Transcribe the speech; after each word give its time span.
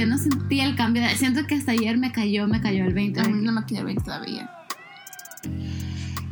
yo 0.00 0.06
no 0.06 0.18
sentí 0.18 0.60
el 0.60 0.76
cambio. 0.76 1.02
De, 1.02 1.16
siento 1.16 1.46
que 1.46 1.54
hasta 1.54 1.72
ayer 1.72 1.98
me 1.98 2.12
cayó, 2.12 2.46
me 2.46 2.60
cayó 2.60 2.84
el 2.84 2.94
20. 2.94 3.20
A 3.20 3.24
mí 3.24 3.42
no 3.42 3.52
me 3.52 3.62
cayó 3.62 3.80
el 3.80 3.86
20 3.86 4.04
todavía. 4.04 4.50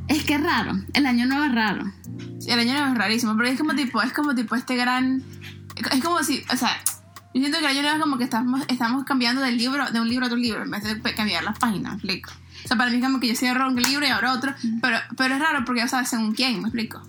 Es 0.09 0.25
que 0.25 0.35
es 0.35 0.43
raro. 0.43 0.79
El 0.95 1.07
año 1.07 1.27
nuevo 1.27 1.45
es 1.45 1.55
raro. 1.55 1.93
Sí, 2.39 2.51
el 2.51 2.61
año 2.61 2.73
nuevo 2.73 2.93
es 2.93 2.99
rarísimo, 2.99 3.37
pero 3.37 3.49
es 3.49 3.59
como 3.59 3.75
tipo, 3.75 4.03
es 4.03 4.13
como 4.13 4.35
tipo 4.35 4.55
este 4.55 4.77
gran. 4.77 5.23
Es 5.93 6.03
como 6.03 6.23
si, 6.23 6.43
o 6.53 6.57
sea, 6.57 6.77
yo 7.35 7.41
siento 7.41 7.59
que 7.59 7.65
el 7.65 7.71
año 7.71 7.83
nuevo 7.83 7.97
es 7.97 8.03
como 8.03 8.19
que 8.19 8.25
estamos, 8.25 8.63
estamos 8.69 9.05
cambiando 9.05 9.43
del 9.43 9.59
libro, 9.59 9.91
de 9.91 10.01
un 10.01 10.09
libro 10.09 10.25
a 10.25 10.29
otro 10.29 10.39
libro, 10.39 10.63
en 10.63 10.71
vez 10.71 10.85
de 10.85 11.15
cambiar 11.15 11.45
las 11.45 11.59
páginas, 11.59 11.93
¿me 11.93 11.97
explico? 11.97 12.31
O 12.65 12.69
sea, 12.69 12.77
para 12.77 12.91
mí 12.91 12.97
es 12.97 13.03
como 13.05 13.21
que 13.21 13.29
yo 13.29 13.35
cierro 13.35 13.69
un 13.69 13.77
libro 13.77 14.07
y 14.07 14.09
ahora 14.09 14.33
otro, 14.33 14.55
pero, 14.81 14.99
pero 15.17 15.35
es 15.35 15.41
raro 15.41 15.65
porque, 15.65 15.83
o 15.83 15.89
sea, 15.89 16.05
según 16.05 16.35
quién, 16.35 16.63
¿me 16.63 16.69
explico? 16.69 17.03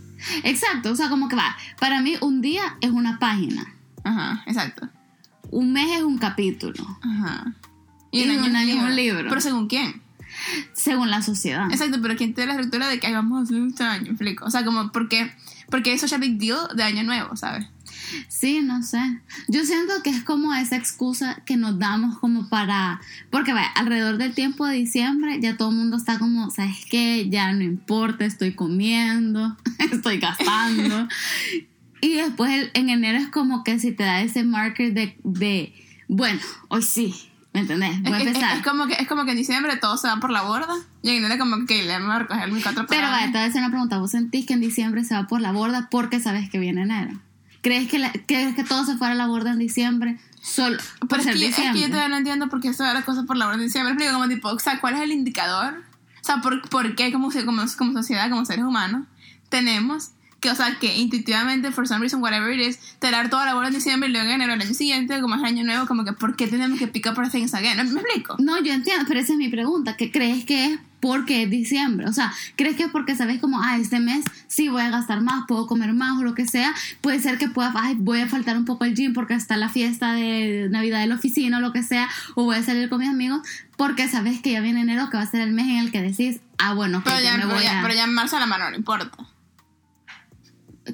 Exacto, 0.43 0.91
o 0.91 0.95
sea, 0.95 1.09
como 1.09 1.29
que 1.29 1.35
va. 1.35 1.55
Para 1.79 2.01
mí, 2.01 2.15
un 2.21 2.41
día 2.41 2.77
es 2.81 2.91
una 2.91 3.19
página. 3.19 3.73
Ajá, 4.03 4.43
exacto. 4.47 4.89
Un 5.51 5.73
mes 5.73 5.97
es 5.97 6.03
un 6.03 6.17
capítulo. 6.17 6.85
Ajá. 7.01 7.53
Y 8.11 8.23
un 8.23 8.55
año 8.55 8.75
es 8.75 8.83
un 8.83 8.95
libro. 8.95 9.29
Pero 9.29 9.41
según 9.41 9.67
quién. 9.67 10.01
Según 10.73 11.09
la 11.09 11.21
sociedad. 11.21 11.69
Exacto, 11.71 11.99
pero 12.01 12.15
quién 12.15 12.33
tiene 12.33 12.47
la 12.47 12.53
estructura 12.53 12.87
de 12.87 12.99
que 12.99 13.07
"Ay, 13.07 13.13
vamos 13.13 13.39
a 13.39 13.43
hacer 13.43 13.61
este 13.67 13.83
año, 13.83 14.03
¿me 14.03 14.09
explico? 14.09 14.45
O 14.45 14.51
sea, 14.51 14.63
como 14.63 14.91
porque, 14.91 15.31
porque 15.69 15.93
eso 15.93 16.05
ya 16.05 16.17
big 16.17 16.37
deal 16.37 16.59
de 16.75 16.83
año 16.83 17.03
nuevo, 17.03 17.35
¿sabes? 17.35 17.67
Sí, 18.27 18.61
no 18.61 18.83
sé. 18.83 18.99
Yo 19.47 19.65
siento 19.65 19.93
que 20.03 20.09
es 20.09 20.23
como 20.23 20.53
esa 20.53 20.75
excusa 20.75 21.41
que 21.45 21.57
nos 21.57 21.77
damos 21.77 22.17
como 22.19 22.47
para... 22.47 23.01
Porque 23.29 23.53
vaya, 23.53 23.67
alrededor 23.75 24.17
del 24.17 24.33
tiempo 24.33 24.65
de 24.65 24.75
diciembre 24.75 25.39
ya 25.41 25.57
todo 25.57 25.69
el 25.71 25.75
mundo 25.75 25.97
está 25.97 26.17
como, 26.17 26.49
¿sabes 26.51 26.85
qué? 26.89 27.29
Ya 27.29 27.51
no 27.51 27.63
importa, 27.63 28.25
estoy 28.25 28.53
comiendo, 28.53 29.57
estoy 29.91 30.19
gastando. 30.19 31.07
Y 32.01 32.15
después 32.15 32.69
en 32.73 32.89
enero 32.89 33.17
es 33.17 33.27
como 33.27 33.63
que 33.63 33.79
si 33.79 33.91
te 33.91 34.03
da 34.03 34.21
ese 34.21 34.43
marker 34.43 34.93
de, 34.93 35.17
de 35.23 35.73
bueno, 36.07 36.39
hoy 36.69 36.81
sí, 36.83 37.13
¿me 37.53 37.61
entendés? 37.61 38.01
Voy 38.03 38.13
a 38.13 38.17
Es- 38.17 38.21
es, 38.21 38.27
empezar. 38.27 38.57
es 38.57 38.63
como 38.63 38.87
que, 38.87 38.93
es 38.93 39.07
como 39.07 39.25
que 39.25 39.31
en 39.31 39.37
diciembre 39.37 39.75
todo 39.77 39.97
se 39.97 40.07
va 40.07 40.17
por 40.19 40.29
la 40.31 40.43
borda 40.43 40.73
y 41.01 41.09
en 41.09 41.23
enero 41.25 41.37
como 41.39 41.65
que 41.65 41.83
le 41.83 41.93
vamos 41.93 42.15
a 42.15 42.19
recoger 42.19 42.51
mis 42.51 42.63
cuatro 42.63 42.85
Pero 42.87 43.07
vaya, 43.07 43.25
te 43.27 43.31
voy 43.33 43.41
a 43.41 43.45
hacer 43.45 43.61
una 43.61 43.69
pregunta. 43.71 43.97
¿Vos 43.97 44.11
sentís 44.11 44.45
que 44.45 44.53
en 44.53 44.61
diciembre 44.61 45.03
se 45.03 45.15
va 45.15 45.27
por 45.27 45.41
la 45.41 45.51
borda 45.51 45.87
porque 45.89 46.19
sabes 46.19 46.49
que 46.49 46.59
viene 46.59 46.83
enero? 46.83 47.19
¿Crees 47.61 47.89
que, 47.89 47.99
la- 47.99 48.11
crees 48.27 48.55
que 48.55 48.63
todo 48.63 48.85
se 48.85 48.95
fuera 48.97 49.13
a 49.13 49.17
la 49.17 49.27
borda 49.27 49.51
en 49.51 49.59
diciembre 49.59 50.19
solo 50.41 50.77
por 50.99 51.09
Pero 51.09 51.19
es 51.21 51.25
ser 51.25 51.33
que, 51.33 51.39
yo- 51.41 51.47
es 51.47 51.55
que 51.55 51.61
diciembre? 51.61 51.81
yo 51.81 51.87
todavía 51.89 52.09
no 52.09 52.17
entiendo 52.17 52.47
por 52.49 52.61
qué 52.61 52.73
se 52.73 52.83
da 52.83 52.93
las 52.93 53.03
cosas 53.03 53.25
por 53.25 53.35
la 53.35 53.45
borda 53.45 53.59
en 53.59 53.65
diciembre. 53.65 53.93
Explico 53.93 54.13
como 54.13 54.27
tipo, 54.29 54.49
o 54.49 54.59
sea, 54.59 54.79
¿cuál 54.79 54.93
es 54.95 55.01
el 55.01 55.11
indicador? 55.11 55.83
O 56.21 56.23
sea, 56.23 56.41
¿por, 56.41 56.61
por 56.69 56.95
qué 56.95 57.11
como, 57.11 57.29
como, 57.45 57.63
como 57.77 57.93
sociedad, 57.93 58.29
como 58.29 58.45
seres 58.45 58.63
humanos, 58.65 59.05
tenemos 59.49 60.11
que, 60.39 60.51
o 60.51 60.55
sea, 60.55 60.77
que 60.79 60.95
intuitivamente, 60.97 61.71
for 61.71 61.87
some 61.87 61.99
reason, 61.99 62.21
whatever 62.21 62.51
it 62.51 62.67
is, 62.67 62.79
tirar 62.99 63.29
toda 63.29 63.45
la 63.45 63.53
borda 63.55 63.69
en 63.69 63.73
diciembre 63.73 64.09
y 64.09 64.11
luego 64.11 64.27
en 64.27 64.35
enero 64.35 64.53
el 64.53 64.61
año 64.61 64.73
siguiente, 64.73 65.19
como 65.19 65.35
es 65.35 65.43
año 65.43 65.63
nuevo, 65.63 65.87
como 65.87 66.05
que 66.05 66.13
¿por 66.13 66.35
qué 66.35 66.47
tenemos 66.47 66.77
que 66.77 66.87
pick 66.87 67.07
up 67.07 67.17
our 67.17 67.29
things 67.29 67.53
again? 67.53 67.77
¿Me 67.77 68.01
explico? 68.01 68.35
No, 68.39 68.61
yo 68.61 68.73
entiendo, 68.73 69.05
pero 69.07 69.19
esa 69.19 69.33
es 69.33 69.39
mi 69.39 69.49
pregunta. 69.49 69.95
¿Qué 69.97 70.11
crees 70.11 70.45
que 70.45 70.65
es 70.65 70.79
porque 70.99 71.43
es 71.43 71.49
diciembre? 71.49 72.07
O 72.07 72.13
sea, 72.13 72.31
¿crees 72.55 72.75
que 72.75 72.83
es 72.83 72.89
porque 72.89 73.15
sabes 73.15 73.39
como, 73.39 73.61
ah, 73.61 73.77
este 73.77 73.99
mes 73.99 74.25
sí 74.47 74.69
voy 74.69 74.81
a 74.81 74.89
gastar 74.89 75.21
más, 75.21 75.45
puedo 75.47 75.65
comer 75.65 75.93
más 75.93 76.19
o 76.19 76.23
lo 76.23 76.35
que 76.35 76.45
sea? 76.45 76.73
Puede 77.01 77.19
ser 77.19 77.39
que 77.39 77.47
pueda, 77.47 77.73
ay, 77.75 77.95
voy 77.97 78.21
a 78.21 78.27
faltar 78.27 78.57
un 78.57 78.65
poco 78.65 78.83
al 78.83 78.93
gym 78.93 79.13
porque 79.13 79.33
está 79.33 79.57
la 79.57 79.69
fiesta 79.69 80.13
de 80.13 80.67
Navidad 80.69 80.99
de 80.99 81.07
la 81.07 81.15
oficina 81.15 81.57
o 81.57 81.61
lo 81.61 81.73
que 81.73 81.81
sea, 81.81 82.09
o 82.35 82.43
voy 82.43 82.57
a 82.57 82.63
salir 82.63 82.89
con 82.89 82.99
mis 82.99 83.09
amigos 83.09 83.41
porque 83.75 84.07
sabes 84.07 84.39
que 84.41 84.51
ya 84.51 84.61
viene 84.61 84.81
enero, 84.81 85.09
que 85.09 85.17
va 85.17 85.23
a 85.23 85.27
ser 85.29 85.41
el 85.41 85.53
mes 85.53 85.67
en 85.67 85.77
el 85.77 85.91
que 85.91 86.01
decís, 86.01 86.41
ah, 86.57 86.73
bueno, 86.73 87.01
Pero 87.03 87.19
ya, 87.19 87.35
pero, 87.35 87.47
voy 87.47 87.63
ya, 87.63 87.79
a... 87.79 87.81
pero 87.81 87.95
ya 87.95 88.03
en 88.03 88.13
marzo 88.13 88.37
a 88.37 88.39
la 88.39 88.45
mano 88.45 88.69
no 88.69 88.75
importa. 88.75 89.11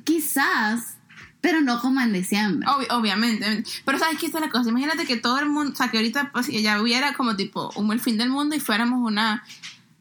Quizás, 0.03 0.95
pero 1.41 1.61
no 1.61 1.79
como 1.79 1.99
en 2.01 2.13
diciembre. 2.13 2.67
Obvi- 2.67 2.87
obviamente. 2.91 3.63
Pero 3.85 3.99
sabes 3.99 4.17
que 4.17 4.25
esta 4.27 4.37
es 4.39 4.45
la 4.45 4.49
cosa. 4.51 4.69
Imagínate 4.69 5.05
que 5.05 5.17
todo 5.17 5.39
el 5.39 5.49
mundo, 5.49 5.73
o 5.73 5.75
sea, 5.75 5.89
que 5.89 5.97
ahorita 5.97 6.31
pues, 6.31 6.47
ya 6.47 6.81
hubiera 6.81 7.13
como 7.13 7.35
tipo 7.35 7.71
un 7.75 7.91
el 7.91 7.99
fin 7.99 8.17
del 8.17 8.29
mundo 8.29 8.55
y 8.55 8.59
fuéramos 8.59 8.99
una 9.05 9.43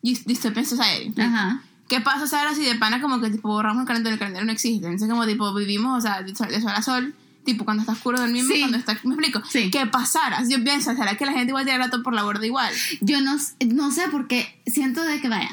dys- 0.03 0.25
dystopian 0.25 0.67
society. 0.67 1.21
Ajá. 1.21 1.63
¿Qué 1.89 2.01
pasa 2.01 2.27
si 2.27 2.35
ahora 2.37 2.55
si 2.55 2.63
de 2.65 2.75
pana 2.77 3.01
como 3.03 3.21
que 3.21 3.29
tipo 3.31 3.49
borramos 3.49 3.83
el 3.83 3.87
calendario, 3.87 4.15
el 4.15 4.19
calendario 4.19 4.47
no 4.47 4.53
existe? 4.53 4.87
Entonces 4.87 5.11
como 5.11 5.27
tipo 5.27 5.53
vivimos, 5.55 5.99
o 5.99 6.01
sea, 6.01 6.23
de 6.23 6.35
sol, 6.35 6.49
de 6.49 6.61
sol 6.61 6.73
a 6.75 6.81
sol, 6.81 7.15
tipo 7.45 7.65
cuando 7.65 7.83
está 7.83 7.93
oscuro 7.93 8.19
dormimos, 8.21 8.51
Sí. 8.51 8.61
cuando 8.61 8.79
está... 8.79 8.97
¿Me 9.03 9.15
explico? 9.15 9.43
Sí. 9.51 9.71
¿Qué 9.71 9.85
pasara? 9.87 10.43
Yo 10.49 10.63
pienso, 10.65 10.95
¿será 10.95 11.17
que 11.19 11.27
la 11.27 11.33
gente 11.33 11.49
igual 11.51 11.65
tirará 11.67 11.91
todo 11.91 12.03
por 12.03 12.15
la 12.15 12.23
borda 12.23 12.47
igual? 12.47 12.73
Yo 13.03 13.21
no, 13.21 13.37
no 13.67 13.91
sé 13.91 14.05
porque 14.11 14.59
siento 14.67 15.03
de 15.03 15.21
que 15.21 15.29
vaya. 15.29 15.51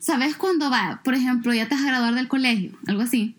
¿Sabes 0.00 0.34
cuando 0.36 0.70
va? 0.70 1.00
Por 1.04 1.14
ejemplo, 1.14 1.54
ya 1.54 1.68
te 1.68 1.76
vas 1.76 1.84
a 1.84 1.86
graduar 1.86 2.14
del 2.14 2.26
colegio, 2.28 2.72
algo 2.86 3.02
así. 3.02 3.36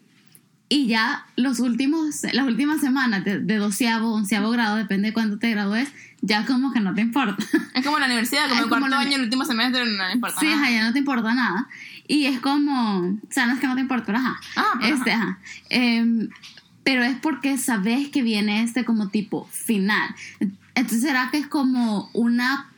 Y 0.73 0.87
ya 0.87 1.25
los 1.35 1.59
últimos, 1.59 2.21
las 2.31 2.47
últimas 2.47 2.79
semanas 2.79 3.25
de, 3.25 3.39
de 3.39 3.57
doceavo, 3.57 4.13
onceavo 4.13 4.51
grado, 4.51 4.77
depende 4.77 5.09
de 5.09 5.13
cuándo 5.13 5.37
te 5.37 5.49
gradúes, 5.51 5.89
ya 6.21 6.45
como 6.45 6.71
que 6.71 6.79
no 6.79 6.93
te 6.93 7.01
importa. 7.01 7.43
Es 7.75 7.83
como 7.85 7.99
la 7.99 8.05
universidad, 8.05 8.43
como 8.43 8.53
Es 8.55 8.63
el 8.63 8.69
como 8.69 8.79
cuarto 8.87 8.95
la- 8.95 9.01
año, 9.01 9.15
el 9.17 9.23
último 9.23 9.43
semestre, 9.43 9.83
no 9.85 10.07
le 10.07 10.13
importa 10.13 10.39
Sí, 10.39 10.45
nada. 10.45 10.61
ajá, 10.61 10.71
ya 10.71 10.85
no 10.85 10.93
te 10.93 10.99
importa 10.99 11.33
nada. 11.33 11.67
Y 12.07 12.25
es 12.25 12.39
como, 12.39 12.99
o 12.99 13.17
sea, 13.29 13.47
no 13.47 13.53
es 13.53 13.59
que 13.59 13.67
no 13.67 13.75
te 13.75 13.81
importa, 13.81 14.05
pero 14.05 14.19
ajá. 14.19 14.39
Ah, 14.55 14.73
pero 14.79 14.95
este, 14.95 15.11
ajá. 15.11 15.39
Em, 15.69 16.29
pero 16.85 17.03
es 17.03 17.17
porque 17.17 17.57
sabes 17.57 18.07
que 18.07 18.21
viene 18.21 18.63
este 18.63 18.85
como 18.85 19.09
tipo 19.09 19.47
final. 19.51 20.15
Entonces, 20.73 21.01
¿será 21.01 21.29
que 21.31 21.37
es 21.39 21.47
como 21.47 22.09
una, 22.13 22.70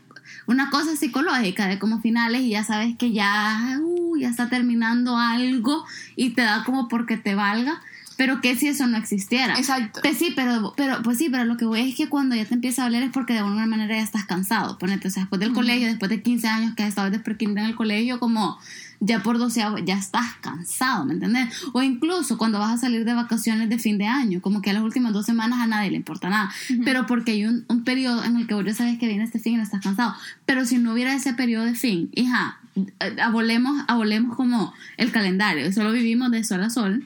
una 0.46 0.70
cosa 0.70 0.96
psicológica 0.96 1.68
de 1.68 1.80
como 1.80 2.02
finales 2.02 2.42
y 2.42 2.50
ya 2.50 2.64
sabes 2.64 2.96
que 2.98 3.12
ya, 3.12 3.80
uh, 3.81 4.18
ya 4.18 4.30
está 4.30 4.50
terminando 4.50 5.18
algo 5.18 5.86
y 6.16 6.31
te 6.31 6.42
da 6.42 6.64
como 6.64 6.88
porque 6.88 7.18
te 7.18 7.36
valga? 7.36 7.81
Pero 8.16 8.42
que 8.42 8.56
si 8.56 8.68
eso 8.68 8.86
no 8.88 8.98
existiera. 8.98 9.56
Exacto. 9.58 10.02
Pues 10.02 10.18
sí, 10.18 10.34
pero, 10.36 10.74
pero, 10.78 11.02
pues 11.02 11.18
sí, 11.18 11.30
pero 11.32 11.46
lo 11.46 11.58
que 11.58 11.66
voy 11.66 11.90
es 11.90 11.96
que 11.96 12.09
cuando 12.09 12.36
ya 12.36 12.46
te 12.46 12.53
empieza 12.53 12.84
a 12.84 12.86
doler 12.86 13.03
es 13.03 13.12
porque 13.12 13.34
de 13.34 13.40
alguna 13.40 13.66
manera 13.66 13.96
ya 13.96 14.03
estás 14.03 14.26
cansado. 14.26 14.78
Ponete, 14.78 15.08
o 15.08 15.12
sea, 15.12 15.24
después 15.24 15.40
del 15.40 15.53
colegio, 15.53 15.88
después 15.88 16.09
de 16.09 16.22
15 16.22 16.48
años 16.48 16.76
que 16.76 16.84
has 16.84 16.90
estado 16.90 17.09
desde 17.09 17.24
prekinder 17.24 17.64
en 17.64 17.72
el 17.72 17.76
colegio, 17.76 18.20
como 18.20 18.59
ya 19.06 19.22
por 19.22 19.38
12 19.38 19.62
ya 19.86 19.97
estás 19.97 20.36
cansado, 20.40 21.06
¿me 21.06 21.14
entiendes? 21.14 21.50
O 21.74 21.81
incluso 21.81 22.38
cuando 22.38 22.59
vas 22.59 22.74
a 22.74 22.78
salir 22.78 23.03
de 23.03 23.14
vacaciones 23.14 23.69
de 23.69 23.78
fin 23.78 23.97
de 23.97 24.08
año, 24.08 24.41
como 24.41 24.62
que 24.62 24.69
a 24.69 24.74
las 24.74 24.81
últimas 24.81 25.12
dos 25.12 25.25
semanas 25.25 25.59
a 25.59 25.68
nadie 25.68 25.91
le 25.91 25.97
importa 25.97 26.30
nada. 26.30 26.52
Pero 26.86 27.06
porque 27.06 27.31
hay 27.31 27.46
un, 27.46 27.66
un 27.68 27.84
periodo 27.84 28.24
en 28.24 28.38
el 28.38 28.47
que 28.47 28.53
vos 28.53 28.64
ya 28.66 28.74
sabes 28.74 28.97
que 28.97 29.08
viene 29.08 29.25
este 29.25 29.40
fin 29.40 29.53
y 29.53 29.58
no 29.58 29.64
estás 29.64 29.81
cansado. 29.81 30.16
Pero 30.46 30.66
si 30.66 30.78
no 30.78 30.94
hubiera 30.94 31.14
ese 31.14 31.34
periodo 31.34 31.66
de 31.66 31.75
fin, 31.75 32.09
hija, 32.14 32.59
eh, 32.75 33.18
abolemos, 33.22 33.84
abolemos 33.88 34.38
como 34.38 34.74
el 34.97 35.12
calendario, 35.12 35.72
solo 35.74 35.91
vivimos 35.91 36.31
de 36.31 36.44
sol 36.46 36.64
a 36.64 36.70
sol, 36.70 37.06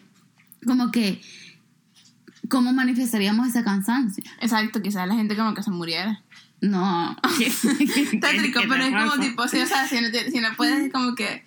como 0.65 0.91
que, 0.91 1.19
¿cómo 2.47 2.73
manifestaríamos 2.73 3.47
ese 3.47 3.63
cansancio? 3.63 4.23
Exacto, 4.39 4.83
quizás 4.83 5.07
la 5.07 5.15
gente 5.15 5.35
como 5.35 5.55
que 5.55 5.63
se 5.63 5.71
muriera. 5.71 6.21
No. 6.61 7.15
Tétrico, 8.21 8.61
Qué 8.61 8.67
pero 8.69 8.83
es 8.83 8.93
como 8.93 9.19
tipo, 9.19 9.47
sí, 9.47 9.59
o 9.59 9.65
sea, 9.65 9.87
si 9.87 9.99
no, 9.99 10.07
si 10.09 10.39
no 10.39 10.49
puedes 10.55 10.91
como 10.91 11.15
que 11.15 11.46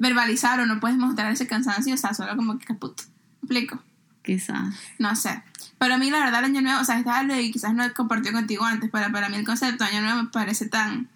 verbalizar 0.00 0.58
o 0.58 0.66
no 0.66 0.80
puedes 0.80 0.96
mostrar 0.96 1.30
ese 1.30 1.46
cansancio, 1.46 1.94
o 1.94 1.98
sea, 1.98 2.14
solo 2.14 2.34
como 2.34 2.58
que 2.58 2.64
caput. 2.64 3.00
¿Me 3.42 3.46
explico? 3.46 3.82
Quizás. 4.22 4.74
No 4.98 5.14
sé. 5.14 5.42
Pero 5.78 5.94
a 5.94 5.98
mí 5.98 6.10
la 6.10 6.18
verdad 6.18 6.40
el 6.40 6.46
año 6.46 6.62
nuevo, 6.62 6.80
o 6.80 6.84
sea, 6.84 6.98
estaba 6.98 7.22
lo 7.22 7.38
y 7.38 7.52
quizás 7.52 7.74
no 7.74 7.84
he 7.84 7.92
compartido 7.92 8.32
contigo 8.32 8.64
antes, 8.64 8.90
pero 8.90 9.12
para 9.12 9.28
mí 9.28 9.36
el 9.36 9.46
concepto 9.46 9.84
de 9.84 9.90
año 9.90 10.02
nuevo 10.02 10.22
me 10.24 10.28
parece 10.28 10.68
tan... 10.68 11.08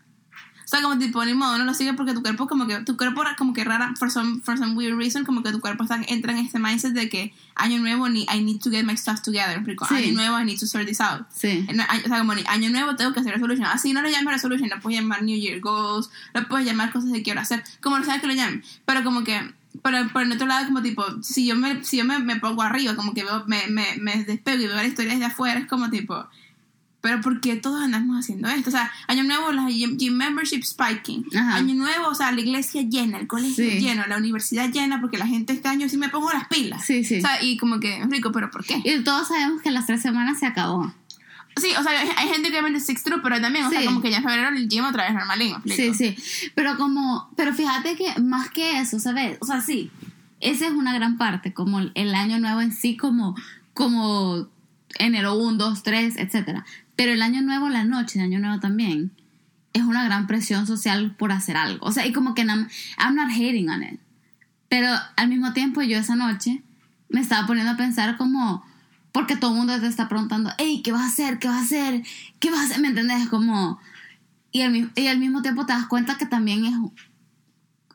O 0.65 0.69
sea, 0.69 0.81
como 0.81 0.99
tipo, 0.99 1.25
ni 1.25 1.35
modo, 1.35 1.59
no 1.59 1.65
lo 1.65 1.75
sigue 1.75 1.93
porque 1.93 2.15
tu 2.15 2.23
cuerpo 2.23 2.47
como 2.47 2.67
que, 2.67 2.77
tu 2.81 2.97
cuerpo 2.97 3.23
como 3.37 3.53
que 3.53 3.65
rara, 3.65 3.95
for 3.99 4.11
some, 4.11 4.41
for 4.41 4.57
some 4.57 4.75
weird 4.75 4.97
reason, 4.97 5.25
como 5.25 5.43
que 5.43 5.53
tu 5.53 5.61
cuerpo 5.61 5.85
está, 5.85 6.01
entra 6.09 6.33
en 6.33 6.39
este 6.39 6.59
mindset 6.59 6.93
de 6.93 7.09
que 7.09 7.35
año 7.55 7.79
nuevo, 7.79 8.09
ni, 8.09 8.23
I 8.33 8.41
need 8.41 8.61
to 8.61 8.71
get 8.71 8.85
my 8.85 8.97
stuff 8.97 9.21
together. 9.21 9.63
Sí. 9.65 9.95
Año 9.95 10.13
nuevo, 10.15 10.41
I 10.41 10.45
need 10.45 10.59
to 10.59 10.67
sort 10.67 10.87
this 10.87 11.01
out. 11.01 11.27
Sí. 11.35 11.67
O 11.69 12.09
sea, 12.09 12.19
como 12.19 12.35
ni 12.35 12.45
año 12.47 12.71
nuevo 12.71 12.97
tengo 12.97 13.13
que 13.13 13.21
hacer 13.21 13.35
resolution. 13.35 13.67
Así 13.67 13.93
no 13.93 14.01
lo 14.01 14.09
llames 14.09 14.33
resolution, 14.33 14.71
lo 14.71 14.81
puedes 14.81 15.01
llamar 15.01 15.23
New 15.23 15.39
Year 15.39 15.61
Goals, 15.61 16.11
lo 16.33 16.49
puedes 16.49 16.67
llamar 16.67 16.93
cosas 16.93 17.13
que 17.13 17.23
quiero 17.23 17.41
hacer, 17.41 17.63
como 17.81 17.99
no 17.99 18.05
sabes 18.05 18.23
que 18.23 18.27
lo 18.27 18.35
llamen. 18.35 18.65
Pero 18.87 19.05
como 19.05 19.23
que, 19.23 19.53
pero 19.83 20.09
por 20.13 20.23
el 20.23 20.33
otro 20.33 20.47
lado, 20.47 20.65
como 20.67 20.83
tipo, 20.83 21.05
si 21.23 21.47
yo 21.47 21.57
me, 21.57 21.85
si 21.85 21.99
yo 21.99 22.05
me, 22.05 22.19
me 22.21 22.37
pongo 22.37 22.63
arriba, 22.63 22.97
como 22.97 23.13
que 23.13 23.25
veo, 23.25 23.45
me, 23.47 23.67
me, 23.69 23.97
me 23.99 24.25
despego 24.25 24.63
y 24.63 24.67
veo 24.67 24.77
la 24.77 24.87
historia 24.87 25.13
desde 25.13 25.27
afuera, 25.27 25.61
es 25.61 25.67
como 25.67 25.91
tipo, 25.91 26.27
pero 27.05 27.21
¿por 27.21 27.39
qué 27.43 27.55
todos 27.57 27.83
andamos 27.83 28.19
haciendo 28.19 28.49
esto? 28.49 28.71
O 28.71 28.73
sea, 28.73 28.91
año 29.09 29.25
nuevo, 29.25 29.53
las 29.53 29.67
gym, 29.67 30.15
membership 30.17 30.63
spiking. 30.65 31.27
Ajá. 31.37 31.57
Año 31.57 31.75
nuevo, 31.75 32.09
o 32.09 32.15
sea, 32.15 32.33
la 32.33 32.41
iglesia 32.41 32.81
llena, 32.81 33.19
el 33.19 33.27
colegio 33.27 33.63
Sí. 33.63 33.79
lleno, 33.79 34.07
la 34.07 34.17
universidad 34.17 34.71
llena, 34.73 35.03
porque 35.03 35.19
la 35.19 35.27
gente 35.27 35.53
este 35.53 35.69
año 35.69 35.87
sí 35.91 35.99
me 35.99 36.09
pongo 36.09 36.33
las 36.33 36.49
pilas. 36.49 36.83
Sí, 36.83 37.05
sí. 37.05 37.19
O 37.19 37.21
sea, 37.21 37.43
y 37.43 37.59
como 37.59 37.79
que, 37.79 38.03
rico, 38.09 38.33
pero 38.33 38.51
¿por 38.51 38.65
qué? 38.65 38.81
Y 38.83 39.05
todos 39.05 39.29
sabemos 39.29 39.61
que 39.61 39.71
las 39.71 39.85
tres 39.85 40.01
semanas 40.01 40.39
se 40.39 40.47
acabó. 40.47 40.95
Sí, 41.61 41.69
o 41.79 41.83
sea, 41.83 41.93
hay, 42.17 42.29
gente 42.31 42.45
que 42.51 42.55
obviamente 42.59 42.81
six 42.81 43.05
true, 43.05 43.21
pero 43.23 43.39
también, 43.39 43.67
o 43.67 43.71
sea, 43.71 43.85
como 43.85 44.01
que 44.01 44.11
ya 44.11 44.17
en 44.17 44.23
febrero 44.25 44.49
el 44.57 44.67
gym 44.67 44.87
otra 44.87 45.05
vez 45.05 45.13
normalín, 45.13 45.57
¿me 45.63 45.77
Sí, 45.77 45.93
sí. 45.93 46.17
Pero 46.55 46.79
como, 46.79 47.29
pero 47.37 47.53
fíjate 47.53 47.97
que 47.97 48.19
más 48.23 48.49
que 48.49 48.81
eso, 48.81 48.99
¿sabes? 48.99 49.37
O 49.43 49.45
sea, 49.45 49.61
sí, 49.61 49.91
esa 50.41 50.69
es 50.69 50.73
una 50.73 50.95
gran 50.95 51.19
parte, 51.19 51.53
como 51.53 51.81
el- 51.81 51.93
el 51.97 52.15
año 52.15 52.39
nuevo 52.39 52.63
en 52.63 52.73
sí, 52.73 52.97
como, 52.97 53.37
como 53.75 54.49
enero 54.99 55.35
1, 55.35 55.59
2, 55.59 55.83
3, 55.83 56.15
etcétera. 56.17 56.65
Pero 56.97 57.13
el 57.13 57.23
año 57.23 57.43
nuevo, 57.43 57.69
la 57.69 57.85
noche 57.85 58.19
de 58.19 58.25
año 58.25 58.39
nuevo 58.39 58.61
también, 58.61 59.13
es 59.73 59.83
una 59.83 60.05
gran 60.05 60.27
presión 60.27 60.67
social 60.67 61.15
por 61.17 61.33
hacer 61.33 61.57
algo. 61.57 61.85
O 61.87 61.93
sea, 61.93 62.07
y 62.07 62.13
como 62.13 62.35
que 62.35 62.45
no, 62.45 62.55
I'm 62.99 63.17
not 63.17 63.31
hating 63.31 63.69
on 63.69 63.83
it. 63.83 64.01
Pero 64.69 64.89
al 65.17 65.29
mismo 65.29 65.53
tiempo 65.53 65.83
yo 65.83 65.99
esa 65.99 66.17
noche 66.17 66.63
me 67.09 67.21
estaba 67.21 67.47
poniendo 67.47 67.73
a 67.73 67.77
pensar 67.77 68.17
como, 68.17 68.65
porque 69.13 69.37
todo 69.37 69.51
el 69.53 69.59
mundo 69.59 69.81
te 69.81 69.87
está 69.87 70.09
preguntando, 70.09 70.51
hey, 70.59 70.81
¿qué 70.83 70.93
vas 70.93 71.03
a 71.03 71.07
hacer? 71.07 71.39
¿Qué 71.39 71.49
vas 71.49 71.59
a 71.59 71.65
hacer? 71.65 72.03
¿Qué 72.39 72.51
vas 72.51 72.61
a 72.61 72.65
hacer? 72.65 72.81
¿Me 72.81 72.89
entendés? 72.89 73.29
Como, 73.29 73.81
y 74.53 74.63
al, 74.63 74.93
y 74.95 75.07
al 75.09 75.19
mismo 75.19 75.43
tiempo 75.43 75.67
te 75.67 75.73
das 75.73 75.87
cuenta 75.87 76.19
que 76.19 76.27
también 76.27 76.65
es, 76.65 76.75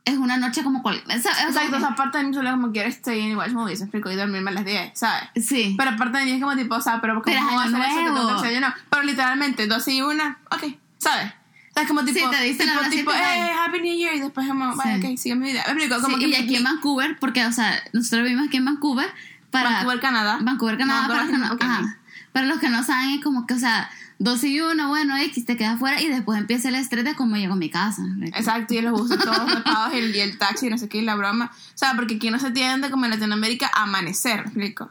es 0.06 0.18
una 0.18 0.38
noche 0.38 0.64
como 0.64 0.82
cual, 0.82 1.02
o 1.06 1.10
sea, 1.10 1.32
Exacto, 1.48 1.78
o 1.78 1.80
sea, 1.80 1.90
aparte 1.90 2.18
de 2.18 2.24
mí 2.26 2.34
solo 2.34 2.50
como 2.52 2.72
quiero 2.72 2.90
stay 2.90 3.20
in 3.20 3.36
watch 3.38 3.52
movies, 3.52 3.82
explico, 3.82 4.10
y 4.12 4.16
dormirme 4.16 4.50
a 4.50 4.54
las 4.54 4.66
10, 4.66 4.92
¿sabes? 4.98 5.30
sí. 5.36 5.76
Pero 5.78 5.92
aparte 5.92 6.18
de 6.20 6.26
mí 6.26 6.32
es 6.32 6.42
como 6.42 6.56
tipo, 6.56 6.76
o 6.76 6.82
sea, 6.82 7.00
pero 7.02 7.14
¿cómo 7.16 7.24
Pero 7.26 7.40
año 7.40 7.60
hacer 7.60 7.82
eso? 7.82 7.98
Que 7.98 8.04
tengo 8.06 8.42
que 8.42 8.60
no. 8.60 8.74
Pero 8.90 9.04
literalmente, 9.04 9.68
12 9.68 9.94
y 9.94 10.02
1, 10.02 10.24
ok, 10.52 10.64
¿sabes? 10.98 11.34
O 11.70 11.74
sea, 11.74 11.84
es 11.84 11.88
como 11.88 12.04
tipo, 12.04 12.20
Sí, 12.20 12.26
te 12.38 12.44
dicen 12.44 12.68
tipo, 12.68 12.90
tipo, 12.90 13.12
bye. 13.12 13.52
Happy 13.66 13.80
New 13.82 13.96
Year, 13.96 14.16
y 14.16 14.20
después 14.22 14.48
como, 14.48 14.76
vaya, 14.76 15.00
Sí. 15.00 15.12
ok, 15.14 15.18
sigue 15.20 15.36
mi 15.36 15.52
vida. 15.52 15.62
Explico, 15.62 16.02
como 16.02 16.18
Sí, 16.18 16.24
que 16.24 16.30
y 16.30 16.36
aquí 16.36 16.56
en 16.56 16.64
Vancouver, 16.64 17.18
porque, 17.20 17.46
o 17.46 17.52
sea, 17.52 17.82
nosotros 17.94 18.24
vivimos 18.24 18.48
aquí 18.48 18.58
en 18.58 18.66
Vancouver 18.66 19.10
para... 19.52 19.70
Vancouver, 19.70 20.00
Canadá. 20.00 20.40
Vancouver, 20.42 20.78
Canadá, 20.78 21.02
No, 21.04 21.08
para, 21.10 21.22
los 21.24 21.32
que 21.32 21.38
no, 21.38 21.54
ok. 21.54 21.62
ajá. 21.64 21.98
para 22.34 22.46
los 22.48 22.60
que 22.60 22.70
no 22.70 22.84
saben, 22.84 23.12
es 23.12 23.24
como 23.24 23.46
que, 23.48 23.54
o 23.54 23.60
sea, 23.60 23.90
12 24.20 24.48
y 24.50 24.60
1, 24.62 24.88
bueno, 24.90 25.16
X, 25.18 25.46
te 25.46 25.56
quedas 25.56 25.80
fuera 25.80 26.02
y 26.02 26.08
después 26.10 26.38
empieza 26.38 26.68
el 26.70 26.76
estrés 26.76 27.06
de 27.06 27.16
cómo 27.16 27.38
llego 27.38 27.54
a 27.54 27.56
mi 27.56 27.70
casa. 27.70 28.04
Exacto, 28.36 28.74
y 28.74 28.82
los 28.82 28.92
buses 29.00 29.18
todos 29.18 29.38
tapados 29.54 29.94
y 29.94 29.98
el, 29.98 30.16
y 30.16 30.20
el 30.20 30.38
taxi 30.38 30.68
y 30.68 30.70
no 30.70 30.78
sé 30.78 30.90
qué, 30.90 30.98
y 30.98 31.02
la 31.02 31.16
broma. 31.16 31.52
O 31.54 31.78
sea, 31.78 31.94
porque 31.96 32.16
aquí 32.16 32.30
no 32.30 32.38
se 32.38 32.52
tiende 32.52 32.92
como 32.92 33.06
en 33.06 33.12
Latinoamérica 33.12 33.72
a 33.74 33.84
amanecer, 33.84 34.40
¿me 34.42 34.46
explico? 34.48 34.86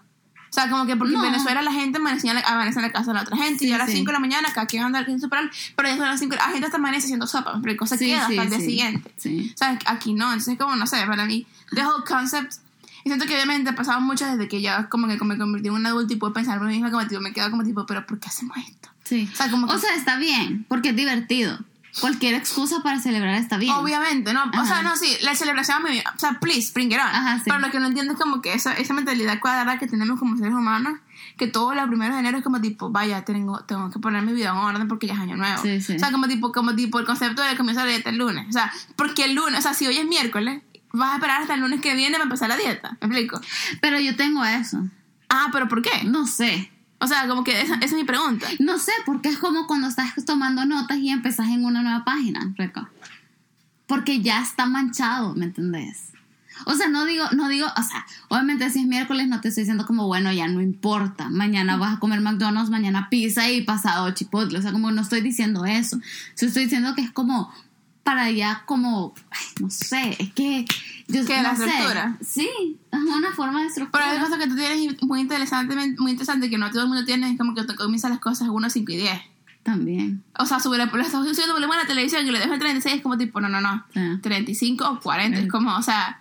O 0.50 0.52
sea, 0.52 0.70
como 0.70 0.86
que 0.86 0.96
porque 0.96 1.12
No. 1.12 1.22
en 1.22 1.30
Venezuela 1.30 1.60
la 1.60 1.72
gente 1.72 1.98
amanecía 1.98 2.30
en 2.30 2.36
la, 2.38 2.40
amanece 2.48 2.78
en 2.78 2.86
la 2.86 2.90
casa 2.92 3.08
de 3.08 3.14
la 3.16 3.20
otra 3.20 3.36
gente 3.36 3.66
y 3.66 3.69
Sí, 3.69 3.75
a 3.75 3.76
las 3.76 3.90
sí. 3.90 3.96
5 3.96 4.06
de 4.08 4.12
la 4.14 4.19
mañana 4.19 4.48
cada 4.54 4.66
quien 4.66 4.82
anda 4.82 4.98
al 5.00 5.20
superar, 5.20 5.50
pero 5.76 5.90
son 5.90 5.98
las 6.00 6.19
5 6.19 6.34
la 6.36 6.42
gente 6.44 6.64
hasta 6.64 6.78
amanece 6.78 7.04
haciendo 7.04 7.26
sopa, 7.26 7.50
¿me 7.52 7.58
explico? 7.58 7.86
Se 7.86 7.98
Sí, 7.98 8.06
queda 8.06 8.22
hasta 8.28 8.42
el 8.42 8.48
día 8.48 8.60
siguiente. 8.60 9.12
Sí. 9.19 9.52
O 9.54 9.58
sea, 9.58 9.78
aquí 9.84 10.14
no, 10.14 10.25
entonces 10.32 10.56
como, 10.56 10.75
no 10.75 10.86
sé, 10.86 11.04
para 11.06 11.26
mí, 11.26 11.46
the 11.75 11.84
whole 11.84 12.02
concept... 12.08 12.54
Y 13.04 13.10
siento 13.10 13.26
que 13.26 13.34
obviamente 13.34 13.70
ha 13.70 13.75
pasado 13.75 14.00
mucho 14.00 14.26
desde 14.26 14.48
que 14.48 14.60
ya 14.62 14.88
como 14.88 15.06
que 15.06 15.22
me 15.22 15.36
convertí 15.38 15.69
en 15.69 15.75
un 15.75 15.84
adulto 15.86 16.14
y 16.14 16.16
puedo 16.16 16.32
pensar 16.32 16.56
por 16.58 16.66
mí 16.66 16.72
misma 16.75 16.90
como 16.90 17.06
tipo, 17.06 17.20
me 17.20 17.32
quedo 17.34 17.50
como 17.50 17.62
tipo, 17.62 17.84
pero 17.86 18.06
¿por 18.06 18.19
qué 18.19 18.28
hacemos 18.28 18.56
esto? 18.56 18.88
Sí. 19.08 19.28
O 19.32 19.37
sea, 19.37 19.50
como 19.50 19.66
que... 19.66 19.75
O 19.75 19.78
sea, 19.78 19.94
está 19.94 20.19
bien, 20.19 20.66
porque 20.69 20.90
es 20.90 20.96
divertido. 20.96 21.58
Cualquier 22.00 22.34
excusa 22.34 22.82
para 22.82 23.00
celebrar 23.00 23.34
está 23.34 23.56
bien. 23.56 23.72
Obviamente, 23.75 24.32
¿no? 24.32 24.44
O 24.44 24.66
sea, 24.66 24.82
no, 24.82 24.94
sí, 24.96 25.16
la 25.22 25.34
celebración 25.34 25.82
muy 25.82 25.93
bien. 25.93 26.05
O 26.14 26.19
sea, 26.19 26.38
please, 26.38 26.70
bring 26.72 26.93
it 26.93 26.99
on. 26.99 27.06
Ajá, 27.06 27.38
sí. 27.38 27.44
Pero 27.46 27.58
lo 27.58 27.70
que 27.70 27.81
no 27.81 27.87
entiendo 27.87 28.12
es 28.12 28.19
como 28.19 28.40
que 28.40 28.52
esa, 28.52 28.75
esa 28.75 28.94
mentalidad 28.94 29.40
cuadrada 29.40 29.78
que 29.78 29.87
tenemos 29.87 30.19
como 30.19 30.37
seres 30.37 30.52
humanos, 30.52 30.99
que 31.37 31.46
todos 31.46 31.75
los 31.75 31.87
primeros 31.88 32.14
de 32.14 32.20
enero 32.20 32.38
es 32.38 32.44
como 32.44 32.60
tipo, 32.60 32.90
vaya, 32.90 33.25
tengo, 33.25 33.60
tengo 33.64 33.90
que 33.90 33.99
poner 33.99 34.22
mi 34.22 34.32
vida 34.32 34.50
en 34.50 34.56
orden 34.56 34.87
porque 34.87 35.06
ya 35.06 35.14
es 35.14 35.20
año 35.20 35.37
nuevo. 35.37 35.62
Sí, 35.62 35.81
sí. 35.81 35.96
O 35.96 35.99
sea, 35.99 36.12
como 36.12 36.28
tipo, 36.28 36.52
como 36.52 36.75
tipo 36.75 37.00
el 37.00 37.06
concepto 37.06 37.43
de 37.43 37.56
comienzo 37.56 37.81
la 37.84 37.90
dieta 37.90 38.11
el 38.11 38.19
lunes. 38.19 38.46
O 38.49 38.52
sea, 38.52 38.72
porque 38.94 39.25
el 39.25 39.34
lunes, 39.34 39.58
o 39.58 39.62
sea, 39.62 39.75
si 39.75 39.87
hoy 39.87 39.96
es 39.96 40.06
miércoles, 40.06 40.62
vas 40.93 41.12
a 41.12 41.14
esperar 41.14 41.40
hasta 41.40 41.54
el 41.54 41.61
lunes 41.61 41.81
que 41.81 41.94
viene 41.94 42.12
para 42.12 42.25
empezar 42.25 42.49
la 42.49 42.56
dieta. 42.56 42.96
¿Me 43.00 43.06
explico? 43.06 43.40
Pero 43.81 43.99
yo 43.99 44.14
tengo 44.14 44.44
eso. 44.44 44.87
Ah, 45.28 45.49
pero 45.52 45.69
¿por 45.69 45.82
qué? 45.82 46.04
No 46.04 46.26
sé. 46.26 46.70
O 47.00 47.06
sea, 47.06 47.28
como 47.28 47.44
que 47.44 47.60
esa, 47.60 47.76
es 47.76 47.92
mi 47.92 48.04
pregunta. 48.04 48.46
No 48.58 48.78
sé, 48.78 48.92
porque 49.06 49.28
es 49.28 49.38
como 49.38 49.66
cuando 49.66 49.86
estás 49.86 50.12
tomando 50.24 50.64
notas 50.64 50.98
y 50.98 51.10
empezás 51.10 51.48
en 51.48 51.64
una 51.64 51.82
nueva 51.82 52.04
página, 52.04 52.52
Reco. 52.56 52.88
Porque 53.86 54.20
ya 54.20 54.42
está 54.42 54.66
manchado, 54.66 55.34
¿me 55.34 55.46
entendés? 55.46 56.12
O 56.66 56.74
sea, 56.74 56.88
no 56.88 57.04
digo, 57.04 57.24
no 57.36 57.48
digo, 57.48 57.66
o 57.76 57.82
sea, 57.82 58.04
obviamente 58.28 58.68
si 58.70 58.80
es 58.80 58.86
miércoles 58.86 59.28
no 59.28 59.40
te 59.40 59.48
estoy 59.48 59.62
diciendo 59.62 59.86
como, 59.86 60.06
bueno, 60.06 60.32
ya 60.32 60.48
no 60.48 60.60
importa. 60.60 61.28
Mañana 61.30 61.76
vas 61.76 61.96
a 61.96 62.00
comer 62.00 62.20
McDonald's, 62.20 62.70
mañana 62.70 63.08
pizza 63.08 63.48
y 63.50 63.62
pasado 63.62 64.10
chipotle. 64.10 64.58
O 64.58 64.62
sea, 64.62 64.72
como 64.72 64.90
no 64.90 65.02
estoy 65.02 65.20
diciendo 65.20 65.64
eso. 65.64 65.98
Yo 66.36 66.48
estoy 66.48 66.64
diciendo 66.64 66.94
que 66.94 67.02
es 67.02 67.12
como 67.12 67.52
para 68.08 68.31
ya 68.31 68.62
como, 68.64 69.12
ay, 69.31 69.46
no 69.60 69.69
sé, 69.69 70.16
es 70.19 70.32
que 70.32 70.64
yo 71.08 71.26
¿Qué, 71.26 71.37
no 71.37 71.43
la 71.43 71.56
sé. 71.56 71.66
estructura? 71.66 72.16
Sí, 72.22 72.49
es 72.90 72.99
una 73.00 73.32
forma 73.32 73.60
de 73.62 73.66
Pero 73.66 73.69
estructura. 73.69 74.10
hay 74.12 74.19
cosas 74.19 74.38
que 74.38 74.46
tú 74.46 74.56
tienes 74.56 75.02
muy 75.02 75.20
interesante, 75.20 75.76
muy 75.99 76.12
interesante 76.12 76.49
que 76.49 76.56
no 76.56 76.70
todo 76.70 76.82
el 76.84 76.88
mundo 76.88 77.05
tiene, 77.05 77.31
es 77.31 77.37
como 77.37 77.55
que 77.55 77.64
te 77.64 77.75
comienzan 77.76 78.12
las 78.12 78.20
cosas 78.20 78.49
1, 78.49 78.70
5 78.70 78.93
y 78.93 78.96
10. 78.96 79.20
También. 79.62 80.22
O 80.38 80.46
sea, 80.46 80.58
sobre 80.58 80.78
la 80.78 80.84
estás 80.84 81.10
subiendo 81.10 81.52
volumen 81.52 81.78
a 81.78 81.82
la 81.82 81.87
televisión 81.87 82.26
y 82.26 82.31
le 82.31 82.38
dejo 82.38 82.55
el 82.55 82.58
36 82.60 82.96
es 82.96 83.02
como 83.02 83.19
tipo, 83.19 83.43
no, 83.43 83.50
no, 83.50 83.60
no. 83.60 83.84
Sí. 83.93 84.00
35 84.22 84.88
o 84.88 85.00
40, 85.00 85.38
es 85.40 85.44
Mm. 85.44 85.49
como, 85.49 85.76
o 85.76 85.82
sea, 85.82 86.20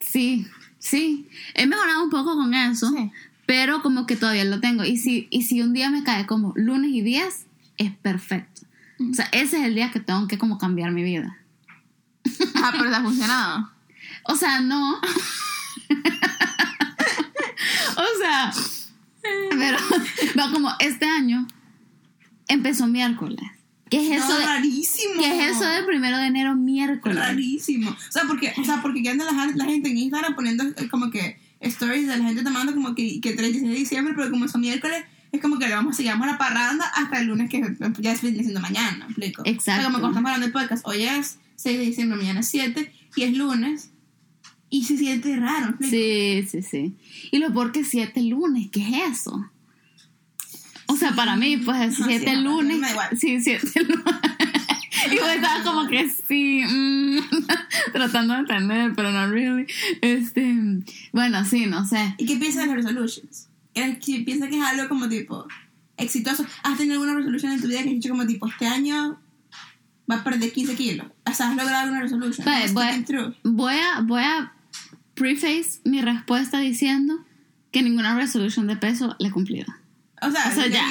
Sí, 0.00 0.46
sí. 0.78 1.28
He 1.54 1.66
mejorado 1.66 2.04
un 2.04 2.10
poco 2.10 2.34
con 2.34 2.52
eso, 2.52 2.90
Sí. 2.90 3.10
pero 3.46 3.80
como 3.80 4.06
que 4.06 4.16
todavía 4.16 4.44
lo 4.44 4.60
tengo. 4.60 4.84
Y 4.84 4.96
si, 4.98 5.28
y 5.30 5.42
si 5.44 5.62
un 5.62 5.72
día 5.72 5.88
me 5.90 6.04
cae 6.04 6.26
como 6.26 6.52
lunes 6.56 6.90
y 6.92 7.00
10, 7.00 7.46
es 7.78 7.90
perfecto. 7.96 8.62
O 9.10 9.14
sea, 9.14 9.28
ese 9.32 9.58
es 9.58 9.64
el 9.64 9.74
día 9.74 9.90
que 9.90 10.00
tengo 10.00 10.28
que 10.28 10.36
como 10.38 10.58
cambiar 10.58 10.92
mi 10.92 11.02
vida. 11.02 11.38
ah, 12.56 12.72
pero 12.72 12.90
te 12.90 12.96
ha 12.96 13.02
funcionado. 13.02 13.70
O 14.24 14.36
sea, 14.36 14.60
no. 14.60 15.00
o 17.96 18.18
sea, 18.18 18.52
pero 19.50 19.78
no, 20.34 20.52
como 20.52 20.70
este 20.78 21.06
año 21.06 21.46
empezó 22.48 22.86
miércoles. 22.86 23.40
¿Qué 23.88 24.06
es 24.06 24.22
eso 24.22 24.28
No, 24.28 24.38
de, 24.38 24.46
rarísimo. 24.46 25.20
¿qué 25.20 25.46
es 25.48 25.56
eso 25.56 25.64
del 25.64 25.84
primero 25.84 26.16
de 26.18 26.26
enero 26.26 26.54
miércoles? 26.54 27.18
Rarísimo. 27.18 27.90
O 27.90 28.12
sea, 28.12 28.22
porque, 28.28 28.52
o 28.56 28.64
sea, 28.64 28.80
porque 28.82 29.02
ya 29.02 29.12
anda 29.12 29.24
la, 29.24 29.46
la 29.54 29.64
gente 29.64 29.90
en 29.90 29.98
Instagram 29.98 30.36
poniendo 30.36 30.62
eh, 30.64 30.88
como 30.88 31.10
que 31.10 31.40
stories 31.60 32.06
de 32.06 32.16
la 32.16 32.24
gente 32.24 32.44
tomando 32.44 32.72
como 32.72 32.94
que, 32.94 33.20
que 33.20 33.32
36 33.32 33.72
de 33.72 33.78
diciembre, 33.78 34.14
pero 34.16 34.30
como 34.30 34.46
son 34.46 34.60
miércoles, 34.60 35.04
es 35.32 35.40
como 35.40 35.58
que 35.58 35.68
le 35.68 35.74
vamos 35.74 35.94
a 35.94 35.96
seguir 35.96 36.12
a 36.12 36.16
la 36.16 36.38
parranda 36.38 36.84
hasta 36.94 37.20
el 37.20 37.26
lunes 37.26 37.48
que 37.48 37.62
ya 37.98 38.12
es 38.12 38.22
viene 38.22 38.42
siendo 38.42 38.60
mañana, 38.60 38.98
¿me 38.98 39.04
explico? 39.04 39.42
Exacto. 39.44 39.60
O 39.60 39.62
sea, 39.62 39.84
como 39.84 39.98
cuando 40.00 40.08
estamos 40.08 40.30
hablando 40.30 40.46
del 40.46 40.52
podcast, 40.52 40.86
hoy 40.86 41.02
es 41.02 41.38
6 41.56 41.78
de 41.78 41.84
diciembre, 41.84 42.18
mañana 42.18 42.40
es 42.40 42.48
7 42.48 42.92
y 43.16 43.22
es 43.22 43.36
lunes 43.36 43.90
y 44.70 44.84
se 44.84 44.96
siente 44.96 45.36
raro, 45.36 45.74
¿me 45.78 45.86
explico? 45.86 45.90
Sí, 45.90 46.46
sí, 46.48 46.62
sí. 46.62 46.96
Y 47.32 47.38
lo 47.38 47.52
peor 47.52 47.72
que 47.72 47.84
siete 47.84 48.22
lunes, 48.22 48.68
¿qué 48.70 48.80
es 48.80 49.18
eso? 49.18 49.50
O 50.86 50.96
sea, 50.96 51.12
para 51.12 51.36
mí, 51.36 51.56
pues 51.56 51.76
Ajá, 51.76 52.06
siete 52.06 52.24
sí, 52.24 52.30
ajá, 52.30 52.40
lunes. 52.40 52.76
me 52.78 52.86
da 52.86 52.90
igual. 52.92 53.18
Sí, 53.18 53.40
siete 53.40 53.66
lunes. 53.82 54.04
y 55.10 55.16
yo 55.16 55.26
estaba 55.28 55.64
como 55.64 55.88
que 55.88 56.08
sí, 56.08 56.62
mm, 56.64 57.18
tratando 57.92 58.34
de 58.34 58.40
entender, 58.40 58.92
pero 58.94 59.10
no 59.10 59.26
really. 59.28 59.66
Este, 60.02 60.54
bueno, 61.12 61.44
sí, 61.44 61.66
no 61.66 61.84
sé. 61.84 62.14
¿Y 62.18 62.26
qué 62.26 62.36
piensas 62.36 62.62
de 62.62 62.66
las 62.68 62.76
resolutions? 62.76 63.49
¿Eres 63.74 63.98
que 63.98 64.20
¿Piensas 64.20 64.48
que 64.48 64.58
es 64.58 64.64
algo 64.64 64.88
como 64.88 65.08
tipo 65.08 65.46
exitoso? 65.96 66.44
¿Has 66.62 66.78
tenido 66.78 66.94
alguna 66.94 67.14
resolución 67.14 67.52
en 67.52 67.60
tu 67.60 67.68
vida 67.68 67.82
que 67.82 67.88
has 67.88 67.94
dicho 67.94 68.10
como 68.10 68.26
tipo 68.26 68.48
este 68.48 68.66
año 68.66 69.20
va 70.10 70.16
a 70.16 70.24
perder 70.24 70.52
15 70.52 70.74
kilos? 70.74 71.06
O 71.26 71.32
sea, 71.32 71.50
¿has 71.50 71.56
logrado 71.56 71.94
alguna? 71.94 72.00
Pues, 72.00 72.40
¿Has 72.46 72.74
voy, 73.44 73.74
a, 73.74 74.00
voy 74.00 74.22
a 74.22 74.52
preface 75.14 75.80
mi 75.84 76.00
respuesta 76.00 76.60
diciendo 76.60 77.24
que 77.70 77.82
ninguna 77.82 78.16
resolución 78.16 78.66
de 78.66 78.76
peso 78.76 79.16
le 79.18 79.28
he 79.28 79.30
cumplido. 79.30 79.66
O 80.22 80.30
sea, 80.30 80.50
O 80.50 80.54
sea, 80.54 80.66
ya. 80.66 80.82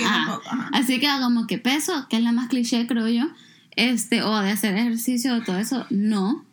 Así 0.71 0.99
que 0.99 1.07
como 1.21 1.47
que 1.47 1.57
peso, 1.57 2.07
que 2.09 2.17
es 2.17 2.23
la 2.23 2.31
más 2.31 2.47
cliché, 2.47 2.87
creo 2.87 3.07
yo, 3.07 3.27
este, 3.75 4.23
o 4.23 4.39
de 4.39 4.51
hacer 4.51 4.75
ejercicio, 4.75 5.35
o 5.35 5.41
todo 5.41 5.57
eso, 5.57 5.85
no. 5.89 6.45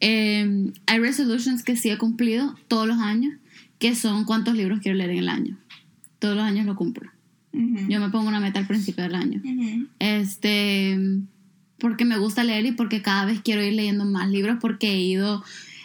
Eh, 0.00 0.72
hay 0.86 0.98
resolutions 0.98 1.62
que 1.62 1.76
sí 1.76 1.90
he 1.90 1.98
cumplido 1.98 2.56
todos 2.68 2.86
los 2.86 2.98
años, 2.98 3.34
que 3.78 3.94
son 3.94 4.24
cuántos 4.24 4.54
libros 4.54 4.80
quiero 4.80 4.96
leer 4.96 5.10
en 5.10 5.18
el 5.18 5.28
año. 5.28 5.58
Todos 6.18 6.36
los 6.36 6.44
años 6.44 6.66
lo 6.66 6.76
cumplo. 6.76 7.10
Yo 7.88 8.00
me 8.00 8.10
pongo 8.10 8.28
una 8.28 8.40
meta 8.40 8.58
al 8.58 8.66
principio 8.66 9.04
del 9.04 9.14
año. 9.14 9.40
Este, 9.98 10.98
porque 11.78 12.04
me 12.04 12.18
gusta 12.18 12.44
leer 12.44 12.66
y 12.66 12.72
porque 12.72 13.00
cada 13.00 13.24
vez 13.24 13.40
quiero 13.42 13.62
ir 13.62 13.72
leyendo 13.72 14.04
más 14.04 14.28
libros 14.28 14.58
porque 14.60 14.92
he 14.92 15.00
ido 15.00 15.42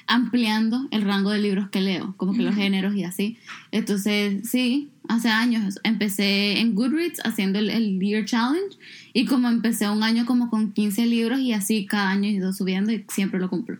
ampliando 0.07 0.89
el 0.91 1.03
rango 1.03 1.31
de 1.31 1.39
libros 1.39 1.69
que 1.69 1.79
leo, 1.79 2.13
como 2.17 2.33
que 2.33 2.41
los 2.41 2.55
géneros 2.55 2.93
y 2.95 3.05
así. 3.05 3.37
Entonces, 3.71 4.49
sí, 4.49 4.89
hace 5.07 5.29
años 5.29 5.79
empecé 5.83 6.59
en 6.59 6.75
Goodreads 6.75 7.21
haciendo 7.23 7.59
el, 7.59 7.69
el 7.69 7.97
Year 7.99 8.25
Challenge 8.25 8.77
y 9.13 9.25
como 9.25 9.47
empecé 9.47 9.89
un 9.89 10.03
año 10.03 10.25
como 10.25 10.49
con 10.49 10.73
15 10.73 11.05
libros 11.05 11.39
y 11.39 11.53
así 11.53 11.85
cada 11.85 12.09
año 12.09 12.27
he 12.27 12.33
ido 12.33 12.51
subiendo 12.51 12.91
y 12.91 13.05
siempre 13.07 13.39
lo 13.39 13.49
cumplo. 13.49 13.77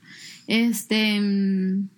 Este... 0.48 1.20
mm, 1.20 1.90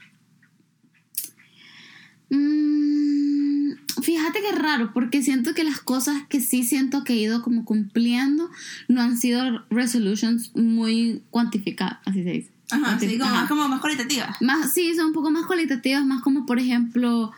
mm, 2.32 3.83
Fíjate 4.02 4.40
que 4.42 4.52
raro, 4.58 4.92
porque 4.94 5.22
siento 5.22 5.54
que 5.54 5.64
las 5.64 5.80
cosas 5.80 6.24
que 6.30 6.40
sí 6.40 6.64
siento 6.64 7.04
que 7.04 7.14
he 7.14 7.18
ido 7.18 7.42
como 7.42 7.66
cumpliendo 7.66 8.50
no 8.88 9.02
han 9.02 9.18
sido 9.18 9.64
resolutions 9.70 10.56
muy 10.56 11.22
cuantificadas, 11.30 12.00
así 12.06 12.24
se 12.24 12.30
dice. 12.32 12.52
Ajá, 12.72 12.98
sí, 13.00 13.18
como, 13.18 13.26
Ajá. 13.30 13.42
más, 13.42 13.50
como 13.50 13.68
más 13.70 13.82
cualitativa. 13.82 14.36
Más, 14.42 14.74
sí, 14.74 14.96
son 14.96 15.08
un 15.08 15.14
poco 15.14 15.30
más 15.32 15.46
cualitativas, 15.46 16.06
más 16.06 16.22
como 16.24 16.46
por 16.46 16.58
ejemplo, 16.60 17.32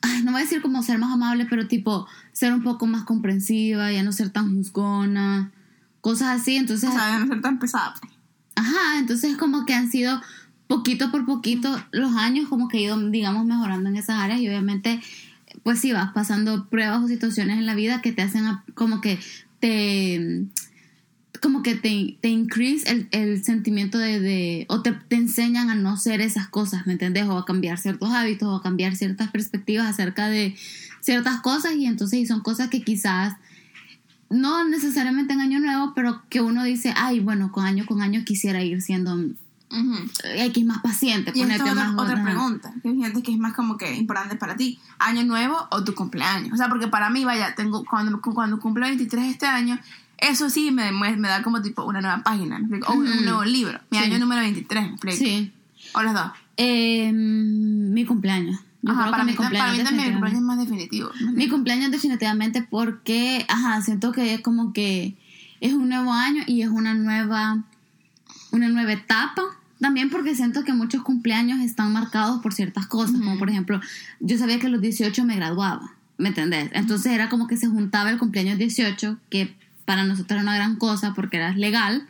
ay, 0.00 0.22
no 0.22 0.32
voy 0.32 0.40
a 0.40 0.44
decir 0.44 0.62
como 0.62 0.82
ser 0.82 0.98
más 0.98 1.12
amable, 1.12 1.46
pero 1.50 1.66
tipo 1.68 2.06
ser 2.32 2.52
un 2.54 2.62
poco 2.62 2.86
más 2.86 3.04
comprensiva, 3.04 3.92
ya 3.92 4.02
no 4.02 4.12
ser 4.12 4.30
tan 4.30 4.54
juzgona, 4.54 5.50
cosas 6.00 6.40
así. 6.40 6.56
Entonces, 6.56 6.88
O 6.88 6.92
sea, 6.92 7.12
de 7.18 7.26
no 7.26 7.26
ser 7.26 7.42
tan 7.42 7.58
pesada. 7.58 7.94
pues. 8.00 8.12
ajá, 8.56 8.98
entonces 8.98 9.36
como 9.36 9.66
que 9.66 9.74
han 9.74 9.90
sido 9.90 10.20
poquito 10.66 11.10
por 11.10 11.24
poquito 11.26 11.82
los 11.92 12.14
años 12.16 12.48
como 12.48 12.68
que 12.68 12.78
he 12.78 12.82
ido, 12.82 12.96
digamos, 13.10 13.44
mejorando 13.46 13.88
en 13.88 13.96
esas 13.96 14.16
áreas 14.20 14.40
y 14.40 14.48
obviamente, 14.48 15.00
pues 15.62 15.80
sí, 15.80 15.92
vas 15.92 16.12
pasando 16.12 16.68
pruebas 16.68 17.02
o 17.02 17.08
situaciones 17.08 17.58
en 17.58 17.66
la 17.66 17.74
vida 17.74 18.02
que 18.02 18.12
te 18.12 18.22
hacen 18.22 18.44
como 18.74 19.00
que 19.00 19.18
te 19.60 20.44
como 21.40 21.62
que 21.62 21.76
te, 21.76 22.18
te 22.20 22.28
el, 22.30 23.08
el 23.12 23.44
sentimiento 23.44 23.96
de, 23.98 24.18
de 24.18 24.66
o 24.68 24.82
te, 24.82 24.92
te 24.92 25.14
enseñan 25.14 25.70
a 25.70 25.76
no 25.76 25.96
ser 25.96 26.20
esas 26.20 26.48
cosas, 26.48 26.84
¿me 26.86 26.94
entiendes? 26.94 27.26
O 27.26 27.38
a 27.38 27.44
cambiar 27.44 27.78
ciertos 27.78 28.10
hábitos 28.10 28.48
o 28.48 28.56
a 28.56 28.62
cambiar 28.62 28.96
ciertas 28.96 29.30
perspectivas 29.30 29.86
acerca 29.86 30.28
de, 30.28 30.56
ciertas 31.00 31.40
cosas 31.40 31.74
y 31.76 31.86
entonces 31.86 32.18
y 32.20 32.26
son 32.26 32.40
cosas 32.40 32.68
que 32.68 32.82
quizás 32.82 33.34
no 34.30 34.68
necesariamente 34.68 35.32
en 35.32 35.40
año 35.40 35.58
nuevo, 35.58 35.92
pero 35.94 36.22
que 36.28 36.42
uno 36.42 36.64
dice, 36.64 36.92
ay, 36.96 37.20
bueno, 37.20 37.50
con 37.50 37.64
año 37.64 37.86
con 37.86 38.02
año 38.02 38.24
quisiera 38.24 38.62
ir 38.62 38.82
siendo 38.82 39.16
Ujú. 39.70 39.94
X 40.24 40.64
más 40.64 40.78
paciente, 40.78 41.30
Y 41.34 41.40
ponerte 41.42 41.70
otra, 41.70 41.90
más 41.90 41.98
otra 41.98 42.22
pregunta, 42.24 42.72
que 42.82 42.90
fíjate 42.90 43.22
que 43.22 43.32
es 43.32 43.38
más 43.38 43.52
como 43.54 43.76
que 43.76 43.94
importante 43.94 44.36
para 44.36 44.56
ti, 44.56 44.78
año 44.98 45.24
nuevo 45.24 45.56
o 45.70 45.84
tu 45.84 45.94
cumpleaños. 45.94 46.52
O 46.52 46.56
sea, 46.56 46.68
porque 46.68 46.88
para 46.88 47.10
mí, 47.10 47.24
vaya, 47.24 47.54
tengo 47.54 47.84
cuando, 47.84 48.20
cuando 48.20 48.58
cumplo 48.60 48.86
23 48.86 49.26
este 49.26 49.46
año, 49.46 49.78
eso 50.16 50.48
sí 50.50 50.70
me, 50.70 50.90
me, 50.92 51.16
da 51.28 51.42
como 51.42 51.60
tipo 51.62 51.84
una 51.84 52.00
nueva 52.00 52.22
página, 52.22 52.60
o 52.86 52.92
un- 52.94 53.24
nuevo 53.24 53.44
libro, 53.44 53.78
mi 53.90 53.98
Sí. 53.98 54.04
año 54.04 54.18
número 54.18 54.40
23, 54.40 54.84
¿me 54.84 54.90
explico? 54.92 55.16
Sí. 55.18 55.52
O 55.94 56.02
los 56.02 56.14
dos. 56.14 56.30
Eh, 56.56 57.12
mi 57.12 58.04
cumpleaños. 58.04 58.58
Yo 58.82 58.92
Ajá, 58.92 59.02
creo 59.02 59.10
para, 59.12 59.24
que 59.24 59.30
mi 59.32 59.36
para 59.36 59.48
cumpleaños. 59.48 59.78
mí 59.78 59.84
también 59.84 60.06
mi 60.08 60.12
cumpleaños 60.14 60.40
es 60.40 60.44
más 60.46 60.58
definitivo. 60.58 61.10
¿me 61.20 61.32
Mi 61.32 61.48
cumpleaños 61.48 61.90
definitivamente 61.90 62.62
porque, 62.62 63.44
ajá, 63.48 63.80
siento 63.82 64.12
que 64.12 64.34
es 64.34 64.40
como 64.40 64.72
que 64.72 65.16
es 65.60 65.72
un 65.72 65.88
nuevo 65.88 66.12
año 66.12 66.42
y 66.46 66.62
es 66.62 66.68
una 66.68 66.94
nueva, 66.94 67.64
una 68.50 68.68
nueva 68.68 68.92
etapa. 68.92 69.42
También 69.80 70.10
porque 70.10 70.34
siento 70.34 70.64
que 70.64 70.72
muchos 70.72 71.02
cumpleaños 71.02 71.60
están 71.60 71.92
marcados 71.92 72.42
por 72.42 72.52
ciertas 72.52 72.86
cosas, 72.86 73.16
como 73.18 73.38
por 73.38 73.48
ejemplo, 73.48 73.80
yo 74.18 74.36
sabía 74.36 74.58
que 74.58 74.66
a 74.66 74.70
los 74.70 74.80
18 74.80 75.24
me 75.24 75.36
graduaba, 75.36 75.92
¿me 76.16 76.30
entendés? 76.30 76.70
Entonces 76.72 77.12
era 77.12 77.28
como 77.28 77.46
que 77.46 77.56
se 77.56 77.68
juntaba 77.68 78.10
el 78.10 78.18
cumpleaños 78.18 78.58
18, 78.58 79.18
que 79.30 79.54
para 79.84 80.04
nosotros 80.04 80.32
era 80.32 80.42
una 80.42 80.56
gran 80.56 80.76
cosa 80.76 81.14
porque 81.14 81.36
era 81.36 81.52
legal. 81.52 82.06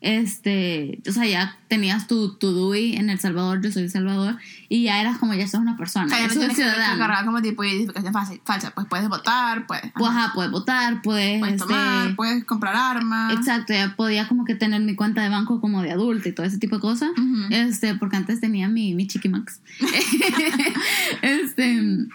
Este, 0.00 1.00
o 1.08 1.12
sea, 1.12 1.26
ya 1.26 1.58
tenías 1.66 2.06
tu, 2.06 2.36
tu 2.36 2.52
DUI 2.52 2.94
en 2.94 3.10
El 3.10 3.18
Salvador, 3.18 3.60
yo 3.60 3.72
soy 3.72 3.82
de 3.82 3.86
El 3.86 3.92
Salvador, 3.92 4.36
y 4.68 4.84
ya 4.84 5.00
eras 5.00 5.18
como 5.18 5.34
ya 5.34 5.48
sos 5.48 5.60
una 5.60 5.76
persona, 5.76 6.06
O 6.06 6.08
sea, 6.08 6.20
ya 6.20 6.32
no 6.32 6.48
que 6.48 6.54
ciudadano. 6.54 7.24
como 7.24 7.42
tipo 7.42 7.64
identificación 7.64 8.12
fácil, 8.12 8.40
falsa. 8.44 8.70
Pues 8.70 8.86
puedes 8.86 9.08
votar, 9.08 9.66
puedes, 9.66 9.90
Pues, 9.92 10.10
ajá, 10.10 10.30
puedes 10.34 10.52
votar, 10.52 11.02
puedes, 11.02 11.40
puedes 11.40 11.56
este, 11.56 11.66
tomar, 11.66 12.14
puedes 12.14 12.44
comprar 12.44 12.76
armas. 12.76 13.34
exacto, 13.34 13.72
ya 13.72 13.96
podía 13.96 14.28
como 14.28 14.44
que 14.44 14.54
tener 14.54 14.80
mi 14.82 14.94
cuenta 14.94 15.22
de 15.22 15.30
banco 15.30 15.60
como 15.60 15.82
de 15.82 15.90
adulto 15.90 16.28
y 16.28 16.32
todo 16.32 16.46
ese 16.46 16.58
tipo 16.58 16.76
de 16.76 16.80
cosas, 16.80 17.10
este, 17.50 17.96
porque 17.96 18.16
antes 18.16 18.40
tenía 18.40 18.68
mi, 18.68 18.94
mi 18.94 19.08
Chiquimax. 19.08 19.60
este, 21.22 22.06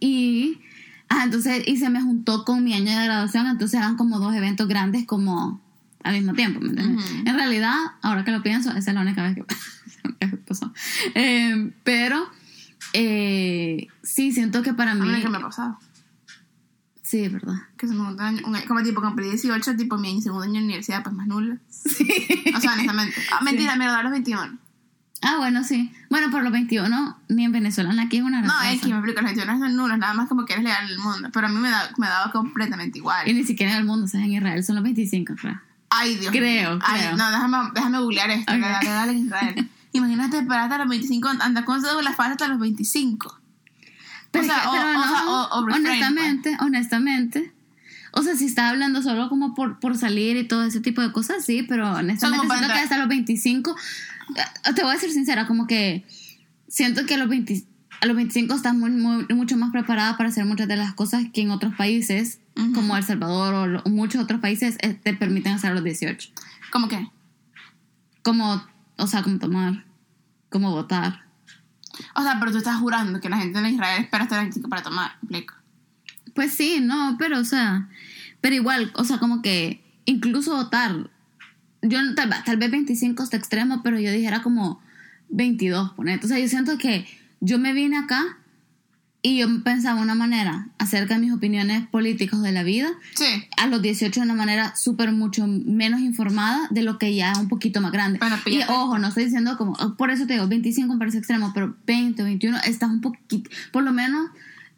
y, 0.00 0.58
ah, 1.10 1.24
entonces, 1.24 1.62
y 1.66 1.76
se 1.76 1.90
me 1.90 2.00
juntó 2.00 2.46
con 2.46 2.64
mi 2.64 2.72
año 2.72 2.98
de 2.98 3.04
graduación, 3.04 3.46
entonces 3.48 3.78
eran 3.78 3.96
como 3.96 4.18
dos 4.18 4.34
eventos 4.34 4.66
grandes 4.66 5.06
como 5.06 5.60
al 6.08 6.14
mismo 6.16 6.32
tiempo, 6.34 6.60
¿me 6.60 6.68
entiendes? 6.70 7.04
Ujú. 7.04 7.28
En 7.28 7.34
realidad, 7.34 7.74
ahora 8.02 8.24
que 8.24 8.30
lo 8.32 8.42
pienso, 8.42 8.70
esa 8.70 8.90
es 8.90 8.94
la 8.94 9.00
única 9.02 9.22
vez 9.22 9.36
que, 9.36 9.44
pasó. 10.48 10.72
Eh, 11.14 11.72
pero, 11.84 12.28
eh, 12.92 13.86
sí, 14.02 14.32
siento 14.32 14.62
que 14.62 14.74
para 14.74 14.92
A 14.92 14.94
mí... 14.94 15.20
que 15.22 15.28
me 15.28 15.36
ha 15.38 15.40
pasado. 15.40 15.78
Sí, 17.02 17.20
es 17.24 17.32
verdad. 17.32 17.54
Que 17.78 17.86
se 17.88 17.94
me 17.94 18.04
juntó 18.04 18.22
un 18.22 18.28
año- 18.28 18.42
un 18.46 18.54
como 18.66 18.82
tipo 18.82 19.00
cumplí 19.00 19.28
18, 19.30 19.76
tipo 19.76 19.96
mi 19.96 20.20
segundo 20.20 20.44
año 20.44 20.54
de 20.60 20.64
universidad, 20.64 21.02
pues 21.02 21.14
más 21.14 21.26
nulo. 21.26 21.56
O 22.54 22.60
sea, 22.60 22.72
honestamente. 22.74 23.14
Ah, 23.32 23.40
mentira, 23.44 23.76
me 23.76 23.84
gradué 23.84 24.00
a 24.00 24.02
los 24.02 24.12
21. 24.12 24.58
Ah, 25.22 25.36
bueno, 25.38 25.64
sí. 25.64 25.90
Bueno, 26.10 26.30
por 26.30 26.42
los 26.44 26.52
21, 26.52 27.18
ni 27.30 27.44
en 27.44 27.50
Venezuela 27.52 27.92
ni 27.92 28.00
aquí 28.02 28.18
es 28.18 28.22
una 28.22 28.42
gran 28.42 28.46
No, 28.48 28.62
es 28.62 28.80
que 28.80 28.88
me 28.88 28.94
explico, 28.96 29.20
los 29.22 29.30
21 29.34 29.58
son 29.58 29.74
nulos, 29.76 29.98
nada 29.98 30.14
más 30.14 30.28
como 30.28 30.44
que 30.44 30.52
eres 30.52 30.64
legal 30.64 30.84
en 30.84 30.90
el 30.92 30.98
mundo. 30.98 31.30
Pero 31.32 31.46
a 31.46 31.50
mí 31.50 31.56
me, 31.58 31.70
da, 31.70 31.90
me 31.96 32.06
daba 32.06 32.30
completamente 32.30 32.98
igual. 32.98 33.26
Y 33.26 33.32
ni 33.32 33.42
siquiera 33.42 33.72
en 33.72 33.78
el 33.78 33.84
mundo, 33.84 34.04
o 34.04 34.08
sea, 34.08 34.20
en 34.22 34.32
Israel 34.32 34.62
son 34.62 34.76
los 34.76 34.84
25, 34.84 35.34
creo. 35.34 35.60
Ay, 35.90 36.16
Dios 36.16 36.30
Creo, 36.32 36.70
mío. 36.74 36.78
Ay, 36.84 37.00
creo. 37.00 37.16
no, 37.16 37.30
déjame, 37.30 37.56
déjame 37.74 37.98
googlear 38.00 38.30
esto. 38.30 38.52
Ok. 38.52 38.58
La 38.60 38.68
edad 38.68 38.82
legal 38.82 39.10
en 39.10 39.18
Israel. 39.18 39.68
Imagínate 39.92 40.38
esperar 40.38 40.64
hasta 40.64 40.78
los 40.78 40.88
25, 40.88 41.28
anda 41.40 41.64
con 41.64 41.80
cédula 41.82 42.12
falsa 42.12 42.32
hasta 42.32 42.48
los 42.48 42.58
25. 42.58 43.40
Pero, 44.30 44.44
sea, 44.44 44.56
es 44.56 44.62
que- 44.62 44.68
o- 44.68 44.72
pero 44.72 44.88
o 44.88 44.92
no, 44.92 45.02
sea, 45.08 45.26
o- 45.26 45.58
o 45.60 45.66
refrain, 45.66 45.86
honestamente, 45.86 46.56
honestamente. 46.60 47.52
O 48.12 48.22
sea, 48.22 48.36
si 48.36 48.46
está 48.46 48.68
hablando 48.68 49.02
solo 49.02 49.28
como 49.28 49.54
por, 49.54 49.80
por 49.80 49.96
salir 49.96 50.36
y 50.36 50.44
todo 50.46 50.64
ese 50.64 50.80
tipo 50.80 51.00
de 51.02 51.12
cosas, 51.12 51.44
sí, 51.44 51.62
pero 51.68 51.90
honestamente 51.92 52.46
siento 52.46 52.66
que 52.74 52.80
hasta 52.80 52.98
los 52.98 53.08
25, 53.08 53.76
eh, 54.36 54.72
te 54.74 54.82
voy 54.82 54.94
a 54.94 54.98
ser 54.98 55.10
sincera, 55.10 55.46
como 55.46 55.66
que 55.66 56.06
siento 56.68 57.06
que 57.06 57.14
a 57.14 57.18
los, 57.18 57.28
20 57.28 57.64
a 58.00 58.06
los 58.06 58.16
25 58.16 58.54
estás 58.54 58.74
muy, 58.74 58.90
muy- 58.90 59.26
mucho 59.34 59.56
más 59.56 59.70
preparada 59.72 60.16
para 60.16 60.28
hacer 60.28 60.44
muchas 60.44 60.68
de 60.68 60.76
las 60.76 60.94
cosas 60.94 61.24
que 61.32 61.42
en 61.42 61.50
otros 61.50 61.74
países, 61.74 62.40
como 62.74 62.96
El 62.96 63.04
Salvador 63.04 63.54
o 63.54 63.66
lo- 63.66 63.82
muchos 63.84 64.22
otros 64.22 64.40
países, 64.40 64.76
eh, 64.82 64.94
te 64.94 65.14
permiten 65.14 65.52
hacer 65.54 65.70
a 65.70 65.74
los 65.74 65.84
18. 65.84 66.30
¿Cómo 66.70 66.88
que? 66.88 67.08
Como, 68.22 68.62
o 68.96 69.06
sea, 69.06 69.22
como 69.22 69.38
tomar, 69.38 69.84
como 70.50 70.70
votar. 70.70 71.24
O 72.14 72.22
sea, 72.22 72.36
pero 72.38 72.52
tú 72.52 72.58
estás 72.58 72.76
jurando 72.78 73.20
que 73.20 73.28
la 73.28 73.38
gente 73.38 73.58
en 73.58 73.66
Israel 73.66 74.02
espera 74.02 74.24
hasta 74.24 74.36
los 74.36 74.44
25 74.44 74.68
para 74.68 74.82
tomar. 74.82 75.12
¿me 75.22 75.38
explico? 75.38 75.54
Pues 76.34 76.52
sí, 76.52 76.78
no, 76.80 77.16
pero 77.18 77.38
o 77.40 77.44
sea, 77.44 77.88
pero 78.40 78.54
igual, 78.54 78.92
o 78.94 79.04
sea, 79.04 79.18
como 79.18 79.42
que 79.42 79.82
incluso 80.04 80.54
votar, 80.54 81.10
yo 81.82 81.98
tal, 82.14 82.30
tal 82.44 82.56
vez 82.56 82.70
25 82.70 83.22
está 83.24 83.36
extremo, 83.36 83.82
pero 83.82 83.98
yo 83.98 84.12
dijera 84.12 84.42
como 84.42 84.80
22, 85.30 85.92
ponete. 85.94 86.26
O 86.26 86.28
sea, 86.28 86.38
yo 86.38 86.48
siento 86.48 86.78
que 86.78 87.06
yo 87.40 87.58
me 87.58 87.72
vine 87.72 87.96
acá 87.98 88.24
y 89.20 89.38
yo 89.38 89.48
pensaba 89.64 90.00
una 90.00 90.14
manera 90.14 90.68
acerca 90.78 91.14
de 91.14 91.20
mis 91.20 91.32
opiniones 91.32 91.86
políticas 91.88 92.40
de 92.40 92.52
la 92.52 92.62
vida, 92.62 92.88
Sí. 93.16 93.24
a 93.56 93.66
los 93.66 93.82
18 93.82 94.20
de 94.20 94.24
una 94.24 94.34
manera 94.34 94.76
súper 94.76 95.10
mucho 95.12 95.44
menos 95.46 96.00
informada 96.00 96.68
de 96.70 96.82
lo 96.82 96.98
que 96.98 97.14
ya 97.14 97.32
un 97.38 97.48
poquito 97.48 97.80
más 97.80 97.90
grande. 97.90 98.20
Bueno, 98.20 98.36
y 98.46 98.60
ojo, 98.68 98.98
no 98.98 99.08
estoy 99.08 99.24
diciendo 99.24 99.56
como, 99.58 99.74
por 99.96 100.10
eso 100.10 100.26
te 100.26 100.34
digo, 100.34 100.46
25 100.46 100.92
me 100.92 100.98
parece 101.00 101.18
extremo, 101.18 101.50
pero 101.52 101.76
20, 101.86 102.22
21 102.22 102.58
estás 102.64 102.90
un 102.90 103.00
poquito, 103.00 103.50
por 103.72 103.82
lo 103.82 103.92
menos, 103.92 104.30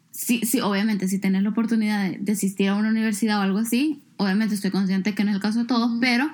sí, 0.09 0.41
sí, 0.43 0.59
obviamente, 0.59 1.07
si 1.07 1.19
tenés 1.19 1.43
la 1.43 1.49
oportunidad 1.49 2.03
de, 2.03 2.17
de 2.19 2.31
asistir 2.31 2.69
a 2.69 2.75
una 2.75 2.89
universidad 2.89 3.39
o 3.39 3.41
algo 3.43 3.59
así, 3.59 4.01
obviamente 4.17 4.55
estoy 4.55 4.71
consciente 4.71 5.13
que 5.13 5.23
no 5.23 5.29
es 5.29 5.35
el 5.35 5.41
caso 5.41 5.59
de 5.59 5.65
todos, 5.65 5.91
pero 6.01 6.29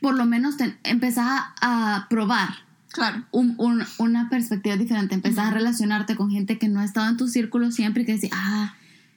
por 0.00 0.14
lo 0.16 0.26
menos 0.26 0.56
te, 0.56 0.76
empezás 0.84 1.26
a, 1.28 1.54
a 1.96 2.08
probar 2.08 2.50
Claro. 2.92 3.24
un- 3.32 3.54
un- 3.58 3.84
una 3.98 4.28
perspectiva 4.30 4.76
diferente, 4.76 5.14
empezás 5.14 5.46
a 5.46 5.50
relacionarte 5.50 6.16
con 6.16 6.30
gente 6.30 6.58
que 6.58 6.68
no 6.68 6.80
ha 6.80 6.84
estado 6.84 7.08
en 7.10 7.16
tu 7.16 7.28
círculo 7.28 7.70
siempre 7.70 8.02
y 8.02 8.06
que 8.06 8.12
decís, 8.14 8.30
ah, 8.32 8.74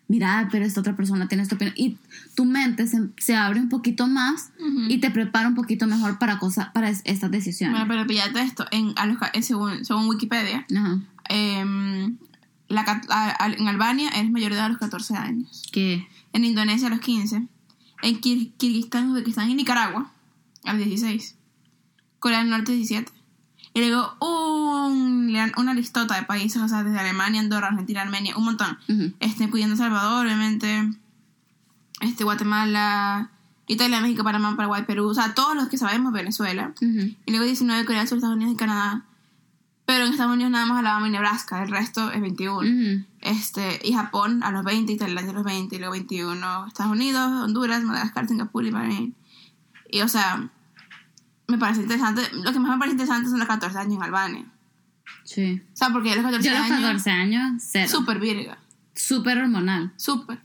mira, 0.10 0.50
pero 0.52 0.66
esta 0.66 0.82
otra 0.82 0.96
persona 0.98 1.28
tiene 1.30 1.42
esta 1.44 1.56
opinión. 1.56 1.74
Y 1.78 1.98
tu 2.36 2.44
mente 2.44 2.86
se, 2.88 3.00
se 3.18 3.34
abre 3.36 3.62
un 3.62 3.70
poquito 3.70 4.08
más 4.08 4.52
y 4.90 4.98
te 4.98 5.10
prepara 5.10 5.48
un 5.48 5.56
poquito 5.56 5.88
mejor 5.88 6.20
para, 6.20 6.38
cosa, 6.38 6.72
para 6.74 6.90
es- 6.90 7.02
estas 7.06 7.32
decisiones. 7.32 7.78
Bueno, 7.80 7.88
pero 7.88 8.06
píllate 8.08 8.42
esto. 8.42 8.66
En, 8.72 8.94
a 8.98 9.06
los 9.06 9.18
según, 9.46 9.86
según 9.86 10.08
Wikipedia, 10.10 10.66
em, 11.30 12.18
la, 12.68 12.84
cat- 12.84 13.10
a- 13.10 13.38
a- 13.46 13.48
en 13.54 13.68
Albania 13.70 14.10
eres 14.16 14.32
mayor 14.32 14.50
de 14.52 14.58
edad 14.58 14.66
a 14.66 14.70
los 14.70 14.78
14 14.80 15.16
años. 15.16 15.64
¿Qué? 15.72 16.08
En 16.34 16.44
Indonesia 16.44 16.88
a 16.88 16.90
los 16.90 17.00
15. 17.00 17.48
En 18.04 18.20
Kir- 18.22 18.52
Kirguistán, 18.58 19.10
Uzbekistán 19.12 19.50
y 19.50 19.56
Nicaragua 19.56 20.12
a 20.66 20.74
los 20.74 20.86
16. 20.86 21.36
Corea 22.20 22.40
del 22.40 22.50
Norte 22.50 22.74
17. 22.74 23.12
Y 23.74 23.80
luego 23.80 24.16
un, 24.20 25.36
una 25.58 25.74
listota 25.74 26.16
de 26.16 26.24
países, 26.24 26.62
o 26.62 26.68
sea, 26.68 26.84
desde 26.84 27.00
Alemania, 27.00 27.40
Andorra, 27.40 27.68
Argentina, 27.68 28.02
Armenia, 28.02 28.36
un 28.36 28.44
montón. 28.44 28.78
Ujú. 28.90 29.14
Este, 29.20 29.46
incluyendo 29.46 29.76
Salvador, 29.78 30.26
obviamente, 30.26 30.90
este, 32.02 32.24
Guatemala, 32.24 33.32
Italia, 33.68 34.02
México, 34.02 34.24
Panamá, 34.24 34.56
Paraguay, 34.58 34.84
Perú, 34.86 35.08
o 35.08 35.14
sea, 35.14 35.34
todos 35.34 35.56
los 35.56 35.70
que 35.70 35.78
sabemos, 35.78 36.12
Venezuela. 36.12 36.74
Y 36.82 37.32
luego 37.32 37.46
19, 37.46 37.86
Corea 37.86 38.02
del 38.02 38.10
Sur, 38.10 38.18
Estados 38.18 38.36
Unidos 38.36 38.54
y 38.54 38.58
Canadá. 38.58 39.06
Pero 39.86 40.06
en 40.06 40.12
Estados 40.12 40.34
Unidos 40.34 40.52
nada 40.52 40.66
más 40.66 40.80
Alabama 40.80 41.08
y 41.08 41.12
Nebraska, 41.12 41.64
el 41.64 41.70
resto 41.70 42.12
es 42.12 42.22
21. 42.22 42.58
Ujú. 42.58 43.06
Este, 43.22 43.80
y 43.84 43.94
Japón 43.94 44.44
a 44.44 44.52
los 44.52 44.64
20, 44.64 44.92
y 44.92 44.98
Tailandia 44.98 45.32
a 45.32 45.36
los 45.36 45.44
20, 45.44 45.76
y 45.76 45.80
luego 45.80 45.94
21, 45.94 46.68
Estados 46.68 46.92
Unidos, 46.92 47.32
Honduras, 47.44 47.84
Madagascar, 47.84 48.28
Singapur 48.28 48.66
y 48.66 48.72
Bahrein. 48.72 49.16
Y 49.90 50.02
o 50.02 50.08
sea, 50.08 50.50
me 51.52 51.58
parece 51.58 51.82
interesante, 51.82 52.22
lo 52.34 52.52
que 52.52 52.60
más 52.60 52.72
me 52.72 52.78
parece 52.80 52.94
interesante 52.94 53.30
son 53.30 53.40
los 53.40 53.48
14 53.48 53.78
años 53.78 53.96
en 53.98 54.04
Albania. 54.04 54.46
Sí. 55.24 55.62
O 55.74 55.76
sea, 55.78 55.90
porque 55.90 56.16
los 56.16 56.24
14 56.24 56.44
Yo 56.50 56.56
a 56.56 56.60
los 56.60 56.64
años, 56.72 56.82
14 56.82 57.10
años, 57.12 57.64
cero. 57.66 57.90
súper 57.90 58.20
virga, 58.20 58.58
Súper 58.96 59.38
hormonal. 59.40 59.94
súper. 59.98 60.40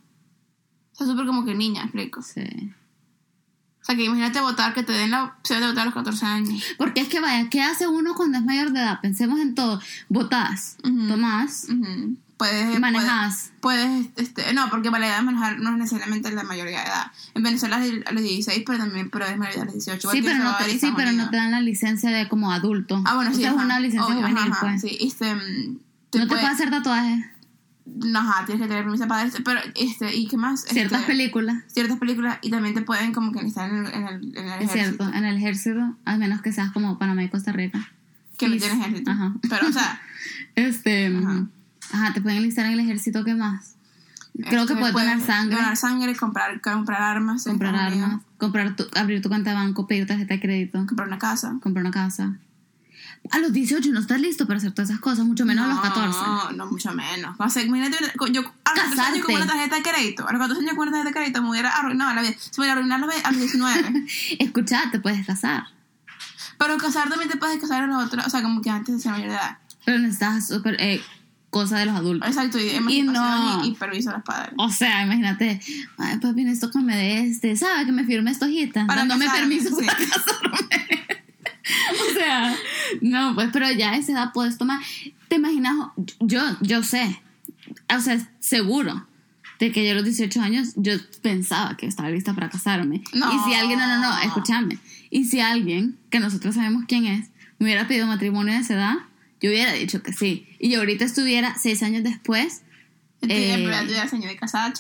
O 0.92 0.94
sea, 0.96 1.06
súper 1.06 1.26
como 1.26 1.44
que 1.44 1.54
niña, 1.54 1.82
explico. 1.82 2.22
Sí. 2.22 2.72
O 3.82 3.84
sea, 3.86 3.94
que 3.94 4.04
imagínate 4.04 4.40
votar, 4.40 4.75
que 4.75 4.82
te 4.82 4.92
den 4.92 5.10
la 5.12 5.25
opción 5.25 5.60
de 5.60 5.66
votar 5.68 5.82
a 5.82 5.84
los 5.86 5.94
14 5.94 6.26
años. 6.26 6.62
Porque 6.76 7.00
es 7.02 7.08
que 7.08 7.20
vaya, 7.20 7.48
¿qué 7.50 7.62
hace 7.62 7.86
uno 7.86 8.14
cuando 8.14 8.38
es 8.38 8.44
mayor 8.44 8.72
de 8.72 8.80
edad? 8.80 9.00
Pensemos 9.00 9.38
en 9.40 9.54
todo. 9.54 9.80
Votás, 10.08 10.76
Ujú. 10.82 11.06
tomás, 11.08 11.66
Ujú. 11.70 12.16
Puedes, 12.36 12.78
manejás. 12.80 13.50
Puedes, 13.60 14.08
este, 14.16 14.52
no, 14.52 14.68
porque 14.68 14.90
para 14.90 15.00
la 15.00 15.06
edad 15.08 15.16
de 15.18 15.22
manejar 15.24 15.58
no 15.58 15.70
es 15.70 15.76
necesariamente 15.78 16.30
la 16.32 16.42
mayoría 16.42 16.80
de 16.80 16.86
edad. 16.86 17.06
En 17.34 17.42
Venezuela 17.42 17.82
es 17.84 18.06
a 18.06 18.12
los 18.12 18.22
16, 18.22 18.62
pero 18.66 18.78
también 18.78 19.08
pero 19.08 19.24
es 19.24 19.38
mayoría 19.38 19.62
a 19.62 19.64
los 19.64 19.74
18. 19.74 19.98
igual 20.02 20.16
Sí, 20.16 20.22
pero, 20.22 20.44
no 20.44 20.56
te, 20.58 20.64
y 20.64 20.66
sí, 20.68 20.74
Estados 20.74 20.96
pero 20.96 21.06
no 21.08 21.14
Unidos. 21.14 21.30
te 21.30 21.36
dan 21.38 21.50
la 21.50 21.60
licencia 21.62 22.10
de 22.10 22.28
como 22.28 22.52
adulto. 22.52 23.02
Ah, 23.06 23.14
bueno, 23.14 23.32
sí. 23.32 23.42
Es 23.42 23.52
una 23.52 23.80
licencia 23.80 24.04
Obvio, 24.06 24.20
juvenil, 24.20 24.52
ajá, 24.52 24.60
pues. 24.60 24.82
Sí, 24.82 24.98
este. 25.00 25.34
mm, 25.34 25.38
te 26.10 26.18
No 26.18 26.24
te 26.24 26.28
puede- 26.28 26.28
puedes 26.42 26.48
hacer 26.56 26.70
tatuajes. 26.70 27.24
no, 27.86 28.18
Ajá, 28.18 28.44
tienes 28.44 28.62
que 28.62 28.68
tener 28.68 28.82
permiso 28.84 29.08
para 29.08 29.22
este. 29.22 29.40
Pero, 29.42 29.60
este, 29.74 30.14
¿y 30.14 30.28
qué 30.28 30.36
más? 30.36 30.60
Ciertas 30.64 31.00
Este, 31.00 31.12
películas. 31.12 31.62
Ciertas 31.68 31.98
películas 31.98 32.38
y 32.42 32.50
también 32.50 32.74
te 32.74 32.82
pueden 32.82 33.14
como 33.14 33.32
que 33.32 33.38
enlistar 33.38 33.70
en 33.70 33.86
el, 33.86 33.94
en 33.94 34.06
el, 34.08 34.36
en 34.36 34.44
el 34.44 34.62
Es 34.62 34.70
ejército. 34.70 35.04
cierto, 35.04 35.12
en 35.16 35.24
el 35.24 35.36
ejército, 35.38 35.96
al 36.04 36.18
menos 36.18 36.42
que 36.42 36.52
seas 36.52 36.70
como 36.72 36.98
Panamá 36.98 37.24
y 37.24 37.30
Costa 37.30 37.52
Rica. 37.52 37.90
Que 38.36 38.48
no 38.48 38.54
Sí. 38.54 38.60
tiene 38.60 38.74
ejército. 38.82 39.10
Ajá. 39.10 39.32
Pero, 39.48 39.68
o 39.68 39.72
sea, 39.72 40.02
Este. 40.54 41.06
Ajá. 41.06 41.46
Ajá, 41.92 42.12
te 42.12 42.20
pueden 42.20 42.38
enlistar 42.38 42.66
en 42.66 42.72
el 42.72 42.80
ejército, 42.80 43.24
¿qué 43.24 43.34
más? 43.34 43.74
Creo 44.48 44.62
Este, 44.62 44.74
que 44.74 44.80
puedes 44.80 44.94
donar 44.94 45.20
sangre, 45.20 45.56
Donar 45.56 45.76
sangre, 45.76 46.14
comprar, 46.16 46.60
comprar 46.60 47.00
armas. 47.02 47.44
comprar 47.44 47.74
armas, 47.74 48.20
comprar 48.38 48.76
tu- 48.76 48.86
abrir 48.94 49.22
tu 49.22 49.28
cuenta 49.30 49.50
de 49.50 49.56
banco, 49.56 49.86
pedir 49.86 50.06
tarjeta 50.06 50.34
de 50.34 50.40
crédito, 50.40 50.84
Comprar 50.86 51.08
una 51.08 51.18
casa. 51.18 51.56
comprar 51.62 51.82
una 51.84 51.90
casa. 51.92 52.34
A 53.32 53.38
los 53.38 53.52
18 53.52 53.90
no 53.92 53.98
estás 53.98 54.20
listo 54.20 54.46
para 54.46 54.58
hacer 54.58 54.72
todas 54.72 54.90
esas 54.90 55.00
cosas, 55.00 55.24
mucho 55.24 55.44
menos 55.46 55.64
a 55.64 55.68
los 55.68 55.80
14. 55.80 56.18
No, 56.20 56.52
no, 56.52 56.66
mucho 56.70 56.92
menos. 56.92 57.34
O 57.38 57.48
sea, 57.48 57.62
imagínate, 57.62 57.96
yo 58.30 58.42
a 58.64 58.74
los 58.74 58.84
14 58.84 59.00
años 59.00 59.24
con 59.26 59.34
una 59.34 59.46
tarjeta 59.46 59.76
de 59.76 59.82
crédito, 59.82 60.28
a 60.28 60.32
los 60.32 60.40
14 60.40 60.60
años 60.62 60.74
con 60.76 60.88
una 60.88 60.92
tarjeta 60.98 61.08
de 61.08 61.14
crédito 61.24 61.42
me 61.42 61.50
hubiera 61.50 61.70
arruinado 61.70 62.14
la 62.14 62.20
vida. 62.22 62.34
Se 62.38 62.50
me 62.60 62.66
hubiera 62.66 62.72
arruinado 62.74 63.04
a 63.24 63.30
los 63.32 63.40
19. 63.40 64.06
Escucha, 64.38 64.90
te 64.92 65.00
puedes 65.00 65.26
casar, 65.26 65.64
Pero 66.58 66.76
casar 66.76 67.08
también 67.08 67.30
te 67.30 67.36
puedes 67.38 67.58
casar 67.58 67.82
a 67.84 67.86
los 67.86 68.04
otros, 68.04 68.26
o 68.26 68.30
sea, 68.30 68.42
como 68.42 68.60
que 68.60 68.70
antes 68.70 68.94
de 68.94 69.00
ser 69.00 69.12
mayor 69.12 69.28
de 69.30 69.34
edad. 69.34 69.58
pero 69.84 69.98
necesitas 69.98 70.46
súper 70.46 70.76
eh, 70.78 71.02
cosa 71.50 71.78
de 71.78 71.86
los 71.86 71.94
adultos. 71.94 72.28
Exacto, 72.28 72.58
y 72.58 72.70
emancipación 72.70 73.12
no. 73.12 73.64
y, 73.64 73.68
y 73.68 73.74
permiso 73.74 74.10
a 74.10 74.14
los 74.14 74.22
padres. 74.22 74.54
O 74.58 74.68
sea, 74.70 75.04
imagínate, 75.04 75.60
ay, 75.98 76.18
papi, 76.18 76.44
necesito 76.44 76.70
que 76.70 76.78
me 76.80 76.96
dé 76.96 77.20
este, 77.20 77.56
¿sabe? 77.56 77.86
Que 77.86 77.92
me 77.92 78.04
firme 78.04 78.30
esta 78.30 78.46
hojita, 78.46 78.86
Para 78.86 79.00
dándome 79.00 79.26
casarme, 79.26 79.56
permiso 79.56 79.76
sí. 79.76 79.86
para 79.86 79.98
casarme. 79.98 80.86
o 82.10 82.14
sea, 82.14 82.56
no, 83.00 83.34
pues, 83.34 83.50
pero 83.52 83.70
ya 83.72 83.92
a 83.92 83.96
esa 83.96 84.12
edad 84.12 84.32
puedes 84.32 84.58
tomar. 84.58 84.80
¿Te 85.28 85.36
imaginas? 85.36 85.74
Yo, 86.20 86.42
yo 86.60 86.82
sé, 86.82 87.20
o 87.94 88.00
sea, 88.00 88.28
seguro 88.38 89.06
de 89.58 89.72
que 89.72 89.84
yo 89.84 89.92
a 89.92 89.94
los 89.94 90.04
18 90.04 90.40
años 90.40 90.72
yo 90.76 90.92
pensaba 91.22 91.76
que 91.76 91.86
estaba 91.86 92.10
lista 92.10 92.34
para 92.34 92.50
casarme. 92.50 93.02
No. 93.12 93.32
Y 93.32 93.38
si 93.44 93.54
alguien, 93.54 93.78
no, 93.78 93.86
no, 93.86 94.00
no, 94.00 94.18
escúchame. 94.18 94.78
Y 95.10 95.24
si 95.24 95.40
alguien, 95.40 95.96
que 96.10 96.20
nosotros 96.20 96.54
sabemos 96.54 96.84
quién 96.86 97.06
es, 97.06 97.30
me 97.58 97.66
hubiera 97.66 97.88
pedido 97.88 98.06
matrimonio 98.06 98.54
a 98.54 98.58
esa 98.58 98.74
edad, 98.74 98.96
yo 99.40 99.50
hubiera 99.50 99.72
dicho 99.72 100.02
que 100.02 100.12
sí. 100.12 100.46
Y 100.58 100.70
yo 100.70 100.78
ahorita 100.80 101.04
estuviera 101.04 101.54
seis 101.58 101.82
años 101.82 102.02
después 102.02 102.62
Eh, 103.22 103.56
de 104.28 104.36
casada, 104.36 104.72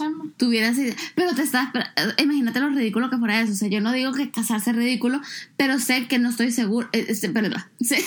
idea. 0.82 0.96
Pero 1.14 1.34
te 1.34 1.42
estás. 1.42 1.68
eh, 1.74 2.22
Imagínate 2.22 2.60
lo 2.60 2.68
ridículo 2.70 3.08
que 3.10 3.16
fuera 3.18 3.40
eso. 3.40 3.52
O 3.52 3.56
sea, 3.56 3.68
yo 3.68 3.80
no 3.80 3.92
digo 3.92 4.12
que 4.12 4.30
casarse 4.30 4.70
es 4.70 4.76
ridículo, 4.76 5.20
pero 5.56 5.78
sé 5.78 6.06
que 6.06 6.18
no 6.18 6.28
estoy 6.30 6.52
seguro. 6.52 6.88
eh, 6.92 7.14
sé- 7.14 7.30
perdón. 7.30 7.62
Sé, 7.80 7.98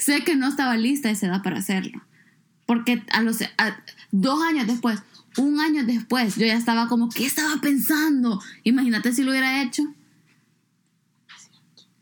sé 0.00 0.24
que 0.24 0.36
no 0.36 0.48
estaba 0.48 0.76
lista 0.76 1.08
a 1.08 1.12
esa 1.12 1.26
edad 1.26 1.42
para 1.42 1.58
hacerlo. 1.58 2.02
Porque 2.66 3.02
a 3.12 3.20
los 3.22 3.42
a- 3.42 3.82
dos 4.10 4.42
años 4.42 4.66
después, 4.66 5.00
un 5.36 5.60
año 5.60 5.84
después, 5.84 6.36
yo 6.36 6.46
ya 6.46 6.56
estaba 6.56 6.88
como, 6.88 7.08
¿qué 7.10 7.26
estaba 7.26 7.60
pensando? 7.60 8.40
Imagínate 8.62 9.12
si 9.12 9.22
lo 9.22 9.30
hubiera 9.32 9.62
hecho. 9.62 9.82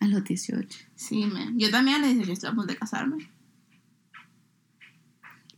A 0.00 0.06
los 0.06 0.24
18. 0.24 0.78
Sí, 0.94 1.26
man. 1.26 1.58
Yo 1.58 1.70
también 1.70 2.00
le 2.00 2.08
dije, 2.14 2.26
yo 2.26 2.32
estoy 2.32 2.50
a 2.50 2.52
punto 2.54 2.72
de 2.72 2.78
casarme. 2.78 3.28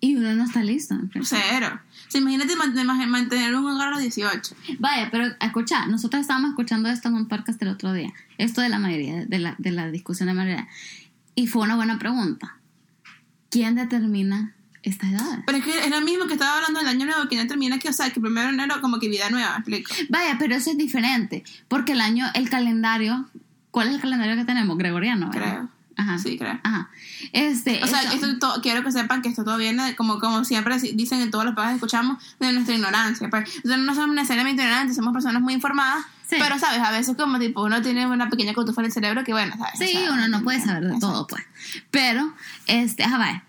Y 0.05 0.17
uno 0.17 0.35
no 0.35 0.45
está 0.45 0.63
listo. 0.63 0.95
Cero. 1.23 1.81
Sea, 2.09 2.21
imagínate 2.21 2.55
mantener, 2.57 3.55
un 3.55 3.65
hogar 3.65 3.89
a 3.89 3.91
los 3.93 4.01
18. 4.01 4.55
Vaya, 4.79 5.09
pero 5.11 5.29
escucha, 5.41 5.87
nosotros 5.87 6.21
estábamos 6.21 6.51
escuchando 6.51 6.91
esto 6.91 7.09
en 7.09 7.15
un 7.15 7.27
podcast 7.27 7.63
el 7.63 7.69
otro 7.69 7.95
día, 7.95 8.13
esto 8.37 8.61
de 8.61 8.69
la 8.69 8.79
mayoría, 8.79 9.25
de 9.25 9.39
la, 9.39 9.55
de 9.57 9.71
la 9.71 9.91
discusión 9.91 10.27
de 10.27 10.35
mayoría, 10.35 10.69
y 11.35 11.47
fue 11.47 11.63
una 11.63 11.77
buena 11.77 11.99
pregunta. 11.99 12.59
¿Quién 13.49 13.77
determina 13.77 14.55
esta 14.83 15.09
edad? 15.09 15.43
Pero 15.47 15.57
es 15.57 15.65
que 15.65 15.79
es 15.79 15.91
lo 15.91 16.03
mismo 16.03 16.27
que 16.27 16.35
estaba 16.35 16.59
hablando 16.59 16.81
del 16.81 16.89
año 16.89 17.07
nuevo, 17.07 17.27
que 17.31 17.37
no 17.37 17.47
termina 17.47 17.79
que, 17.79 17.89
o 17.89 17.95
sea, 17.95 18.11
que 18.11 18.21
primero 18.21 18.49
de 18.49 18.53
enero 18.53 18.83
como 18.83 18.99
que 18.99 19.09
vida 19.09 19.31
nueva, 19.31 19.65
¿me 19.67 19.79
explico? 19.79 20.11
Vaya, 20.11 20.37
pero 20.39 20.55
eso 20.55 20.71
es 20.71 20.77
diferente, 20.77 21.45
porque 21.69 21.93
el 21.93 22.03
año, 22.03 22.27
el 22.35 22.51
calendario, 22.51 23.25
¿cuál 23.71 23.89
es 23.89 23.95
el 23.95 24.03
calendario 24.03 24.37
que 24.37 24.45
tenemos? 24.45 24.77
Gregoriano, 24.77 25.31
¿verdad? 25.31 25.53
Creo. 25.53 25.69
Ajá. 25.97 26.19
Sí, 26.19 26.37
creo. 26.39 26.59
Ajá. 26.63 26.89
Este, 27.33 27.83
O 27.83 27.87
sea, 27.87 28.03
esto 28.13 28.61
quiero 28.63 28.83
que 28.83 28.91
sepan 28.93 29.23
que 29.23 29.29
esto 29.29 29.45
todo 29.45 29.57
viene, 29.57 29.83
de- 29.85 29.97
como, 29.97 30.19
como 30.19 30.45
siempre 30.45 30.79
si- 30.81 30.93
dicen 30.93 31.21
en 31.21 31.31
todos 31.31 31.45
los 31.45 31.55
que 31.55 31.75
escuchamos, 31.75 32.19
de 32.41 32.53
nuestra 32.53 32.75
ignorancia. 32.75 33.31
Pues, 33.31 33.45
nosotros 33.65 33.79
no 33.87 33.95
somos 33.95 34.15
necesariamente 34.17 34.63
ignorantes, 34.63 34.97
somos 34.97 35.13
personas 35.13 35.41
muy 35.41 35.55
informadas, 35.55 36.05
Sí. 36.29 36.37
pero, 36.39 36.59
¿sabes? 36.59 36.81
A 36.81 36.91
veces 36.91 37.17
como 37.17 37.39
tipo 37.39 37.63
uno 37.63 37.81
tiene 37.83 38.07
una 38.07 38.29
pequeña 38.29 38.55
cotufa 38.55 38.81
en 38.81 38.87
el 38.87 38.93
cerebro 38.93 39.23
que, 39.25 39.33
bueno, 39.33 39.55
¿sabes? 39.57 39.79
Sí, 39.79 39.97
uno 40.11 40.27
no 40.29 40.43
puede 40.43 40.61
saber 40.61 40.83
de 40.83 40.87
exacto. 40.95 41.07
todo, 41.07 41.27
pues. 41.29 41.45
Pero, 41.91 42.35
este, 42.67 43.05
ajá, 43.05 43.19
vaya. 43.19 43.45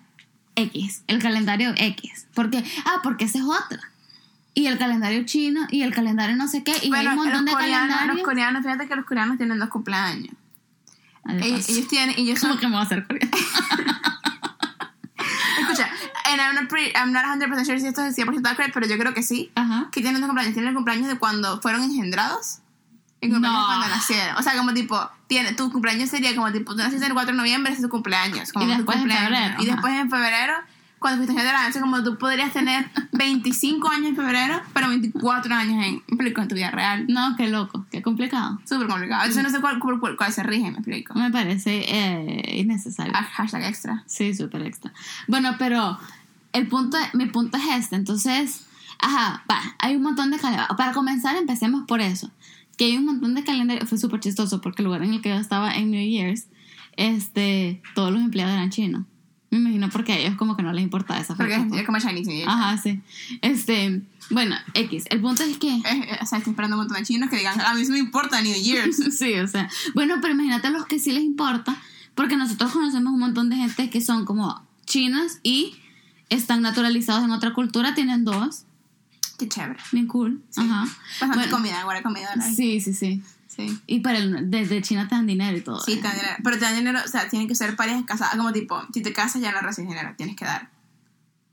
X, 0.56 1.02
el 1.08 1.20
calendario 1.22 1.74
X. 1.76 2.28
Porque, 2.34 2.64
ah, 2.86 3.00
porque 3.04 3.26
esa 3.26 3.40
es 3.40 3.44
otra. 3.44 3.92
Y 4.54 4.68
el 4.68 4.78
calendario 4.78 5.26
chino 5.26 5.68
y 5.70 5.82
el 5.82 5.94
calendario 5.94 6.36
no 6.38 6.48
sé 6.48 6.64
qué. 6.64 6.74
Y 6.82 6.88
Bueno, 6.90 7.10
hay 7.10 7.18
un 7.18 7.24
montón 7.24 7.44
los 7.44 7.46
de 7.46 7.52
coreanos, 7.52 7.88
los 7.88 7.96
calendarios. 7.98 8.26
coreanos, 8.26 8.64
fíjate 8.64 8.88
que 8.88 8.96
los 8.96 9.06
coreanos 9.06 9.38
tienen 9.38 9.60
dos 9.60 9.68
cumpleaños. 9.70 10.34
Ellos, 11.28 11.68
ellos 11.70 11.88
tienen, 11.88 12.16
ellos 12.18 12.40
son 12.40 12.50
¿Cómo 12.58 12.60
que 12.60 12.68
me 12.68 12.74
voy 12.74 12.82
a 12.82 12.86
hacer? 12.86 13.06
Escucha, 15.60 15.90
and 16.26 16.42
I'm 16.42 16.56
not, 16.56 16.68
pretty, 16.70 16.92
I'm 16.96 17.12
not 17.14 17.24
100% 17.26 17.66
sure 17.66 17.80
si 17.80 17.88
esto 17.88 18.04
es 18.04 18.16
100% 18.18 18.46
accurate, 18.48 18.72
pero 18.74 18.86
yo 18.88 18.98
creo 18.98 19.14
que 19.14 19.24
sí. 19.24 19.52
Ajá. 19.56 19.90
Que 19.92 20.02
tienen 20.02 20.22
dos 20.22 20.28
cumpleaños. 20.28 20.54
Tienen 20.54 20.70
el 20.70 20.76
cumpleaños 20.76 21.08
de 21.08 21.18
cuando 21.18 21.62
fueron 21.62 21.84
engendrados. 21.84 22.60
Y 23.22 23.28
el 23.28 23.32
cumpleaños 23.32 23.60
No. 23.62 23.68
de 23.72 23.78
cuando 23.78 23.88
nacieron. 23.96 24.36
O 24.38 24.42
sea, 24.44 24.56
como 24.58 24.74
tipo, 24.74 25.10
tiene, 25.28 25.54
tu 25.54 25.72
cumpleaños 25.72 26.10
sería 26.10 26.36
como 26.36 26.52
tipo, 26.52 26.74
tú 26.74 26.78
naciste 26.80 27.06
el 27.06 27.14
4 27.14 27.32
de 27.32 27.38
noviembre, 27.38 27.72
ese 27.72 27.82
es 27.82 27.86
tu 27.88 27.90
cumpleaños. 27.90 28.52
Como 28.52 28.66
Y 28.66 28.68
después 28.76 28.98
en 28.98 29.04
cumpleaños. 29.04 29.30
febrero, 29.40 29.64
Y 29.64 29.66
después 29.66 29.94
en 29.94 30.10
febrero, 30.10 30.54
cuando 31.06 31.18
fuiste 31.24 31.34
engendrado. 31.34 31.68
Entonces, 31.68 31.82
como 31.84 32.04
tú 32.04 32.18
podrías 32.18 32.52
tener 32.52 32.90
25 33.12 33.88
años 33.90 34.08
en 34.08 34.16
febrero, 34.16 34.60
pero 34.74 34.88
24 34.90 35.54
años 35.54 35.86
en, 35.86 35.96
explico, 36.08 36.42
en 36.42 36.48
tu 36.48 36.56
vida 36.56 36.72
real. 36.72 37.06
No, 37.08 37.36
qué 37.38 37.48
loco, 37.48 37.86
qué 37.92 38.02
complicado. 38.02 38.60
Súper 38.66 38.88
complicado. 38.88 39.22
Entonces, 39.24 39.44
no 39.44 39.50
sé 39.52 39.62
cuál, 39.62 39.78
cuál, 39.80 40.00
cuál- 40.00 40.18
cuál 40.18 40.34
se 40.34 40.42
rige, 40.42 40.72
me 40.72 40.78
explico. 40.80 41.14
Me 41.14 41.30
parece 41.30 41.86
eh, 41.88 42.58
innecesario. 42.60 43.14
Ah, 43.16 43.24
Hashtag 43.24 43.64
extra. 43.66 44.04
Sí, 44.08 44.34
súper 44.34 44.64
extra. 44.64 44.92
Bueno, 45.28 45.56
pero 45.60 45.98
el 46.54 46.68
punto, 46.68 46.98
mi 47.14 47.28
punto 47.28 47.58
es 47.58 47.64
este. 47.78 47.96
Entonces, 47.96 48.66
ajá, 49.00 49.44
va, 49.50 49.62
hay 49.80 49.96
un 49.96 50.02
montón 50.02 50.32
de 50.32 50.38
calendarios. 50.38 50.76
Para 50.76 50.92
comenzar, 50.94 51.36
empecemos 51.36 51.86
por 51.88 52.02
eso. 52.02 52.32
Que 52.78 52.86
hay 52.86 52.98
un 52.98 53.06
montón 53.06 53.36
de 53.36 53.44
calendarios. 53.44 53.88
Fue 53.88 53.98
súper 53.98 54.20
chistoso 54.22 54.60
porque 54.60 54.82
el 54.82 54.86
lugar 54.88 55.04
en 55.04 55.14
el 55.14 55.22
que 55.22 55.30
yo 55.30 55.36
estaba 55.36 55.76
en 55.76 55.92
New 55.92 56.04
Year's, 56.10 56.48
este, 56.98 57.82
todos 57.94 58.12
los 58.12 58.22
empleados 58.22 58.54
eran 58.56 58.70
chinos. 58.72 59.06
Me 59.56 59.62
imagino 59.62 59.90
porque 59.90 60.14
a 60.14 60.18
ellos 60.20 60.36
como 60.36 60.56
que 60.58 60.64
no 60.64 60.74
les 60.74 60.84
importaba 60.84 61.20
esa 61.20 61.36
Porque 61.36 61.56
fecha. 61.58 61.80
es 61.80 61.86
como 61.86 62.00
Chinese 62.00 62.26
New 62.30 62.38
Year. 62.38 62.50
Ajá, 62.50 62.78
sí. 62.78 63.02
Este, 63.42 64.02
bueno, 64.30 64.56
X. 64.74 65.06
El 65.10 65.22
punto 65.22 65.44
es 65.44 65.58
que... 65.58 65.70
Eh, 65.70 65.82
eh, 65.86 66.18
o 66.22 66.26
sea, 66.26 66.40
estoy 66.40 66.52
esperando 66.52 66.76
un 66.76 66.82
montón 66.82 66.98
de 66.98 67.04
chinos 67.04 67.30
que 67.30 67.38
digan, 67.38 67.60
a 67.62 67.74
mí 67.74 67.86
sí 67.86 67.92
me 67.92 68.00
importa 68.00 68.42
New 68.42 68.54
Year's. 68.56 68.98
Sí, 69.18 69.34
o 69.36 69.48
sea, 69.48 69.70
bueno, 69.94 70.16
pero 70.22 70.34
imagínate 70.34 70.70
los 70.72 70.86
que 70.86 71.00
sí 71.00 71.12
les 71.12 71.24
importa, 71.24 71.76
porque 72.16 72.36
nosotros 72.36 72.72
conocemos 72.72 73.14
un 73.14 73.20
montón 73.20 73.50
de 73.50 73.56
gente 73.58 73.90
que 73.90 74.02
son 74.02 74.26
como 74.26 74.62
chinos 74.86 75.40
y 75.44 75.76
están 76.30 76.62
naturalizados 76.62 77.24
en 77.24 77.32
otra 77.32 77.54
cultura, 77.54 77.94
tienen 77.96 78.26
dos, 78.26 78.64
Qué 79.38 79.50
chévere. 79.50 79.80
bien 79.92 80.08
cool. 80.08 80.42
Ajá. 80.56 80.86
Bastante 81.20 81.36
Bueno, 81.38 81.52
comida, 81.58 81.84
buena 81.84 82.02
comida. 82.02 82.30
¿no? 82.36 82.44
Sí, 82.56 82.80
sí, 82.80 82.94
sí. 82.94 83.22
Sí. 83.48 83.80
Y 83.88 84.00
para 84.00 84.18
el, 84.18 84.50
desde 84.50 84.82
China 84.82 85.08
te 85.08 85.16
dan 85.16 85.28
dinero 85.28 85.56
y 85.56 85.62
todo. 85.62 85.80
Sí, 85.80 85.96
te 85.98 86.02
dan 86.02 86.16
dinero. 86.16 86.36
Pero 86.44 86.58
te 86.58 86.66
dan 86.66 86.76
dinero, 86.76 87.00
o 87.04 87.08
sea, 87.08 87.30
tienen 87.30 87.48
que 87.48 87.56
ser 87.56 87.76
parejas 87.76 88.04
casadas. 88.06 88.36
Como 88.36 88.52
tipo, 88.52 88.82
si 88.94 89.02
te 89.02 89.14
casas 89.14 89.42
ya 89.42 89.52
no 89.52 89.62
recibes 89.62 89.90
dinero, 89.90 90.14
tienes 90.18 90.36
que 90.36 90.46
dar. 90.46 90.70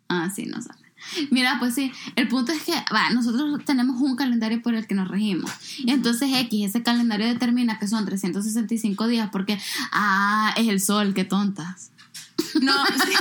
Ah, 0.08 0.30
sí, 0.34 0.46
no 0.46 0.60
sabe. 0.60 0.82
Mira, 1.30 1.56
pues 1.58 1.74
sí, 1.74 1.92
el 2.16 2.28
punto 2.28 2.52
es 2.52 2.62
que, 2.62 2.72
va, 2.94 3.10
nosotros 3.10 3.64
tenemos 3.64 4.00
un 4.00 4.16
calendario 4.16 4.62
por 4.62 4.74
el 4.74 4.86
que 4.86 4.94
nos 4.94 5.08
regimos. 5.08 5.50
Y 5.78 5.90
entonces 5.90 6.30
X, 6.32 6.66
ese 6.66 6.82
calendario 6.82 7.26
determina 7.26 7.78
que 7.78 7.88
son 7.88 8.04
365 8.04 9.08
días 9.08 9.28
porque, 9.32 9.58
ah, 9.90 10.54
es 10.56 10.68
el 10.68 10.80
sol, 10.80 11.12
qué 11.14 11.24
tontas. 11.24 11.90
No, 12.60 12.72
sí. 12.86 13.14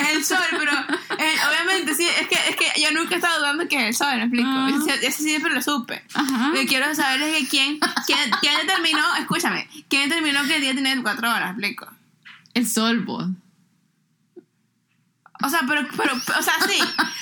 Es 0.00 0.08
el 0.16 0.24
sol, 0.24 0.46
pero 0.50 0.72
eh, 0.72 1.34
obviamente 1.48 1.94
sí, 1.94 2.06
es 2.06 2.26
que, 2.28 2.34
es 2.34 2.56
que 2.56 2.80
yo 2.80 2.90
nunca 2.92 3.14
he 3.14 3.18
estado 3.18 3.38
dudando 3.38 3.68
que 3.68 3.76
es 3.76 3.82
el 3.88 3.94
sol, 3.94 4.16
me 4.16 4.22
explico. 4.24 4.48
Ah. 4.48 4.70
Eso, 4.70 5.06
eso 5.06 5.22
siempre 5.22 5.52
lo 5.52 5.62
supe. 5.62 6.02
Lo 6.48 6.52
que 6.54 6.66
quiero 6.66 6.94
saber 6.94 7.22
es 7.22 7.38
que 7.38 7.48
quién, 7.48 7.78
quién, 8.06 8.30
quién 8.40 8.66
determinó, 8.66 9.14
escúchame, 9.16 9.68
quién 9.88 10.08
determinó 10.08 10.44
que 10.44 10.56
el 10.56 10.60
día 10.62 10.72
tiene 10.72 10.90
24 10.90 11.30
horas, 11.30 11.56
me 11.56 11.68
explico. 11.68 11.92
El 12.54 12.68
sol, 12.68 13.00
vos. 13.04 13.26
O 15.42 15.48
sea, 15.48 15.60
pero, 15.68 15.86
pero, 15.96 16.14
o 16.14 16.42
sea, 16.42 16.54
sí, 16.66 16.78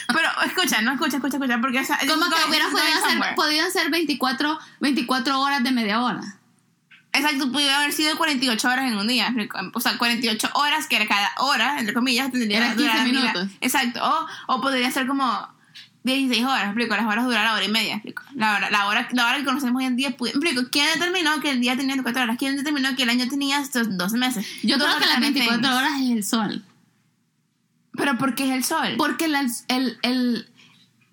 pero 0.08 0.28
escucha, 0.44 0.80
no 0.82 0.92
escucha, 0.92 1.16
escucha, 1.16 1.38
escucha, 1.38 1.60
porque 1.60 1.80
o 1.80 1.84
sea, 1.84 1.98
Como 2.06 2.28
que 2.28 2.36
it's 2.36 2.48
hubiera 2.48 2.66
going 2.66 2.82
podido 2.82 3.08
ser, 3.08 3.34
podido 3.34 3.70
ser 3.70 3.90
24, 3.90 4.58
24 4.80 5.40
horas 5.40 5.64
de 5.64 5.72
media 5.72 6.00
hora. 6.00 6.20
Exacto, 7.14 7.52
pudiera 7.52 7.78
haber 7.78 7.92
sido 7.92 8.16
48 8.16 8.68
horas 8.68 8.90
en 8.90 8.96
un 8.96 9.06
día. 9.06 9.34
O 9.74 9.80
sea, 9.80 9.98
48 9.98 10.48
horas, 10.54 10.86
que 10.86 10.96
era 10.96 11.06
cada 11.06 11.30
hora, 11.38 11.78
entre 11.78 11.92
comillas, 11.94 12.30
tendría 12.32 12.70
que 12.70 12.74
durar 12.76 12.94
15 12.94 12.98
la 12.98 13.04
vida. 13.04 13.20
minutos. 13.32 13.48
Exacto, 13.60 14.00
o, 14.02 14.54
o 14.54 14.60
podría 14.62 14.90
ser 14.90 15.06
como 15.06 15.46
16 16.04 16.42
horas, 16.44 16.62
¿me 16.64 16.68
explico? 16.70 16.96
Las 16.96 17.06
horas 17.06 17.24
duran 17.26 17.44
la 17.44 17.52
hora 17.54 17.64
y 17.64 17.68
media, 17.68 17.90
¿me 17.90 17.96
explico? 17.96 18.22
La 18.34 18.56
hora, 18.56 18.70
la 18.70 18.86
hora, 18.86 19.08
la 19.12 19.26
hora 19.26 19.36
que 19.36 19.44
conocemos 19.44 19.78
hoy 19.80 19.84
en 19.86 19.96
día, 19.96 20.16
pu- 20.16 20.24
¿me 20.24 20.30
explico? 20.30 20.62
¿Quién 20.72 20.86
determinó 20.94 21.38
que 21.40 21.50
el 21.50 21.60
día 21.60 21.76
tenía 21.76 21.94
24 21.94 22.22
horas? 22.22 22.36
¿Quién 22.38 22.56
determinó 22.56 22.96
que 22.96 23.02
el 23.02 23.10
año 23.10 23.28
tenía 23.28 23.60
estos 23.60 23.96
12 23.96 24.16
meses? 24.16 24.46
Yo 24.62 24.78
creo 24.78 24.98
que 24.98 25.06
las 25.06 25.14
the 25.16 25.20
24 25.20 25.60
things. 25.60 25.74
horas 25.74 25.92
es 26.00 26.10
el 26.10 26.24
sol. 26.24 26.64
Pero 27.94 28.16
¿por 28.16 28.34
qué 28.34 28.44
es 28.46 28.50
el 28.52 28.64
sol? 28.64 28.94
Porque 28.96 29.28
la, 29.28 29.46
el, 29.68 29.98
el, 30.02 30.48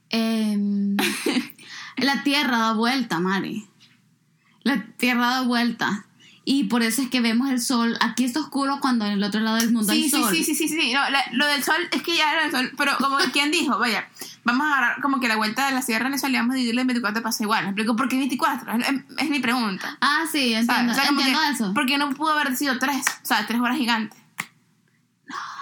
em, 0.10 0.96
la 1.98 2.24
Tierra 2.24 2.58
da 2.58 2.74
vuelta, 2.74 3.20
Mari. 3.20 3.68
La 4.70 4.86
Tierra 4.98 5.28
da 5.30 5.42
vuelta. 5.42 6.06
Y 6.46 6.64
por 6.64 6.82
eso 6.82 7.04
es 7.04 7.10
que 7.10 7.22
vemos 7.22 7.50
el 7.52 7.62
sol. 7.62 7.96
Aquí 8.00 8.24
está 8.24 8.40
oscuro 8.40 8.80
cuando 8.80 9.06
en 9.06 9.12
el 9.12 9.24
otro 9.24 9.40
lado 9.40 9.58
del 9.58 9.72
mundo 9.72 9.94
Sí, 9.94 10.00
hay 10.00 10.10
sí, 10.10 10.10
sol. 10.10 10.34
sí, 10.36 10.44
sí, 10.44 10.56
sí, 10.56 10.68
sí. 10.68 10.94
No, 10.94 11.08
la- 11.12 11.24
lo 11.34 11.46
del 11.46 11.64
sol 11.64 11.76
es 11.92 12.02
que 12.02 12.16
ya 12.18 12.32
era 12.34 12.46
el 12.46 12.52
sol. 12.52 12.72
Pero 12.76 12.98
como 12.98 13.18
quien 13.32 13.52
dijo, 13.52 13.78
vaya, 13.78 14.08
vamos 14.44 14.66
a 14.66 14.72
agarrar 14.78 15.02
como 15.02 15.20
que 15.20 15.28
la 15.28 15.36
vuelta 15.36 15.68
de 15.68 15.74
la 15.76 15.84
Sierra 15.84 16.08
en 16.08 16.16
y 16.16 16.36
vamos 16.38 16.54
a 16.54 16.56
dividirla 16.56 16.82
en 16.82 16.88
24 16.88 17.22
pasa 17.22 17.44
igual. 17.44 17.66
¿Me 17.66 17.70
explico? 17.70 17.96
¿Por 17.96 18.10
qué 18.10 18.18
24? 18.18 18.72
Es, 18.74 18.88
es- 19.18 19.30
mi 19.30 19.40
pregunta. 19.40 19.96
Ah, 20.02 20.24
sí, 20.32 20.54
entiendo, 20.54 20.92
O 20.94 20.96
sea, 20.96 21.06
entiendo 21.10 21.40
que, 21.40 21.50
eso. 21.52 21.74
Porque 21.76 21.98
no 22.00 22.10
pudo 22.16 22.32
haber 22.32 22.56
sido 22.56 22.80
tres, 22.80 23.06
o 23.22 23.26
sea, 23.28 23.46
tres 23.46 23.60
horas 23.62 23.78
gigantes. 23.78 24.18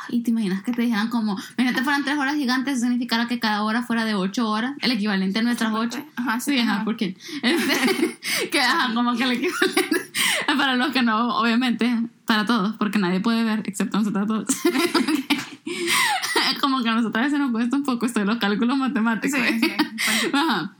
Y 0.10 0.22
te 0.22 0.32
imaginas 0.32 0.63
que 0.63 0.72
te 0.72 0.82
dijeran 0.82 1.10
como, 1.10 1.38
imagínate 1.58 1.84
fueran 1.84 2.04
tres 2.04 2.17
horas 2.17 2.36
gigantes, 2.36 2.78
eso 2.78 2.84
significara 2.84 3.28
que 3.28 3.39
cada 3.39 3.63
hora 3.63 3.84
fuera 3.84 4.06
de 4.06 4.15
ocho 4.15 4.50
horas, 4.50 4.76
el 4.82 4.91
equivalente 4.91 5.39
a 5.39 5.41
nuestras 5.41 5.74
ocho. 5.74 6.04
Ajá, 6.15 6.39
sí. 6.39 6.60
Ajá, 6.60 6.84
porque 6.86 7.17
este, 7.41 8.20
que 8.52 8.60
ajá, 8.60 8.93
como 8.93 9.15
que 9.15 9.24
el 9.24 9.32
equivalente 9.32 10.12
para 10.58 10.76
los 10.76 10.91
que 10.91 11.02
no, 11.02 11.38
obviamente, 11.38 11.91
para 12.26 12.46
todos, 12.46 12.76
porque 12.78 13.00
nadie 13.00 13.20
puede 13.20 13.43
ver, 13.43 13.63
excepto 13.65 13.98
nosotros 13.98 14.28
todos. 14.28 14.48
como 16.62 16.82
que 16.82 16.89
a 16.89 16.96
nosotros 16.96 17.15
a 17.15 17.26
veces 17.26 17.39
nos 17.39 17.52
cuesta 17.52 17.76
un 17.76 17.84
poco 17.84 18.06
esto 18.06 18.20
de 18.20 18.26
los 18.26 18.38
cálculos 18.38 18.78
matemáticos. 18.78 19.39
Sí, 19.39 19.60
sí, 19.60 19.72
pues. 19.78 20.34
Ajá. 20.34 20.74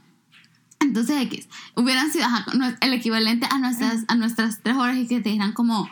Entonces, 0.80 1.22
X, 1.24 1.50
hubieran 1.76 2.12
sido 2.12 2.26
ajá, 2.26 2.46
el 2.82 2.94
equivalente 2.94 3.48
a 3.50 3.58
nuestras, 3.58 4.06
a 4.08 4.16
nuestras 4.16 4.62
tres 4.62 4.76
horas 4.76 4.98
y 4.98 5.08
que 5.08 5.22
te 5.22 5.30
dijeran 5.30 5.54
como, 5.54 5.90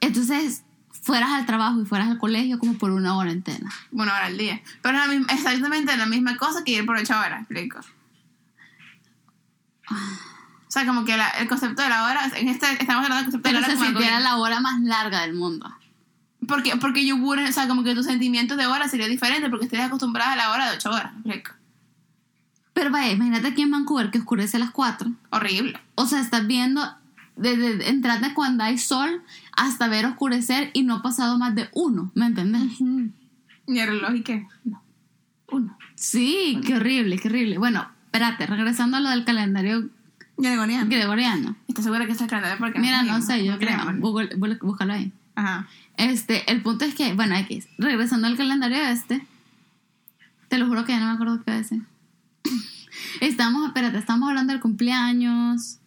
entonces, 0.00 0.64
fueras 1.04 1.30
al 1.30 1.44
trabajo 1.46 1.80
y 1.82 1.84
fueras 1.84 2.08
al 2.08 2.18
colegio 2.18 2.58
como 2.58 2.74
por 2.78 2.90
una 2.90 3.14
hora 3.16 3.30
entera. 3.30 3.68
Bueno, 3.90 4.10
hora 4.12 4.24
al 4.26 4.38
día. 4.38 4.60
Pero 4.82 4.98
es 4.98 5.06
la 5.06 5.12
misma- 5.12 5.32
exactamente 5.34 5.96
la 5.96 6.06
misma 6.06 6.36
cosa 6.38 6.64
que 6.64 6.72
ir 6.72 6.86
por 6.86 6.96
ocho 6.96 7.12
horas, 7.18 7.40
explico. 7.42 7.78
O 9.90 10.70
sea, 10.74 10.86
como 10.86 11.04
que 11.04 11.16
la- 11.16 11.28
el 11.30 11.46
concepto 11.48 11.82
de 11.82 11.88
la 11.88 12.04
hora, 12.04 12.30
en 12.34 12.48
este 12.48 12.66
estamos 12.72 13.04
hablando 13.04 13.16
del 13.16 13.24
concepto 13.26 13.42
Pero 13.48 13.60
de 13.60 13.60
la 13.60 13.66
se 13.68 13.72
hora 13.76 13.86
algo 13.86 13.98
sintiera 14.00 14.20
la 14.20 14.36
hora 14.38 14.60
más 14.60 14.80
larga 14.80 15.20
del 15.20 15.34
mundo. 15.34 15.72
Porque, 16.48 16.76
porque 16.76 17.10
wouldn't, 17.12 17.48
o 17.48 17.52
sea, 17.52 17.68
como 17.68 17.84
que 17.84 17.94
tu 17.94 18.02
sentimiento 18.02 18.56
de 18.56 18.66
hora 18.66 18.88
sería 18.88 19.06
diferente 19.06 19.48
porque 19.50 19.64
estarías 19.66 19.88
acostumbrada 19.88 20.32
a 20.32 20.36
la 20.36 20.50
hora 20.52 20.70
de 20.70 20.76
8 20.76 20.90
horas. 20.90 21.12
explico. 21.14 21.52
Pero 22.72 22.90
vaya, 22.90 23.12
imagínate 23.12 23.48
aquí 23.48 23.62
en 23.62 23.70
Vancouver 23.70 24.10
que 24.10 24.18
oscurece 24.18 24.56
a 24.56 24.60
las 24.60 24.70
4. 24.72 25.12
Horrible. 25.30 25.80
O 25.94 26.06
sea, 26.06 26.20
estás 26.20 26.46
viendo 26.46 26.82
desde 27.36 27.88
entrar 27.88 28.20
de 28.20 28.34
cuando 28.34 28.64
hay 28.64 28.78
sol 28.78 29.22
hasta 29.56 29.88
ver 29.88 30.06
oscurecer 30.06 30.70
y 30.74 30.82
no 30.82 30.96
ha 30.96 31.02
pasado 31.02 31.38
más 31.38 31.54
de 31.54 31.68
uno, 31.72 32.10
¿me 32.14 32.26
entiendes? 32.26 32.80
¿Y 33.66 33.78
el 33.78 33.86
reloj 33.88 34.14
y 34.16 34.22
qué? 34.22 34.46
No. 34.64 34.82
Uno. 35.50 35.76
Sí, 35.94 36.60
qué 36.66 36.76
horrible, 36.76 37.18
qué 37.18 37.28
horrible. 37.28 37.58
Bueno, 37.58 37.88
espérate, 38.06 38.46
regresando 38.46 38.96
a 38.96 39.00
lo 39.00 39.10
del 39.10 39.24
calendario 39.24 39.88
Gregoriano. 40.36 40.88
gregoriano. 40.90 41.56
¿Estás 41.68 41.84
segura 41.84 42.06
que 42.06 42.12
está 42.12 42.24
el 42.24 42.30
calendario? 42.30 42.58
Porque 42.58 42.78
Mira, 42.80 43.02
no 43.04 43.20
sé, 43.22 43.44
yo 43.44 43.58
creo. 43.58 43.78
Google, 43.98 44.30
bú- 44.36 44.58
búscalo 44.60 44.92
ahí. 44.94 45.12
Ajá. 45.36 45.68
Este, 45.96 46.50
el 46.50 46.60
punto 46.62 46.84
es 46.84 46.94
que, 46.94 47.14
bueno, 47.14 47.36
X, 47.36 47.68
regresando 47.78 48.26
al 48.26 48.36
calendario 48.36 48.78
este, 48.78 49.24
te 50.48 50.58
lo 50.58 50.66
juro 50.66 50.84
que 50.84 50.92
ya 50.92 50.98
no 51.00 51.06
me 51.06 51.12
acuerdo 51.12 51.42
qué 51.44 51.52
decir. 51.52 51.82
Estamos, 53.20 53.68
espérate, 53.68 53.98
estamos 53.98 54.28
hablando 54.28 54.52
del 54.52 54.60
cumpleaños. 54.60 55.78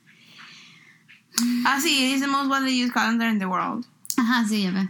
Ah, 1.65 1.79
sí, 1.81 2.11
it's 2.11 2.21
the 2.21 2.27
most 2.27 2.49
widely 2.49 2.73
used 2.73 2.93
calendar 2.93 3.27
in 3.27 3.39
the 3.39 3.47
world. 3.47 3.85
Ajá, 4.17 4.45
sí, 4.47 4.63
ya 4.63 4.71
ve. 4.71 4.89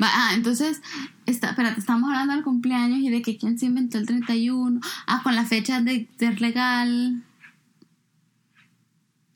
Va, 0.00 0.08
ah, 0.12 0.32
entonces, 0.34 0.80
está, 1.26 1.50
espérate, 1.50 1.80
estamos 1.80 2.10
hablando 2.10 2.34
del 2.34 2.42
cumpleaños 2.42 3.00
y 3.00 3.10
de 3.10 3.22
que 3.22 3.36
quién 3.36 3.58
se 3.58 3.66
inventó 3.66 3.98
el 3.98 4.06
31. 4.06 4.80
Ah, 5.06 5.20
con 5.22 5.34
la 5.34 5.44
fecha 5.44 5.80
de, 5.80 6.08
de 6.18 6.32
legal. 6.36 7.22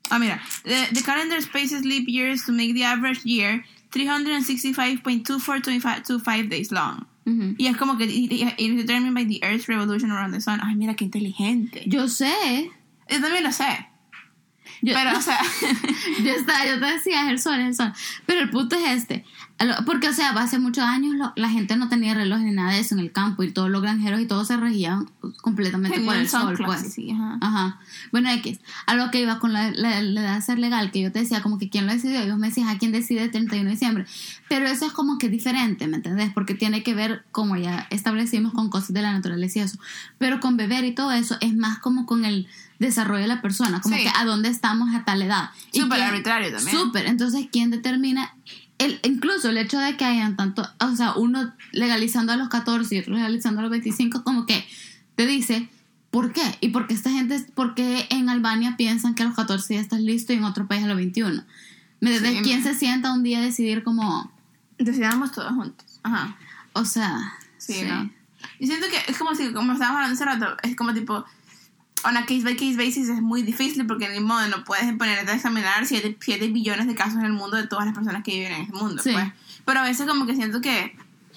Ah, 0.09 0.17
mira. 0.19 0.41
The, 0.63 0.87
the 0.93 1.03
calendar 1.03 1.41
spaces 1.41 1.85
leap 1.85 2.07
years 2.07 2.45
to 2.45 2.51
make 2.51 2.73
the 2.73 2.83
average 2.83 3.23
year 3.25 3.63
365.2425 3.91 6.49
days 6.49 6.71
long. 6.71 7.05
Ujú. 7.25 7.55
Y 7.57 7.67
es 7.67 7.77
como 7.77 7.97
que 7.97 8.05
it 8.05 8.31
it 8.31 8.59
is 8.59 8.75
determined 8.75 9.15
by 9.15 9.23
the 9.23 9.39
Earth's 9.43 9.67
revolution 9.67 10.11
around 10.11 10.31
the 10.31 10.41
sun. 10.41 10.59
Ay, 10.61 10.75
mira 10.75 10.93
qué 10.95 11.05
inteligente. 11.05 11.83
Yo 11.87 12.07
sé. 12.07 12.69
Yo 13.09 13.21
también 13.21 13.43
lo 13.43 13.51
sé. 13.51 13.87
Yo, 14.81 14.93
Pero, 14.93 15.17
o 15.17 15.21
sea, 15.21 15.39
yo, 16.23 16.31
estaba, 16.31 16.65
yo 16.65 16.79
te 16.79 16.85
decía, 16.85 17.23
es 17.23 17.29
el 17.29 17.39
sol, 17.39 17.59
es 17.59 17.67
el 17.67 17.75
sol. 17.75 17.93
Pero 18.25 18.41
el 18.41 18.49
punto 18.49 18.75
es 18.75 19.01
este. 19.01 19.25
Porque, 19.85 20.09
o 20.09 20.13
sea, 20.13 20.31
hace 20.31 20.59
muchos 20.59 20.83
años 20.83 21.15
lo- 21.15 21.31
la 21.37 21.49
gente 21.49 21.77
no 21.77 21.87
tenía 21.87 22.13
reloj 22.13 22.39
ni 22.39 22.51
nada 22.51 22.71
de 22.73 22.79
eso 22.81 22.93
en 22.93 22.99
el 22.99 23.13
campo 23.13 23.41
y 23.41 23.51
todos 23.51 23.69
los 23.69 23.81
granjeros 23.81 24.19
y 24.19 24.25
todos 24.25 24.47
se 24.47 24.57
regían 24.57 25.09
completamente 25.41 26.01
por 26.01 26.13
el 26.17 26.27
son 26.27 26.41
sol, 26.41 26.57
clases, 26.57 26.81
pues. 26.83 26.93
sí, 26.93 27.11
ajá. 27.11 27.37
Ajá. 27.39 27.79
Bueno, 28.11 28.29
X. 28.31 28.59
A 28.85 28.95
lo 28.95 29.11
que 29.11 29.21
iba 29.21 29.39
con 29.39 29.53
la, 29.53 29.71
la, 29.71 30.01
la 30.01 30.21
edad 30.21 30.35
de 30.35 30.41
ser 30.41 30.59
legal, 30.59 30.91
que 30.91 31.01
yo 31.01 31.11
te 31.13 31.19
decía, 31.19 31.41
como 31.41 31.57
que 31.57 31.69
quién 31.69 31.85
lo 31.87 31.93
decidió. 31.93 32.19
Ellos 32.19 32.37
me 32.37 32.47
decían, 32.47 32.67
¿a 32.67 32.77
quién 32.77 32.91
decide 32.91 33.23
el 33.23 33.31
31 33.31 33.65
de 33.69 33.71
diciembre? 33.71 34.05
Pero 34.49 34.65
eso 34.67 34.85
es 34.87 34.91
como 34.91 35.17
que 35.17 35.29
diferente, 35.29 35.87
¿me 35.87 35.95
entendés? 35.97 36.33
Porque 36.33 36.53
tiene 36.53 36.83
que 36.83 36.93
ver, 36.93 37.23
como 37.31 37.55
ya 37.55 37.87
establecimos, 37.91 38.51
con 38.53 38.69
cosas 38.69 38.91
de 38.93 39.01
la 39.03 39.13
naturaleza 39.13 39.59
y 39.59 39.61
eso. 39.61 39.79
Pero 40.17 40.41
con 40.41 40.57
beber 40.57 40.83
y 40.83 40.93
todo 40.93 41.13
eso 41.13 41.37
es 41.39 41.55
más 41.55 41.79
como 41.79 42.05
con 42.05 42.25
el 42.25 42.47
desarrollo 42.79 43.21
de 43.21 43.27
la 43.29 43.41
persona, 43.41 43.79
como 43.79 43.95
Sí. 43.95 44.03
que 44.03 44.09
a 44.13 44.25
dónde 44.25 44.49
estamos 44.49 44.93
a 44.93 45.05
tal 45.05 45.21
edad. 45.21 45.51
Súper 45.71 46.01
arbitrario 46.01 46.51
también. 46.53 46.77
Súper. 46.77 47.05
Entonces, 47.05 47.47
¿quién 47.49 47.71
determina? 47.71 48.33
El, 48.77 48.99
incluso 49.03 49.49
el 49.49 49.57
hecho 49.57 49.79
de 49.79 49.95
que 49.97 50.03
hayan 50.05 50.35
tanto, 50.35 50.67
o 50.79 50.95
sea, 50.95 51.13
uno 51.13 51.53
legalizando 51.71 52.33
a 52.33 52.37
los 52.37 52.49
14 52.49 52.95
y 52.95 52.99
otro 52.99 53.13
legalizando 53.15 53.59
a 53.59 53.63
los 53.63 53.71
25, 53.71 54.23
como 54.23 54.45
que 54.45 54.65
te 55.15 55.25
dice, 55.25 55.69
¿por 56.11 56.33
qué? 56.33 56.41
Y 56.61 56.69
porque 56.69 56.93
esta 56.93 57.09
gente, 57.09 57.39
por 57.55 57.73
qué 57.73 58.05
en 58.09 58.29
Albania 58.29 58.75
piensan 58.77 59.15
que 59.15 59.23
a 59.23 59.27
los 59.27 59.35
14 59.35 59.75
ya 59.75 59.79
estás 59.79 60.01
listo 60.01 60.33
y 60.33 60.37
en 60.37 60.43
otro 60.43 60.67
país 60.67 60.83
a 60.83 60.87
los 60.87 60.97
21? 60.97 61.43
¿Me 62.01 62.13
entiendes? 62.15 62.37
Sí, 62.39 62.43
¿Quién 62.43 62.63
me- 62.63 62.73
se 62.73 62.77
sienta 62.77 63.13
un 63.13 63.23
día 63.23 63.39
a 63.39 63.41
decidir 63.41 63.83
como, 63.83 64.31
Decidamos 64.77 65.31
todos 65.31 65.53
juntos. 65.53 65.99
Ajá. 66.03 66.35
o 66.73 66.83
sea, 66.83 67.33
Sí, 67.57 67.81
¿no? 67.87 68.11
Yo 68.59 68.67
siento 68.67 68.87
que 68.89 69.11
es 69.11 69.17
como 69.17 69.33
si, 69.35 69.51
como 69.53 69.71
estábamos 69.73 70.01
hablando 70.03 70.13
hace 70.15 70.25
rato, 70.25 70.57
es 70.63 70.75
como 70.75 70.93
tipo, 70.93 71.25
on 72.07 72.17
a 72.17 72.25
case 72.25 72.43
by 72.43 72.55
case 72.55 72.77
basis 72.77 73.09
es 73.09 73.21
muy 73.21 73.41
difícil 73.41 73.85
porque 73.85 74.09
ni 74.09 74.19
modo 74.19 74.47
no 74.47 74.63
puedes 74.63 74.85
ponerte 74.93 75.31
a 75.31 75.35
examinar 75.35 75.85
7, 75.85 76.17
billones 76.49 76.87
de 76.87 76.95
casos 76.95 77.19
en 77.19 77.25
el 77.25 77.33
mundo 77.33 77.57
de 77.57 77.67
todas 77.67 77.85
las 77.85 77.95
personas 77.95 78.23
que 78.23 78.31
viven 78.31 78.51
en 78.53 78.61
ese 78.63 78.71
mundo. 78.73 79.01
Sí. 79.01 79.11
Pues. 79.11 79.25
Pero 79.65 79.79
a 79.79 79.83
veces 79.83 80.07
como 80.07 80.25
que 80.25 80.35
siento 80.35 80.61
que, 80.61 80.95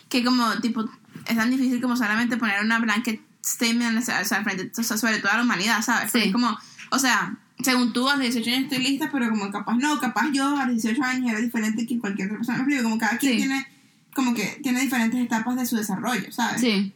que 0.09 0.24
como 0.24 0.61
tipo, 0.61 0.85
es 1.26 1.37
tan 1.37 1.50
difícil 1.50 1.81
como 1.81 1.96
solamente 1.96 2.37
poner 2.37 2.62
una 2.62 2.78
blanket 2.78 3.20
statement 3.44 3.98
o 3.98 4.02
sea, 4.02 4.24
frente, 4.44 4.70
o 4.78 4.83
sea, 4.83 4.96
sobre 4.98 5.18
toda 5.18 5.37
la 5.37 5.42
humanidad, 5.42 5.81
¿sabes? 5.83 6.12
Sí. 6.12 6.18
es 6.18 6.33
como, 6.33 6.57
o 6.90 6.98
sea, 6.98 7.37
según 7.62 7.92
tú 7.92 8.09
a 8.09 8.12
los 8.16 8.22
18 8.22 8.50
años 8.50 8.62
estoy 8.64 8.78
lista, 8.78 9.09
pero 9.11 9.31
como 9.31 9.50
capaz 9.50 9.74
no, 9.76 9.98
capaz 9.98 10.26
yo 10.33 10.57
a 10.57 10.66
los 10.66 10.83
18 10.83 11.02
años 11.02 11.31
era 11.31 11.40
diferente 11.40 11.87
que 11.87 11.98
cualquier 11.98 12.28
otra 12.28 12.38
persona. 12.38 12.83
Como 12.83 12.98
cada 12.98 13.16
quien 13.18 13.33
Sí. 13.33 13.38
tiene, 13.38 13.66
como 14.14 14.35
que 14.35 14.61
tiene 14.62 14.81
diferentes 14.81 15.18
etapas 15.20 15.57
de 15.57 15.66
su 15.66 15.76
desarrollo, 15.76 16.31
¿sabes? 16.31 16.61
Sí. 16.61 16.92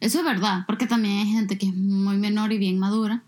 Eso 0.00 0.18
es 0.18 0.24
verdad, 0.24 0.64
porque 0.66 0.86
también 0.86 1.18
hay 1.18 1.32
gente 1.32 1.58
que 1.58 1.66
es 1.66 1.74
muy 1.74 2.16
menor 2.16 2.52
y 2.52 2.58
bien 2.58 2.78
madura, 2.78 3.22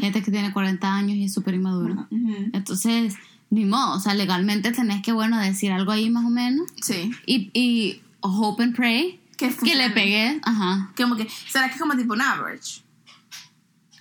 gente 0.00 0.22
que 0.22 0.30
tiene 0.30 0.52
40 0.52 0.94
años 0.94 1.16
y 1.16 1.24
es 1.24 1.32
súper 1.32 1.54
inmadura. 1.54 2.08
Entonces, 2.52 3.14
ni 3.50 3.64
modo, 3.64 3.96
o 3.96 4.00
sea, 4.00 4.14
legalmente 4.14 4.72
tenés 4.72 5.02
que, 5.02 5.12
bueno, 5.12 5.38
decir 5.38 5.72
algo 5.72 5.92
ahí 5.92 6.08
más 6.10 6.24
o 6.24 6.30
menos. 6.30 6.68
Sí. 6.80 7.10
Y, 7.26 7.50
y 7.52 8.00
hope 8.20 8.62
and 8.62 8.74
pray 8.74 9.20
Que, 9.36 9.54
que 9.54 9.74
le 9.74 9.90
pegué, 9.90 10.40
ajá. 10.42 10.92
Como 10.96 11.16
que, 11.16 11.28
¿será 11.48 11.68
que 11.68 11.74
es 11.74 11.80
como 11.80 11.96
tipo 11.96 12.14
un 12.14 12.22
average? 12.22 12.82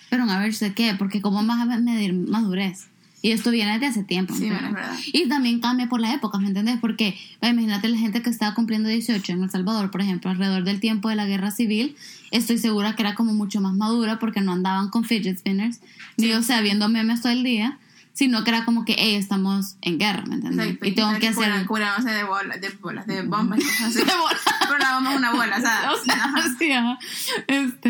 Pero 0.10 0.24
a 0.24 0.40
ver 0.40 0.54
de 0.54 0.74
qué, 0.74 0.94
porque 0.98 1.22
cómo 1.22 1.44
vas 1.46 1.62
a 1.62 1.66
medir 1.66 2.14
madurez. 2.14 2.91
Y 3.24 3.32
esto 3.32 3.52
viene 3.52 3.78
de 3.78 3.86
hace 3.86 4.04
tiempo. 4.04 4.34
Sí, 4.34 4.46
¿me 4.46 4.54
bueno, 4.54 4.74
verdad. 4.74 4.98
Y 5.14 5.28
también 5.30 5.60
cambia 5.60 5.88
por 5.88 6.00
la 6.00 6.14
época, 6.14 6.40
¿me 6.40 6.48
entiendes? 6.48 6.78
Porque 6.82 7.10
eh, 7.42 7.50
imagínate 7.50 7.88
la 7.88 7.98
gente 7.98 8.22
que 8.22 8.30
estaba 8.30 8.56
cumpliendo 8.56 8.90
18 8.90 9.32
en 9.34 9.44
El 9.44 9.50
Salvador, 9.52 9.92
por 9.92 10.02
ejemplo, 10.02 10.32
alrededor 10.32 10.64
del 10.64 10.80
tiempo 10.80 11.10
de 11.10 11.16
la 11.16 11.26
guerra 11.26 11.52
civil, 11.52 11.96
estoy 12.32 12.58
segura 12.58 12.96
que 12.96 13.04
era 13.04 13.14
como 13.14 13.34
mucho 13.34 13.62
más 13.62 13.74
madura 13.74 14.18
porque 14.18 14.42
no 14.42 14.54
andaban 14.54 14.90
con 14.90 15.04
fidget 15.04 15.38
spinners, 15.38 15.82
ni 16.18 16.32
o 16.34 16.42
sea, 16.42 16.62
viendo 16.62 16.90
memes 16.90 17.22
todo 17.22 17.32
el 17.32 17.44
día, 17.44 17.78
sino 18.14 18.44
que 18.44 18.50
era 18.50 18.66
como 18.66 18.86
que, 18.86 18.96
hey, 18.98 19.16
estamos 19.16 19.76
en 19.82 19.98
guerra, 20.00 20.24
¿me 20.26 20.36
entiendes? 20.36 20.78
y 20.82 20.92
tengo 20.92 21.18
que 21.20 21.28
hacer... 21.30 21.66
Curándose 21.66 22.10
de 22.14 22.24
bolas, 22.24 22.60
de 22.60 22.70
bolas, 22.82 23.08
de 23.08 23.22
bombas. 23.22 23.60
cosas 23.60 23.82
así. 23.82 24.00
Pero 24.04 24.78
la 24.80 24.96
bomba 24.96 25.12
es 25.12 25.18
una 25.18 25.32
bola, 25.32 25.62
¿sabes? 25.62 26.00
O 26.02 26.04
sea, 26.04 26.16
Ajá. 26.16 26.56
sí, 26.58 26.72
ajá. 26.72 27.00
Este, 27.48 27.90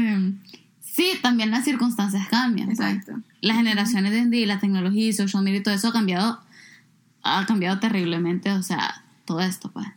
sí, 1.01 1.17
también 1.21 1.51
las 1.51 1.65
circunstancias 1.65 2.27
cambian. 2.29 2.67
pues. 2.67 2.79
Exacto. 2.79 3.13
Las 3.41 3.57
generaciones 3.57 4.11
de 4.11 4.37
hoy 4.37 4.45
la 4.45 4.59
tecnología 4.59 5.07
y 5.07 5.13
social 5.13 5.43
media 5.43 5.59
y 5.59 5.63
todo 5.63 5.73
eso 5.73 5.87
ha 5.89 5.93
cambiado, 5.93 6.39
ha 7.23 7.45
cambiado 7.45 7.79
terriblemente, 7.79 8.51
o 8.51 8.61
sea, 8.63 9.03
todo 9.25 9.39
esto, 9.41 9.71
pues. 9.71 9.87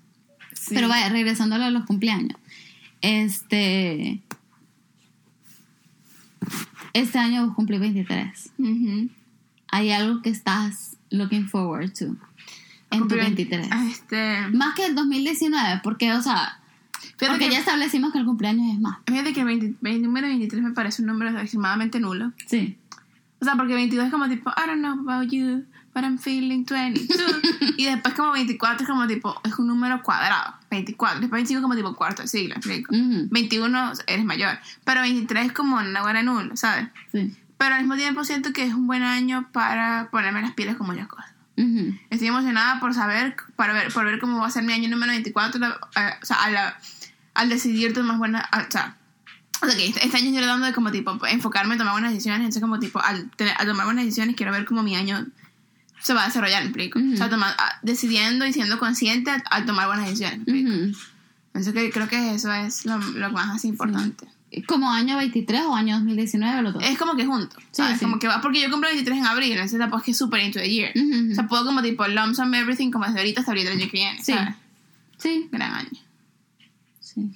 Sí. 0.55 0.75
Pero 0.75 0.89
vaya, 0.89 1.09
regresando 1.11 1.57
a 1.57 1.59
lo 1.59 1.65
de 1.67 1.71
los 1.73 1.85
cumpleaños. 1.85 2.39
Este. 3.03 4.21
Este 6.93 7.19
año 7.19 7.47
vos 7.47 7.55
cumplí 7.55 7.79
23. 7.79 8.51
Ujú. 8.59 9.09
¿Hay 9.69 9.91
algo 9.91 10.23
que 10.23 10.31
estás 10.31 10.97
looking 11.11 11.49
forward 11.49 11.93
to 11.93 12.05
en 12.91 13.01
tu 13.01 13.09
Cumplir- 13.17 13.21
23? 13.23 13.69
Ah, 13.71 13.85
Este. 13.91 14.49
Más 14.53 14.75
que 14.77 14.87
el 14.87 14.95
2019, 14.95 15.81
porque, 15.83 16.13
o 16.13 16.23
sea, 16.23 16.61
Fíjate 17.17 17.29
porque 17.39 17.49
que, 17.49 17.53
ya 17.55 17.59
establecimos 17.61 18.13
que 18.13 18.19
el 18.19 18.25
cumpleaños 18.25 18.75
es 18.75 18.81
más. 18.81 18.99
fíjate 19.07 19.33
que 19.33 19.41
el 19.41 19.47
20 19.47 19.75
el 19.89 20.03
número 20.03 20.27
23 20.27 20.63
me 20.63 20.71
parece 20.73 21.03
un 21.03 21.09
número 21.09 21.39
extremadamente 21.39 22.01
nulo. 22.01 22.33
Sí. 22.47 22.77
O 23.41 23.45
sea, 23.45 23.57
porque 23.57 23.75
22 23.75 24.07
es 24.07 24.13
como 24.13 24.29
tipo, 24.29 24.51
I 24.51 24.67
don't 24.67 24.79
know 24.81 24.99
about 25.09 25.31
you, 25.31 25.65
but 25.95 26.03
I'm 26.03 26.19
feeling 26.19 26.65
22. 26.65 27.21
y 27.77 27.85
después 27.85 28.15
como 28.15 28.33
24 28.33 28.83
es 28.85 28.89
como 28.89 29.07
tipo, 29.07 29.39
es 29.45 29.55
un 29.59 29.67
número 29.67 30.03
cuadrado. 30.03 30.55
24. 30.71 31.21
Después 31.21 31.39
25 31.39 31.59
es 31.59 31.63
como 31.63 31.77
tipo 31.77 31.95
cuarto 31.95 32.23
de 32.23 32.29
siglo, 32.29 32.55
¿me 32.55 32.59
explico? 32.59 32.95
Ujú, 32.95 33.29
21 33.31 33.93
eres 34.07 34.25
mayor. 34.25 34.59
Pero 34.85 35.03
23 35.03 35.47
es 35.47 35.53
como 35.53 35.77
una 35.77 36.03
buena 36.03 36.23
nulo, 36.23 36.57
¿sabes? 36.57 36.89
Sí. 37.13 37.37
Pero 37.59 37.75
al 37.77 37.83
mismo 37.83 37.97
tiempo 37.97 38.25
siento 38.25 38.53
que 38.53 38.65
es 38.65 38.75
un 38.75 38.87
buen 38.87 39.03
año 39.03 39.49
para 39.53 40.09
ponerme 40.11 40.41
las 40.43 40.53
pilas 40.55 40.77
con 40.77 40.87
muchas 40.89 41.07
cosas. 41.07 41.31
Ujú, 41.57 41.95
Estoy 42.11 42.27
emocionada 42.29 42.81
por 42.81 42.95
saber, 42.95 43.37
para 43.55 43.73
ver, 43.75 43.93
por 43.93 44.05
ver 44.05 44.19
cómo 44.19 44.41
va 44.41 44.47
a 44.49 44.51
ser 44.51 44.65
mi 44.65 44.73
año 44.73 44.89
número 44.89 45.13
24, 45.13 45.61
la- 45.61 45.79
eh, 45.97 46.15
o 46.21 46.27
sea, 46.27 46.43
a 46.43 46.51
la- 46.51 46.77
al 47.35 47.49
decidir 47.49 47.93
tomar 47.93 48.19
buenas, 48.19 48.45
o 48.53 48.71
sea, 48.71 48.97
o 49.63 49.67
sea, 49.67 49.77
que 49.77 49.87
este, 49.87 50.01
año 50.03 50.27
estoy 50.29 50.33
tratando 50.37 50.67
de 50.67 50.73
como 50.73 50.91
tipo 50.91 51.19
enfocarme 51.27 51.73
en 51.75 51.79
tomar 51.79 51.95
buenas 51.95 52.13
decisiones, 52.13 52.41
entonces 52.41 52.63
como 52.63 52.79
tipo 52.79 53.01
al, 53.01 53.31
tener- 53.37 53.55
al 53.59 53.67
tomar 53.67 53.87
buenas 53.87 54.05
decisiones 54.05 54.37
quiero 54.37 54.53
ver 54.53 54.65
cómo 54.65 54.83
mi 54.83 54.95
año 54.97 55.27
se 56.01 56.13
va 56.13 56.25
a 56.25 56.27
desarrollar, 56.27 56.63
¿me 56.63 56.69
explico? 56.69 56.99
O 57.13 57.17
sea, 57.17 57.31
tomar- 57.31 57.55
ah, 57.59 57.79
decidiendo 57.83 58.47
y 58.47 58.53
siendo 58.53 58.79
consciente 58.79 59.31
al, 59.51 59.65
tomar 59.67 59.87
buenas 59.87 60.07
decisiones, 60.07 60.39
¿me 60.47 60.61
explico? 60.61 60.71
ujú. 60.71 60.99
Entonces 61.55 61.73
que, 61.73 61.91
creo 61.91 62.09
que 62.09 62.35
eso 62.35 62.53
es 62.53 62.85
lo, 62.85 62.99
lo 62.99 63.31
más 63.31 63.55
así 63.57 63.69
importante. 63.69 64.27
Como 64.67 64.91
año 64.91 65.17
23 65.17 65.63
o 65.63 65.75
año 65.75 65.97
2019 65.97 66.63
los 66.63 66.75
dos. 66.75 66.83
Es 66.85 66.97
como 66.99 67.17
que 67.17 67.25
junto, 67.27 67.57
Sí, 67.73 67.83
sí. 67.99 68.05
Como 68.05 68.19
que 68.21 68.29
va, 68.29 68.41
porque 68.41 68.61
yo 68.61 68.71
compré 68.71 68.91
23 68.91 69.19
en 69.19 69.27
abril, 69.27 69.53
entonces 69.53 69.79
tampoco 69.79 70.01
es 70.03 70.07
que 70.07 70.15
super 70.15 70.41
into 70.41 70.59
the 70.61 70.69
year. 70.71 70.93
Ujú, 70.97 71.33
O 71.33 71.35
sea, 71.35 71.47
puedo 71.49 71.65
como 71.65 71.81
tipo 71.83 72.07
lump 72.07 72.35
sum 72.35 72.53
everything 72.55 72.91
como 72.93 73.05
desde 73.07 73.19
ahorita 73.21 73.41
hasta 73.41 73.53
ahorita 73.53 73.71
el 73.73 73.79
año 73.81 73.87
que 73.91 73.97
viene, 73.97 74.23
Sí. 74.23 74.33
¿sabes? 74.33 74.55
Sí, 75.19 75.49
Gran 75.51 75.73
año. 75.75 75.91
Sí. 77.15 77.31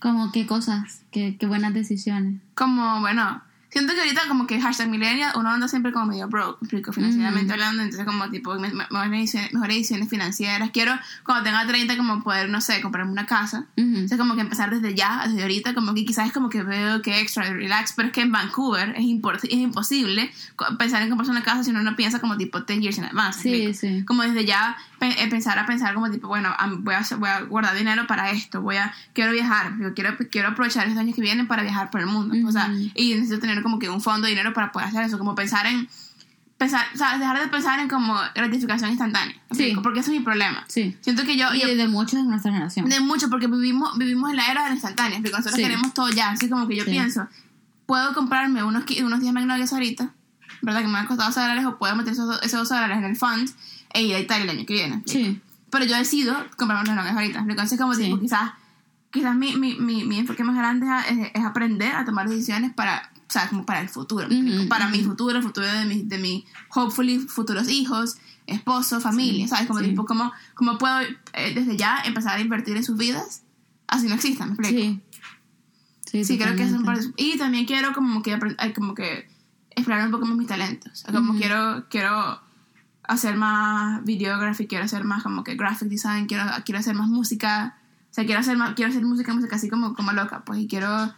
Como 0.00 0.32
qué 0.32 0.46
cosas, 0.46 1.02
qué, 1.10 1.36
qué 1.38 1.46
buenas 1.46 1.74
decisiones. 1.74 2.40
Como, 2.54 3.00
bueno, 3.00 3.42
siento 3.68 3.92
que 3.94 4.00
ahorita 4.00 4.22
como 4.28 4.46
que 4.46 4.58
hashtag 4.60 4.88
millennial 4.88 5.32
uno 5.36 5.50
anda 5.50 5.68
siempre 5.68 5.92
como 5.92 6.06
medio 6.06 6.26
broke, 6.26 6.58
explico, 6.62 6.92
financieramente 6.92 7.52
hablando, 7.52 7.82
entonces 7.82 8.06
como 8.06 8.30
tipo 8.30 8.54
me- 8.58 8.72
me- 8.72 8.86
mejores 8.90 9.30
ediciones 9.68 10.08
financieras. 10.08 10.70
Quiero 10.70 10.94
cuando 11.24 11.44
tenga 11.44 11.66
30 11.66 11.98
como 11.98 12.22
poder, 12.22 12.48
no 12.48 12.62
sé, 12.62 12.80
comprarme 12.80 13.12
una 13.12 13.26
casa. 13.26 13.66
Ujú. 13.76 13.86
Entonces 13.88 14.16
como 14.18 14.34
que 14.36 14.40
empezar 14.40 14.70
desde 14.70 14.94
ya, 14.94 15.24
desde 15.26 15.42
ahorita, 15.42 15.74
como 15.74 15.92
que 15.92 16.06
quizás 16.06 16.26
es 16.28 16.32
como 16.32 16.48
que 16.48 16.62
veo 16.62 17.02
que 17.02 17.20
extra 17.20 17.44
relax, 17.52 17.92
pero 17.94 18.08
es 18.08 18.14
que 18.14 18.22
en 18.22 18.32
Vancouver 18.32 18.94
es, 18.96 19.04
es 19.44 19.50
imposible 19.52 20.30
pensar 20.78 21.02
en 21.02 21.10
comprarse 21.10 21.30
una 21.30 21.42
casa 21.44 21.62
si 21.62 21.70
uno 21.70 21.82
no 21.82 21.94
piensa 21.94 22.20
como 22.20 22.38
tipo 22.38 22.60
10 22.60 22.80
years 22.80 22.96
in 22.98 23.04
advance. 23.04 23.48
¿me 23.50 23.56
Sí, 23.72 23.74
sí. 23.74 24.04
Como 24.06 24.22
desde 24.22 24.46
ya 24.46 24.76
eh, 25.00 25.28
pensar 25.30 25.58
a 25.58 25.66
pensar 25.66 25.94
como 25.94 26.10
tipo, 26.10 26.28
bueno, 26.28 26.54
voy 26.80 26.94
a, 26.94 27.04
voy 27.16 27.28
a 27.28 27.40
guardar 27.42 27.74
dinero 27.76 28.06
para 28.06 28.30
esto, 28.30 28.60
voy 28.60 28.76
a, 28.76 28.92
quiero 29.14 29.32
viajar, 29.32 29.72
yo 29.80 29.94
quiero, 29.94 30.16
quiero 30.30 30.48
aprovechar 30.48 30.86
estos 30.86 30.98
años 31.00 31.14
que 31.14 31.22
vienen 31.22 31.46
para 31.48 31.62
viajar 31.62 31.90
por 31.90 32.00
el 32.00 32.06
mundo. 32.06 32.34
O 32.46 32.52
sea, 32.52 32.70
y 32.94 33.14
necesito 33.14 33.38
tener 33.40 33.62
como 33.62 33.78
que 33.78 33.88
un 33.88 34.00
fondo 34.00 34.24
de 34.26 34.30
dinero 34.30 34.52
para 34.52 34.72
poder 34.72 34.88
hacer 34.88 35.02
eso, 35.04 35.18
como 35.18 35.34
pensar 35.34 35.66
en 35.66 35.88
pensar, 36.58 36.84
o 36.94 36.98
sea, 36.98 37.16
dejar 37.16 37.40
de 37.40 37.48
pensar 37.48 37.80
en 37.80 37.88
como 37.88 38.14
gratificación 38.34 38.90
instantánea. 38.90 39.34
¿me 39.48 39.56
Sí. 39.56 39.74
Porque 39.82 40.00
ese 40.00 40.12
es 40.12 40.18
mi 40.18 40.22
problema. 40.22 40.62
Sí. 40.68 40.94
Siento 41.00 41.24
que 41.24 41.38
yo, 41.38 41.54
Y 41.54 41.60
yo- 41.62 41.68
de 41.74 41.88
muchos 41.88 42.22
de 42.22 42.24
nuestra 42.24 42.52
generación. 42.52 42.86
de 42.86 43.00
mucho, 43.00 43.30
porque 43.30 43.46
vivimos, 43.46 43.96
vivimos 43.96 44.28
en 44.30 44.36
la 44.36 44.46
era 44.50 44.64
de 44.64 44.68
la 44.68 44.74
instantánea, 44.74 45.16
porque 45.20 45.30
nosotros 45.30 45.54
Sí. 45.56 45.62
queremos 45.62 45.94
todo 45.94 46.10
ya, 46.10 46.28
así 46.30 46.50
como 46.50 46.68
que 46.68 46.76
yo 46.76 46.84
Sí. 46.84 46.90
pienso, 46.90 47.26
puedo 47.86 48.12
comprarme 48.12 48.62
unos, 48.62 48.84
unos 49.02 49.20
10 49.20 49.32
magnolias 49.32 49.72
ahorita, 49.72 50.10
¿verdad? 50.60 50.82
Que 50.82 50.88
me 50.88 50.98
han 50.98 51.06
costado 51.06 51.30
2 51.30 51.36
dólares, 51.36 51.64
o 51.64 51.78
puedo 51.78 51.96
meter 51.96 52.12
esos, 52.12 52.42
esos 52.42 52.58
2 52.60 52.68
dólares 52.68 52.98
en 52.98 53.04
el 53.04 53.16
fund 53.16 53.48
e 53.92 54.02
ir 54.02 54.14
a 54.14 54.20
Italia 54.20 54.44
el 54.44 54.50
año 54.58 54.66
que 54.66 54.74
viene. 54.74 55.02
Sí. 55.06 55.40
Pero 55.70 55.84
yo 55.84 55.96
decido 55.96 56.34
comprarme 56.56 56.90
unos 56.90 56.96
magnolias 57.04 57.16
ahorita, 57.16 57.44
entonces 57.48 57.78
como 57.78 57.94
Sí. 57.94 58.04
tipo, 58.04 58.18
quizás, 58.18 58.52
quizás 59.10 59.36
mi, 59.36 59.56
mi, 59.56 59.76
mi, 59.76 60.04
mi 60.04 60.18
enfoque 60.18 60.42
más 60.44 60.56
grande 60.56 60.86
es, 61.08 61.30
es- 61.34 61.44
aprender 61.44 61.94
a 61.94 62.04
tomar 62.04 62.28
decisiones 62.28 62.72
para, 62.74 63.10
o 63.16 63.30
sea, 63.32 63.48
como 63.48 63.64
para 63.64 63.80
el 63.80 63.88
futuro, 63.88 64.26
para 64.68 64.88
mi 64.88 65.02
futuro, 65.04 65.36
el 65.38 65.42
futuro 65.44 65.66
de 65.66 65.84
mi, 65.84 66.02
de 66.02 66.18
mi, 66.18 66.44
hopefully, 66.74 67.18
futuros 67.20 67.68
hijos, 67.68 68.16
esposo, 68.46 69.00
familia, 69.00 69.46
¿sabes? 69.46 69.68
Como 69.68 69.78
sí. 69.80 69.86
tipo, 69.90 70.04
¿cómo, 70.06 70.32
cómo 70.54 70.76
puedo 70.78 71.00
eh, 71.02 71.52
desde 71.54 71.76
ya 71.76 72.00
empezar 72.04 72.36
a 72.38 72.40
invertir 72.40 72.76
en 72.76 72.82
sus 72.84 72.96
vidas? 72.96 73.42
Así 73.86 74.06
no 74.08 74.14
existan, 74.16 74.48
¿me 74.50 74.54
explico? 74.54 74.82
Sí. 74.82 75.00
Sí, 76.06 76.24
Sí, 76.24 76.38
creo 76.38 76.56
que 76.56 76.64
es 76.64 76.72
un 76.72 76.84
par 76.84 76.98
de- 76.98 77.12
Y 77.16 77.38
también 77.38 77.66
quiero 77.66 77.92
como 77.92 78.20
que, 78.22 78.36
como 78.74 78.94
que 78.96 79.28
explorar 79.76 80.06
un 80.06 80.10
poco 80.10 80.26
más 80.26 80.36
mis 80.36 80.48
talentos. 80.48 81.04
Como 81.12 81.34
quiero, 81.38 81.86
quiero 81.88 82.40
hacer 83.10 83.36
más 83.36 84.04
videography, 84.04 84.68
quiero 84.68 84.84
hacer 84.84 85.02
más 85.02 85.24
como 85.24 85.42
que 85.42 85.56
graphic 85.56 85.88
design, 85.88 86.26
quiero, 86.26 86.44
quiero 86.64 86.78
hacer 86.78 86.94
más 86.94 87.08
música. 87.08 87.76
O 88.10 88.14
sea, 88.14 88.24
quiero 88.24 88.40
hacer, 88.40 88.56
más, 88.56 88.74
quiero 88.74 88.90
hacer 88.90 89.04
música, 89.04 89.34
música 89.34 89.56
así 89.56 89.68
como, 89.68 89.94
como 89.94 90.12
loca, 90.12 90.44
pues, 90.44 90.60
y 90.60 90.68
quiero 90.68 91.12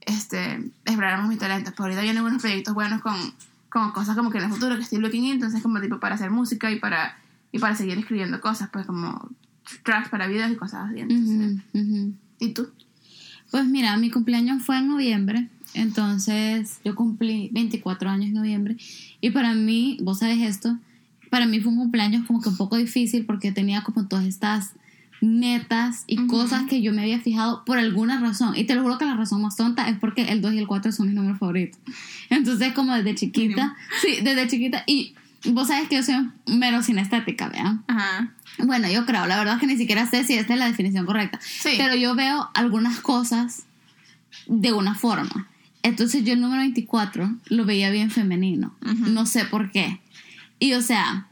este, 0.00 0.70
explorar 0.84 1.18
más 1.18 1.28
mis 1.28 1.38
talentos. 1.38 1.72
Pero 1.72 1.84
ahorita 1.84 2.02
vienen 2.02 2.22
unos 2.22 2.40
proyectos 2.40 2.74
buenos 2.74 3.00
con, 3.00 3.16
con 3.68 3.90
cosas 3.90 4.16
como 4.16 4.30
que 4.30 4.38
en 4.38 4.44
el 4.44 4.50
futuro 4.50 4.76
que 4.76 4.82
estoy 4.82 5.00
looking 5.00 5.24
in, 5.24 5.32
entonces 5.32 5.62
como 5.62 5.80
tipo 5.80 5.98
para 5.98 6.14
hacer 6.14 6.30
música 6.30 6.70
y 6.70 6.78
para, 6.78 7.18
y 7.50 7.58
para 7.58 7.74
seguir 7.74 7.98
escribiendo 7.98 8.40
cosas, 8.40 8.70
pues 8.72 8.86
como 8.86 9.28
tracks 9.82 10.10
para 10.10 10.28
videos 10.28 10.50
y 10.52 10.56
cosas 10.56 10.90
así. 10.90 11.00
Entonces. 11.00 12.14
¿Y 12.38 12.54
tú? 12.54 12.70
Pues 13.50 13.66
mira, 13.66 13.96
mi 13.96 14.10
cumpleaños 14.10 14.62
fue 14.62 14.78
en 14.78 14.88
noviembre, 14.88 15.48
entonces 15.74 16.80
yo 16.84 16.94
cumplí 16.94 17.50
24 17.52 18.08
años 18.08 18.28
en 18.28 18.34
noviembre 18.34 18.76
y 19.20 19.30
para 19.30 19.54
mí, 19.54 19.98
vos 20.00 20.20
sabes 20.20 20.40
esto, 20.40 20.78
para 21.32 21.46
mí 21.46 21.60
fue 21.60 21.72
un 21.72 21.78
cumpleaños 21.78 22.26
como 22.26 22.42
que 22.42 22.50
un 22.50 22.58
poco 22.58 22.76
difícil 22.76 23.24
porque 23.24 23.52
tenía 23.52 23.82
como 23.82 24.06
todas 24.06 24.26
estas 24.26 24.72
metas 25.22 26.04
y 26.06 26.26
cosas 26.26 26.64
que 26.68 26.82
yo 26.82 26.92
me 26.92 27.00
había 27.00 27.20
fijado 27.20 27.64
por 27.64 27.78
alguna 27.78 28.20
razón 28.20 28.54
y 28.54 28.64
te 28.64 28.74
lo 28.74 28.82
juro 28.82 28.98
que 28.98 29.06
la 29.06 29.16
razón 29.16 29.40
más 29.40 29.56
tonta 29.56 29.88
es 29.88 29.96
porque 29.98 30.24
el 30.24 30.42
2 30.42 30.52
y 30.52 30.58
el 30.58 30.66
4 30.66 30.92
son 30.92 31.06
mis 31.06 31.14
números 31.14 31.38
favoritos. 31.38 31.80
Entonces 32.28 32.74
como 32.74 32.94
desde 32.94 33.14
chiquita, 33.14 33.74
sí, 34.02 34.18
desde 34.22 34.46
chiquita 34.46 34.84
y 34.86 35.14
vos 35.46 35.68
sabes 35.68 35.88
que 35.88 35.96
yo 35.96 36.02
soy 36.02 36.16
mero 36.46 36.82
sinestética, 36.82 37.48
¿vean? 37.48 37.82
Ajá. 37.86 38.34
Bueno, 38.58 38.90
yo 38.90 39.06
creo, 39.06 39.24
la 39.24 39.38
verdad 39.38 39.54
es 39.54 39.60
que 39.60 39.66
ni 39.68 39.78
siquiera 39.78 40.04
sé 40.04 40.24
si 40.24 40.34
esta 40.34 40.52
es 40.52 40.58
la 40.58 40.66
definición 40.66 41.06
correcta. 41.06 41.40
Sí. 41.40 41.76
Pero 41.78 41.94
yo 41.94 42.14
veo 42.14 42.50
algunas 42.52 43.00
cosas 43.00 43.62
de 44.48 44.74
una 44.74 44.94
forma. 44.94 45.48
Entonces 45.82 46.24
yo 46.24 46.34
el 46.34 46.42
número 46.42 46.60
24 46.60 47.36
lo 47.46 47.64
veía 47.64 47.88
bien 47.88 48.10
femenino. 48.10 48.74
No 48.82 49.24
sé 49.24 49.46
por 49.46 49.70
qué. 49.70 50.01
Y 50.62 50.74
o 50.74 50.80
sea, 50.80 51.26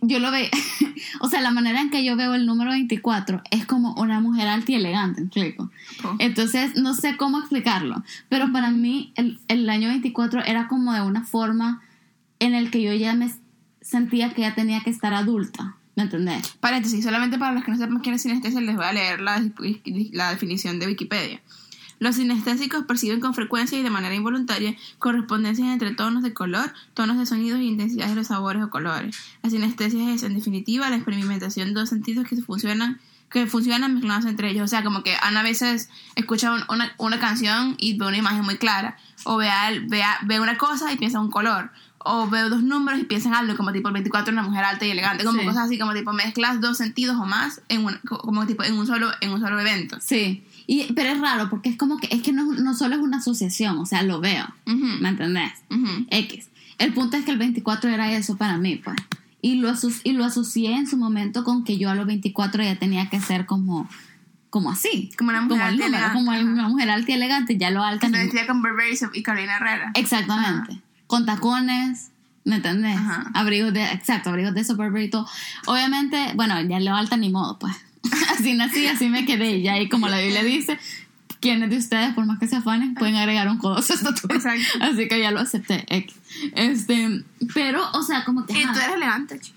yo 0.00 0.20
lo 0.20 0.30
veo, 0.30 0.48
o 1.20 1.28
sea, 1.28 1.40
la 1.40 1.50
manera 1.50 1.80
en 1.80 1.90
que 1.90 2.04
yo 2.04 2.14
veo 2.14 2.34
el 2.34 2.46
número 2.46 2.70
24 2.70 3.42
es 3.50 3.66
como 3.66 3.94
una 3.94 4.20
mujer 4.20 4.46
alta 4.46 4.70
y 4.70 4.74
elegante, 4.76 5.22
¿me 5.22 5.26
explico? 5.26 5.72
Oh. 6.04 6.14
Entonces, 6.20 6.76
no 6.76 6.94
sé 6.94 7.16
cómo 7.16 7.40
explicarlo, 7.40 8.04
pero 8.28 8.52
para 8.52 8.70
mí 8.70 9.12
el, 9.16 9.40
el 9.48 9.68
año 9.68 9.88
24 9.88 10.44
era 10.44 10.68
como 10.68 10.92
de 10.92 11.00
una 11.00 11.24
forma 11.24 11.82
en 12.38 12.54
el 12.54 12.70
que 12.70 12.80
yo 12.80 12.94
ya 12.94 13.12
me 13.14 13.28
sentía 13.80 14.32
que 14.32 14.42
ya 14.42 14.54
tenía 14.54 14.82
que 14.82 14.90
estar 14.90 15.12
adulta, 15.12 15.74
¿me 15.96 16.04
entendés? 16.04 16.56
Paréntesis, 16.60 17.02
solamente 17.02 17.38
para 17.38 17.54
los 17.54 17.64
que 17.64 17.72
no 17.72 17.76
sepan 17.76 17.98
quién 17.98 18.14
es 18.14 18.22
sinestesia, 18.22 18.60
les 18.60 18.76
voy 18.76 18.84
a 18.84 18.92
leer 18.92 19.20
la, 19.20 19.44
la 20.12 20.30
definición 20.30 20.78
de 20.78 20.86
Wikipedia. 20.86 21.40
Los 21.98 22.16
sinestésicos 22.16 22.84
perciben 22.84 23.20
con 23.20 23.32
frecuencia 23.34 23.78
y 23.78 23.82
de 23.82 23.90
manera 23.90 24.14
involuntaria 24.14 24.76
correspondencias 24.98 25.68
entre 25.68 25.94
tonos 25.94 26.22
de 26.22 26.34
color, 26.34 26.72
tonos 26.94 27.16
de 27.18 27.24
sonidos 27.26 27.58
e 27.60 27.64
intensidades 27.64 28.10
de 28.10 28.16
los 28.16 28.26
sabores 28.26 28.62
o 28.62 28.70
colores. 28.70 29.16
La 29.42 29.50
sinestesia 29.50 30.12
es, 30.12 30.22
en 30.22 30.34
definitiva, 30.34 30.90
la 30.90 30.96
experimentación 30.96 31.68
de 31.68 31.74
dos 31.74 31.88
sentidos 31.88 32.26
que 32.26 32.36
funcionan 32.42 33.00
que 33.28 33.46
funcionan 33.48 33.94
mezclados 33.94 34.24
entre 34.26 34.50
ellos. 34.50 34.64
O 34.64 34.68
sea, 34.68 34.84
como 34.84 35.02
que 35.02 35.16
Ana 35.20 35.40
a 35.40 35.42
veces 35.42 35.88
escucha 36.14 36.52
un- 36.52 36.62
una, 36.68 36.92
una 36.98 37.18
canción 37.18 37.74
y 37.76 37.98
ve 37.98 38.06
una 38.06 38.16
imagen 38.16 38.44
muy 38.44 38.56
clara. 38.56 38.96
O 39.24 39.36
ve, 39.36 39.48
al- 39.50 39.86
ve, 39.88 40.00
a- 40.04 40.20
ve 40.22 40.38
una 40.38 40.56
cosa 40.56 40.92
y 40.92 40.96
piensa 40.96 41.18
en 41.18 41.24
un 41.24 41.30
color. 41.32 41.72
O 41.98 42.28
ve 42.28 42.42
dos 42.42 42.62
números 42.62 43.00
y 43.00 43.04
piensa 43.04 43.28
en 43.28 43.34
algo, 43.34 43.56
como 43.56 43.72
tipo 43.72 43.88
el 43.88 43.94
24 43.94 44.32
una 44.32 44.44
mujer 44.44 44.62
alta 44.64 44.86
y 44.86 44.90
elegante. 44.92 45.24
Como 45.24 45.40
Sí. 45.40 45.44
cosas 45.46 45.64
así, 45.64 45.76
como 45.76 45.92
tipo 45.92 46.12
mezclas 46.12 46.60
dos 46.60 46.78
sentidos 46.78 47.16
o 47.20 47.26
más 47.26 47.60
en 47.68 47.84
un, 47.84 47.98
como 48.06 48.46
tipo 48.46 48.62
en 48.62 48.74
un 48.74 48.86
solo, 48.86 49.10
en 49.20 49.30
un 49.32 49.40
solo 49.40 49.58
evento. 49.58 49.98
Sí. 50.00 50.45
Y, 50.66 50.92
pero 50.94 51.10
es 51.10 51.20
raro 51.20 51.48
porque 51.48 51.68
es 51.68 51.76
como 51.76 51.96
que 51.98 52.08
es 52.10 52.22
que 52.22 52.32
no, 52.32 52.52
no 52.52 52.74
solo 52.74 52.96
es 52.96 53.00
una 53.00 53.18
asociación, 53.18 53.78
o 53.78 53.86
sea, 53.86 54.02
lo 54.02 54.20
veo, 54.20 54.46
¿me 54.66 55.08
entendés? 55.08 55.52
X. 56.10 56.48
El 56.78 56.92
punto 56.92 57.16
es 57.16 57.24
que 57.24 57.30
el 57.30 57.38
24 57.38 57.88
era 57.90 58.12
eso 58.12 58.36
para 58.36 58.58
mí, 58.58 58.76
pues. 58.76 58.96
Y 59.40 59.56
lo, 59.56 59.70
aso- 59.70 60.00
y 60.02 60.12
lo 60.12 60.24
asocié 60.24 60.74
en 60.74 60.86
su 60.88 60.96
momento 60.96 61.44
con 61.44 61.62
que 61.64 61.78
yo 61.78 61.88
a 61.88 61.94
los 61.94 62.06
24 62.06 62.64
ya 62.64 62.76
tenía 62.76 63.08
que 63.10 63.20
ser 63.20 63.46
como, 63.46 63.88
como 64.50 64.70
así. 64.72 65.10
Como 65.16 65.30
una 65.30 65.40
mujer 65.42 65.60
el 65.60 65.62
alta 65.68 65.84
número, 65.84 65.96
elegante, 65.96 66.18
como 66.18 66.32
ajá. 66.32 66.42
una 66.42 66.68
mujer 66.68 66.90
alta 66.90 67.10
y 67.12 67.14
elegante, 67.14 67.56
ya 67.56 67.70
lo 67.70 67.82
alta. 67.84 68.08
Se 68.08 68.12
ni- 68.12 68.18
vestía 68.24 68.46
con 68.46 68.60
Burberry 68.60 68.98
y 69.14 69.22
Carolina 69.22 69.56
Herrera. 69.56 69.92
Exactamente. 69.94 70.80
Con 71.06 71.24
tacones, 71.26 72.10
¿me 72.44 72.56
entendés? 72.56 72.96
Ajá. 72.96 73.30
Abrigos 73.34 73.72
de, 73.72 73.84
exacto, 73.92 74.30
abrigos 74.30 74.52
de 74.54 74.62
eso, 74.62 74.74
Burberry 74.76 75.04
y 75.04 75.10
todo. 75.10 75.28
Obviamente, 75.66 76.32
bueno, 76.34 76.60
ya 76.62 76.80
lo 76.80 76.94
alta 76.96 77.16
ni 77.16 77.30
modo, 77.30 77.58
pues. 77.58 77.74
así 78.38 78.54
nací, 78.54 78.86
así 78.86 79.08
me 79.08 79.24
quedé. 79.24 79.58
Y 79.58 79.68
ahí, 79.68 79.88
como 79.88 80.08
la 80.08 80.20
Biblia 80.20 80.42
dice, 80.42 80.78
quienes 81.40 81.70
de 81.70 81.76
ustedes, 81.76 82.14
por 82.14 82.26
más 82.26 82.38
que 82.38 82.46
se 82.46 82.56
afanen, 82.56 82.94
pueden 82.94 83.16
agregar 83.16 83.48
un 83.48 83.58
codo. 83.58 83.76
Así 84.80 85.08
que 85.08 85.20
ya 85.20 85.30
lo 85.30 85.40
acepté. 85.40 85.84
X. 85.88 86.14
Este, 86.54 87.22
pero, 87.54 87.82
o 87.92 88.02
sea, 88.02 88.24
como 88.24 88.46
que. 88.46 88.54
Y 88.54 88.62
tú 88.64 88.78
eres 88.78 88.96
elegante, 88.96 89.38
chis. 89.40 89.54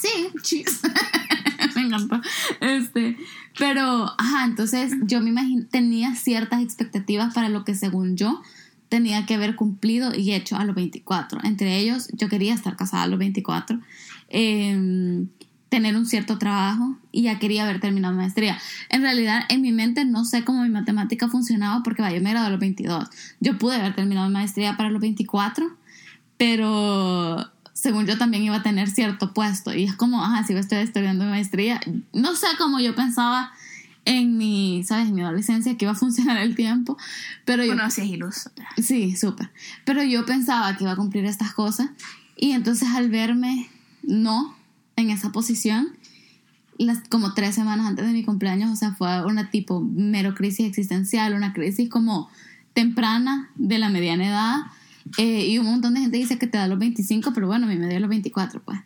Sí, 0.00 0.28
chis. 0.42 0.80
me 1.74 1.82
encantó. 1.82 2.20
Este, 2.60 3.16
pero, 3.58 4.12
ajá, 4.18 4.44
entonces 4.44 4.92
yo 5.02 5.20
me 5.20 5.30
imagino, 5.30 5.66
tenía 5.70 6.14
ciertas 6.14 6.62
expectativas 6.62 7.34
para 7.34 7.48
lo 7.48 7.64
que 7.64 7.74
según 7.74 8.16
yo 8.16 8.42
tenía 8.88 9.24
que 9.26 9.34
haber 9.34 9.56
cumplido 9.56 10.14
y 10.14 10.32
hecho 10.32 10.56
a 10.56 10.64
los 10.64 10.74
24. 10.74 11.40
Entre 11.44 11.78
ellos, 11.78 12.08
yo 12.12 12.28
quería 12.28 12.54
estar 12.54 12.76
casada 12.76 13.04
a 13.04 13.06
los 13.06 13.18
24, 13.18 13.80
eh, 14.28 15.26
tener 15.72 15.96
un 15.96 16.04
cierto 16.04 16.36
trabajo 16.36 16.98
y 17.12 17.22
ya 17.22 17.38
quería 17.38 17.62
haber 17.62 17.80
terminado 17.80 18.14
maestría. 18.14 18.58
En 18.90 19.00
realidad, 19.00 19.44
en 19.48 19.62
mi 19.62 19.72
mente 19.72 20.04
no 20.04 20.26
sé 20.26 20.44
cómo 20.44 20.62
mi 20.64 20.68
matemática 20.68 21.28
funcionaba 21.28 21.82
porque 21.82 22.02
vaya, 22.02 22.18
yo 22.18 22.22
me 22.22 22.28
gradué 22.28 22.48
a 22.48 22.50
los 22.50 22.60
22. 22.60 23.08
Yo 23.40 23.56
pude 23.56 23.76
haber 23.76 23.94
terminado 23.94 24.28
maestría 24.28 24.76
para 24.76 24.90
los 24.90 25.00
24, 25.00 25.74
pero 26.36 27.50
según 27.72 28.04
yo 28.04 28.18
también 28.18 28.42
iba 28.42 28.56
a 28.56 28.62
tener 28.62 28.90
cierto 28.90 29.32
puesto. 29.32 29.72
Y 29.72 29.84
es 29.84 29.94
como, 29.94 30.22
ajá, 30.22 30.44
si 30.44 30.52
estoy 30.52 30.80
estudiando 30.80 31.24
maestría, 31.24 31.80
no 32.12 32.36
sé 32.36 32.48
cómo 32.58 32.78
yo 32.78 32.94
pensaba 32.94 33.50
en 34.04 34.36
mi, 34.36 34.84
¿sabes? 34.84 35.08
En 35.08 35.14
mi 35.14 35.22
adolescencia 35.22 35.78
que 35.78 35.86
iba 35.86 35.92
a 35.92 35.94
funcionar 35.94 36.36
el 36.36 36.54
tiempo, 36.54 36.98
pero 37.46 37.64
yo... 37.64 37.72
Bueno, 37.72 37.88
es 37.88 37.96
iluso. 37.96 38.50
Sí, 38.76 39.16
súper. 39.16 39.50
Pero 39.86 40.02
yo 40.02 40.26
pensaba 40.26 40.76
que 40.76 40.84
iba 40.84 40.92
a 40.92 40.96
cumplir 40.96 41.24
estas 41.24 41.54
cosas 41.54 41.88
y 42.36 42.50
entonces 42.50 42.90
al 42.90 43.08
verme 43.08 43.70
no 44.02 44.60
en 44.96 45.10
esa 45.10 45.32
posición, 45.32 45.88
las, 46.78 47.06
como 47.08 47.34
tres 47.34 47.54
semanas 47.54 47.86
antes 47.86 48.06
de 48.06 48.12
mi 48.12 48.24
cumpleaños, 48.24 48.70
o 48.70 48.76
sea, 48.76 48.92
fue 48.92 49.24
una 49.26 49.50
tipo 49.50 49.80
mero 49.80 50.34
crisis 50.34 50.66
existencial, 50.66 51.34
una 51.34 51.52
crisis 51.52 51.88
como 51.88 52.28
temprana 52.74 53.50
de 53.56 53.78
la 53.78 53.88
mediana 53.88 54.28
edad. 54.28 54.56
eh, 55.18 55.46
y 55.48 55.58
un 55.58 55.66
montón 55.66 55.94
de 55.94 56.00
gente 56.00 56.16
dice 56.16 56.38
que 56.38 56.46
te 56.46 56.58
da 56.58 56.68
los 56.68 56.78
25, 56.78 57.32
pero 57.34 57.46
bueno, 57.48 57.66
a 57.66 57.68
mí 57.68 57.76
me 57.76 57.88
dio 57.88 57.98
los 57.98 58.08
24, 58.08 58.62
pues. 58.62 58.78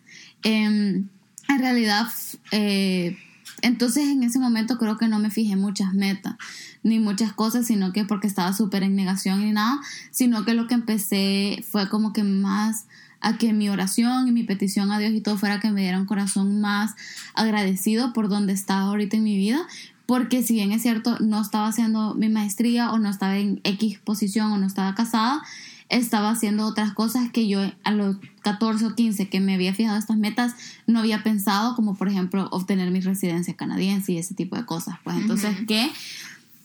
Em, 0.42 1.08
en 1.48 1.58
realidad, 1.58 2.08
eh, 2.52 3.18
entonces 3.62 4.08
en 4.08 4.22
ese 4.22 4.38
momento 4.38 4.78
creo 4.78 4.96
que 4.96 5.08
no 5.08 5.18
me 5.18 5.30
fijé 5.30 5.56
muchas 5.56 5.92
metas 5.94 6.36
ni 6.82 7.00
muchas 7.00 7.32
cosas, 7.32 7.66
sino 7.66 7.92
que 7.92 8.04
porque 8.04 8.28
estaba 8.28 8.52
súper 8.52 8.82
en 8.82 8.94
negación 8.94 9.42
y 9.42 9.52
nada, 9.52 9.80
sino 10.10 10.44
que 10.44 10.54
lo 10.54 10.68
que 10.68 10.74
empecé 10.74 11.64
fue 11.68 11.88
como 11.88 12.12
que 12.12 12.22
más 12.22 12.86
a 13.26 13.38
que 13.38 13.52
mi 13.52 13.68
oración 13.68 14.28
y 14.28 14.30
mi 14.30 14.44
petición 14.44 14.92
a 14.92 15.00
Dios 15.00 15.10
y 15.12 15.20
todo 15.20 15.36
fuera 15.36 15.58
que 15.58 15.72
me 15.72 15.80
diera 15.80 15.98
un 15.98 16.06
corazón 16.06 16.60
más 16.60 16.94
agradecido 17.34 18.12
por 18.12 18.28
donde 18.28 18.52
estaba 18.52 18.82
ahorita 18.82 19.16
en 19.16 19.24
mi 19.24 19.36
vida, 19.36 19.66
porque 20.06 20.44
si 20.44 20.54
bien 20.54 20.70
es 20.70 20.82
cierto, 20.82 21.18
no 21.18 21.40
estaba 21.40 21.66
haciendo 21.66 22.14
mi 22.14 22.28
maestría 22.28 22.92
o 22.92 23.00
no 23.00 23.10
estaba 23.10 23.36
en 23.36 23.60
X 23.64 23.98
posición 23.98 24.52
o 24.52 24.58
no 24.58 24.66
estaba 24.66 24.94
casada, 24.94 25.42
estaba 25.88 26.30
haciendo 26.30 26.66
otras 26.66 26.92
cosas 26.92 27.30
que 27.32 27.48
yo 27.48 27.60
a 27.82 27.90
los 27.90 28.16
14 28.42 28.86
o 28.86 28.94
15 28.94 29.28
que 29.28 29.40
me 29.40 29.54
había 29.54 29.74
fijado 29.74 29.98
estas 29.98 30.16
metas 30.16 30.54
no 30.86 31.00
había 31.00 31.24
pensado, 31.24 31.74
como 31.74 31.96
por 31.96 32.08
ejemplo 32.08 32.48
obtener 32.52 32.92
mi 32.92 33.00
residencia 33.00 33.56
canadiense 33.56 34.12
y 34.12 34.18
ese 34.18 34.34
tipo 34.34 34.54
de 34.54 34.64
cosas. 34.64 34.98
Pues 35.02 35.16
entonces 35.16 35.56
que 35.66 35.90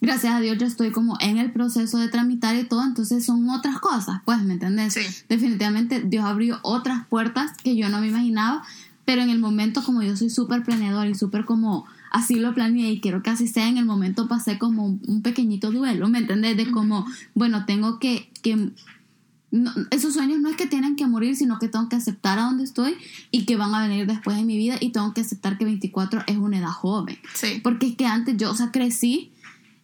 gracias 0.01 0.33
a 0.33 0.39
Dios 0.41 0.57
yo 0.57 0.65
estoy 0.65 0.91
como 0.91 1.15
en 1.21 1.37
el 1.37 1.51
proceso 1.51 1.97
de 1.99 2.09
tramitar 2.09 2.55
y 2.57 2.63
todo, 2.65 2.83
entonces 2.83 3.23
son 3.25 3.49
otras 3.49 3.79
cosas, 3.79 4.21
pues, 4.25 4.41
¿me 4.43 4.53
entendés? 4.53 4.93
Sí. 4.93 5.01
Definitivamente 5.29 6.01
Dios 6.01 6.25
abrió 6.25 6.59
otras 6.63 7.05
puertas 7.07 7.51
que 7.63 7.75
yo 7.77 7.87
no 7.89 8.01
me 8.01 8.07
imaginaba, 8.07 8.63
pero 9.05 9.21
en 9.21 9.29
el 9.29 9.39
momento 9.39 9.83
como 9.83 10.01
yo 10.01 10.17
soy 10.17 10.29
súper 10.29 10.63
planeador 10.63 11.07
y 11.07 11.15
súper 11.15 11.45
como 11.45 11.85
así 12.11 12.35
lo 12.35 12.53
planeé 12.53 12.91
y 12.91 12.99
quiero 12.99 13.23
que 13.23 13.29
así 13.29 13.47
sea, 13.47 13.67
en 13.69 13.77
el 13.77 13.85
momento 13.85 14.27
pasé 14.27 14.57
como 14.59 14.85
un, 14.85 15.01
un 15.07 15.21
pequeñito 15.21 15.71
duelo, 15.71 16.09
¿me 16.09 16.17
entendés? 16.19 16.57
De 16.57 16.69
como, 16.71 17.05
bueno, 17.35 17.65
tengo 17.65 17.99
que... 17.99 18.29
que 18.41 18.71
no- 19.51 19.73
esos 19.91 20.13
sueños 20.13 20.39
no 20.39 20.49
es 20.49 20.55
que 20.55 20.65
tienen 20.65 20.95
que 20.95 21.05
morir, 21.07 21.35
sino 21.35 21.59
que 21.59 21.67
tengo 21.67 21.89
que 21.89 21.97
aceptar 21.97 22.39
a 22.39 22.43
donde 22.43 22.63
estoy 22.63 22.95
y 23.31 23.43
que 23.45 23.57
van 23.57 23.75
a 23.75 23.85
venir 23.85 24.07
después 24.07 24.37
de 24.37 24.43
mi 24.45 24.55
vida 24.57 24.77
y 24.79 24.91
tengo 24.91 25.13
que 25.13 25.21
aceptar 25.21 25.57
que 25.57 25.65
24 25.65 26.23
es 26.27 26.37
una 26.37 26.57
edad 26.59 26.69
joven. 26.69 27.17
Sí. 27.33 27.59
Porque 27.61 27.87
es 27.87 27.95
que 27.97 28.05
antes 28.05 28.37
yo, 28.37 28.49
o 28.51 28.55
sea, 28.55 28.71
crecí 28.71 29.31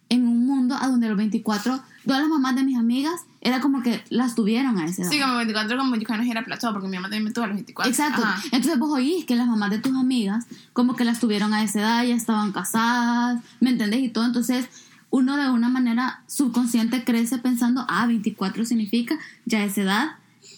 en 0.08 0.26
un 0.26 0.46
mundo 0.46 0.76
a 0.80 0.88
donde 0.88 1.08
los 1.08 1.16
24, 1.16 1.80
todas 2.06 2.20
las 2.20 2.28
mamás 2.28 2.56
de 2.56 2.64
mis 2.64 2.76
amigas 2.76 3.26
era 3.40 3.60
como 3.60 3.82
que 3.82 4.02
las 4.10 4.34
tuvieron 4.34 4.78
a 4.78 4.86
esa 4.86 5.02
edad. 5.02 5.10
Sí, 5.10 5.20
como 5.20 5.36
24, 5.36 5.76
como 5.76 5.96
yo 5.96 6.16
no 6.16 6.22
era 6.22 6.44
plateado, 6.44 6.74
porque 6.74 6.88
mi 6.88 6.96
mamá 6.96 7.08
también 7.08 7.24
me 7.24 7.30
tuvo 7.30 7.44
a 7.44 7.48
los 7.48 7.56
24. 7.56 7.90
Exacto. 7.90 8.22
Ajá. 8.22 8.42
Entonces 8.52 8.78
vos 8.78 8.90
oís 8.92 9.24
que 9.24 9.36
las 9.36 9.46
mamás 9.46 9.70
de 9.70 9.78
tus 9.78 9.94
amigas 9.94 10.46
como 10.72 10.96
que 10.96 11.04
las 11.04 11.20
tuvieron 11.20 11.52
a 11.52 11.62
esa 11.62 11.80
edad, 11.80 12.04
ya 12.04 12.14
estaban 12.14 12.52
casadas, 12.52 13.42
¿me 13.60 13.70
entendés? 13.70 14.00
Y 14.00 14.08
todo. 14.08 14.24
Entonces 14.24 14.68
uno 15.10 15.36
de 15.36 15.50
una 15.50 15.68
manera 15.68 16.22
subconsciente 16.26 17.04
crece 17.04 17.38
pensando, 17.38 17.84
ah, 17.88 18.06
24 18.06 18.64
significa 18.64 19.18
ya 19.44 19.60
a 19.60 19.64
esa 19.64 19.82
edad 19.82 20.08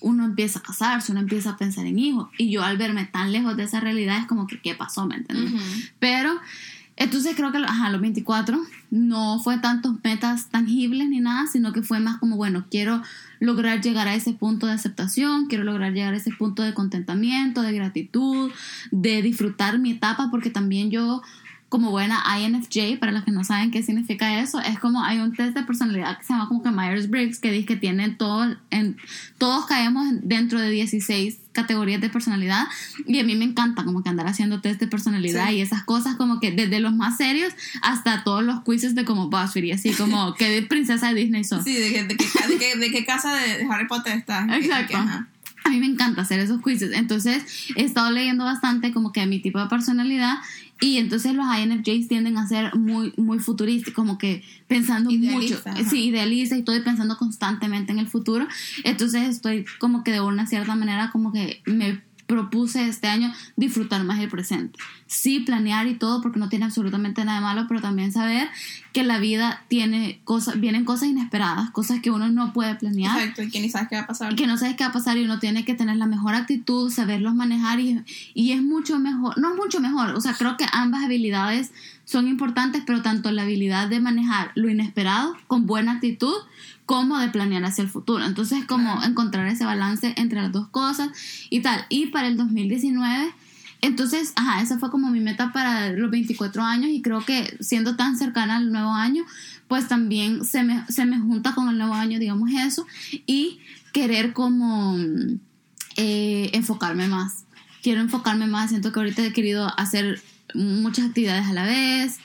uno 0.00 0.24
empieza 0.24 0.60
a 0.60 0.62
casarse, 0.62 1.12
uno 1.12 1.20
empieza 1.20 1.50
a 1.50 1.56
pensar 1.56 1.86
en 1.86 1.98
hijos. 1.98 2.28
Y 2.38 2.50
yo 2.50 2.62
al 2.62 2.78
verme 2.78 3.04
tan 3.04 3.32
lejos 3.32 3.56
de 3.56 3.64
esa 3.64 3.80
realidad 3.80 4.18
es 4.18 4.26
como 4.26 4.46
que, 4.46 4.60
¿qué 4.60 4.74
pasó? 4.74 5.06
¿Me 5.06 5.16
entiendes? 5.16 5.52
Pero, 5.98 6.32
entonces 7.00 7.34
creo 7.34 7.50
que 7.50 7.56
ajá, 7.56 7.88
los 7.88 8.02
24 8.02 8.60
no 8.90 9.40
fue 9.40 9.56
tantos 9.56 9.94
metas 10.04 10.50
tangibles 10.50 11.08
ni 11.08 11.20
nada, 11.20 11.46
sino 11.46 11.72
que 11.72 11.82
fue 11.82 11.98
más 11.98 12.18
como, 12.18 12.36
bueno, 12.36 12.66
quiero 12.70 13.02
lograr 13.38 13.80
llegar 13.80 14.06
a 14.06 14.14
ese 14.14 14.34
punto 14.34 14.66
de 14.66 14.72
aceptación, 14.72 15.46
quiero 15.46 15.64
lograr 15.64 15.94
llegar 15.94 16.12
a 16.12 16.18
ese 16.18 16.30
punto 16.30 16.62
de 16.62 16.74
contentamiento, 16.74 17.62
de 17.62 17.72
gratitud, 17.72 18.52
de 18.90 19.22
disfrutar 19.22 19.78
mi 19.78 19.92
etapa, 19.92 20.28
porque 20.30 20.50
también 20.50 20.90
yo 20.90 21.22
como 21.70 21.90
buena 21.92 22.22
INFJ, 22.38 22.98
para 22.98 23.12
los 23.12 23.22
que 23.24 23.30
no 23.30 23.44
saben 23.44 23.70
qué 23.70 23.82
significa 23.84 24.40
eso, 24.40 24.60
es 24.60 24.78
como 24.80 25.04
hay 25.04 25.20
un 25.20 25.32
test 25.32 25.56
de 25.56 25.62
personalidad 25.62 26.18
que 26.18 26.24
se 26.24 26.32
llama 26.32 26.48
como 26.48 26.64
que 26.64 26.70
Myers-Briggs, 26.70 27.38
que 27.38 27.52
dice 27.52 27.64
que 27.66 27.76
tiene 27.76 28.10
todo, 28.10 28.56
en, 28.70 28.96
todos 29.38 29.66
caemos 29.66 30.04
dentro 30.22 30.60
de 30.60 30.68
16 30.68 31.38
categorías 31.52 32.00
de 32.00 32.10
personalidad 32.10 32.66
y 33.06 33.20
a 33.20 33.24
mí 33.24 33.36
me 33.36 33.44
encanta 33.44 33.84
como 33.84 34.02
que 34.02 34.08
andar 34.08 34.26
haciendo 34.26 34.60
test 34.60 34.80
de 34.80 34.88
personalidad 34.88 35.48
Sí. 35.48 35.56
y 35.56 35.60
esas 35.60 35.84
cosas 35.84 36.16
como 36.16 36.40
que 36.40 36.50
desde 36.50 36.80
los 36.80 36.92
más 36.92 37.16
serios 37.16 37.52
hasta 37.82 38.24
todos 38.24 38.42
los 38.42 38.62
quizzes 38.64 38.96
de 38.96 39.04
como 39.04 39.30
BuzzFeed 39.30 39.64
y 39.64 39.72
así 39.72 39.92
como 39.92 40.34
que 40.38 40.48
de 40.48 40.62
princesa 40.62 41.08
de 41.08 41.14
Disney 41.20 41.44
sos. 41.44 41.62
Sí, 41.62 41.74
de, 41.74 41.90
de, 41.90 42.04
de, 42.04 42.76
de 42.78 42.90
qué 42.90 43.04
casa 43.04 43.32
de 43.34 43.64
Harry 43.70 43.86
Potter 43.86 44.18
estás. 44.18 44.48
Exacto. 44.50 44.98
Que-. 44.98 45.39
A 45.70 45.72
mí 45.72 45.80
me 45.80 45.86
encanta 45.86 46.22
hacer 46.22 46.40
esos 46.40 46.60
quizzes. 46.62 46.92
Entonces, 46.92 47.44
he 47.76 47.84
estado 47.84 48.10
leyendo 48.10 48.44
bastante 48.44 48.92
como 48.92 49.12
que 49.12 49.24
mi 49.26 49.38
tipo 49.40 49.60
de 49.60 49.66
personalidad. 49.66 50.34
Y 50.80 50.96
entonces 50.96 51.34
los 51.34 51.46
INFJs 51.46 52.08
tienden 52.08 52.38
a 52.38 52.48
ser 52.48 52.74
muy, 52.74 53.12
muy 53.16 53.38
futuristas, 53.38 53.92
como 53.94 54.16
que 54.18 54.42
pensando 54.66 55.10
Idealista, 55.10 55.70
mucho. 55.70 55.80
ajá. 55.80 55.90
Sí, 55.90 56.06
idealista 56.06 56.56
y 56.56 56.60
estoy 56.60 56.80
pensando 56.80 57.18
constantemente 57.18 57.92
en 57.92 57.98
el 57.98 58.08
futuro. 58.08 58.48
Entonces 58.82 59.28
estoy 59.28 59.66
como 59.78 60.02
que 60.02 60.12
de 60.12 60.20
una 60.22 60.46
cierta 60.46 60.74
manera 60.74 61.10
como 61.10 61.32
que 61.32 61.60
me 61.66 62.00
propuse 62.30 62.86
este 62.86 63.08
año 63.08 63.32
disfrutar 63.56 64.04
más 64.04 64.20
el 64.20 64.28
presente. 64.28 64.78
Sí, 65.08 65.40
planear 65.40 65.88
y 65.88 65.94
todo 65.94 66.22
porque 66.22 66.38
no 66.38 66.48
tiene 66.48 66.64
absolutamente 66.64 67.24
nada 67.24 67.40
de 67.40 67.44
malo, 67.44 67.66
pero 67.68 67.80
también 67.80 68.12
saber 68.12 68.48
que 68.92 69.02
la 69.02 69.18
vida 69.18 69.64
tiene 69.66 70.20
cosas, 70.22 70.60
vienen 70.60 70.84
cosas 70.84 71.08
inesperadas, 71.08 71.70
cosas 71.70 71.98
que 72.00 72.12
uno 72.12 72.28
no 72.28 72.52
puede 72.52 72.76
planear 72.76 73.18
Exacto, 73.18 73.42
y 73.42 73.50
que 73.50 73.60
ni 73.60 73.68
sabes 73.68 73.88
qué 73.88 73.96
va 73.96 74.02
a 74.02 74.06
pasar. 74.06 74.32
y 74.32 74.36
que 74.36 74.46
no 74.46 74.56
sabes 74.56 74.76
qué 74.76 74.84
va 74.84 74.90
a 74.90 74.92
pasar 74.92 75.18
y 75.18 75.24
uno 75.24 75.40
tiene 75.40 75.64
que 75.64 75.74
tener 75.74 75.96
la 75.96 76.06
mejor 76.06 76.36
actitud, 76.36 76.92
saberlos 76.92 77.34
manejar 77.34 77.80
y, 77.80 78.00
y 78.34 78.52
es 78.52 78.62
mucho 78.62 79.00
mejor, 79.00 79.36
no 79.36 79.50
es 79.50 79.56
mucho 79.56 79.80
mejor, 79.80 80.10
o 80.10 80.20
sea, 80.20 80.34
creo 80.34 80.56
que 80.56 80.66
ambas 80.72 81.02
habilidades 81.02 81.72
son 82.04 82.28
importantes, 82.28 82.82
pero 82.86 83.02
tanto 83.02 83.32
la 83.32 83.42
habilidad 83.42 83.88
de 83.88 83.98
manejar 83.98 84.52
lo 84.54 84.70
inesperado 84.70 85.36
con 85.48 85.66
buena 85.66 85.92
actitud 85.92 86.34
como 86.90 87.20
de 87.20 87.28
planear 87.28 87.64
hacia 87.64 87.82
el 87.82 87.88
futuro. 87.88 88.24
Entonces, 88.24 88.64
como 88.64 89.04
encontrar 89.04 89.46
ese 89.46 89.64
balance 89.64 90.12
entre 90.16 90.42
las 90.42 90.50
dos 90.50 90.66
cosas 90.70 91.10
y 91.48 91.60
tal. 91.60 91.86
Y 91.88 92.06
para 92.06 92.26
el 92.26 92.36
2019, 92.36 93.32
entonces, 93.80 94.32
ajá, 94.34 94.60
esa 94.60 94.76
fue 94.76 94.90
como 94.90 95.08
mi 95.08 95.20
meta 95.20 95.52
para 95.52 95.92
los 95.92 96.10
24 96.10 96.64
años 96.64 96.90
y 96.90 97.00
creo 97.00 97.24
que 97.24 97.56
siendo 97.60 97.94
tan 97.94 98.16
cercana 98.18 98.56
al 98.56 98.72
nuevo 98.72 98.90
año, 98.90 99.24
pues 99.68 99.86
también 99.86 100.44
se 100.44 100.64
me, 100.64 100.84
se 100.88 101.06
me 101.06 101.20
junta 101.20 101.54
con 101.54 101.68
el 101.68 101.78
nuevo 101.78 101.94
año, 101.94 102.18
digamos 102.18 102.50
eso, 102.50 102.84
y 103.24 103.60
querer 103.92 104.32
como 104.32 104.98
eh, 105.94 106.50
enfocarme 106.54 107.06
más. 107.06 107.44
Quiero 107.84 108.00
enfocarme 108.00 108.48
más, 108.48 108.70
siento 108.70 108.90
que 108.90 108.98
ahorita 108.98 109.24
he 109.24 109.32
querido 109.32 109.72
hacer 109.78 110.20
muchas 110.54 111.06
actividades 111.06 111.46
a 111.46 111.52
la 111.52 111.66
vez 111.66 112.18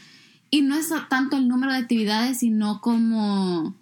y 0.49 0.63
no 0.63 0.75
es 0.75 0.91
tanto 1.07 1.37
el 1.37 1.47
número 1.47 1.71
de 1.71 1.77
actividades, 1.77 2.39
sino 2.39 2.81
como, 2.81 3.75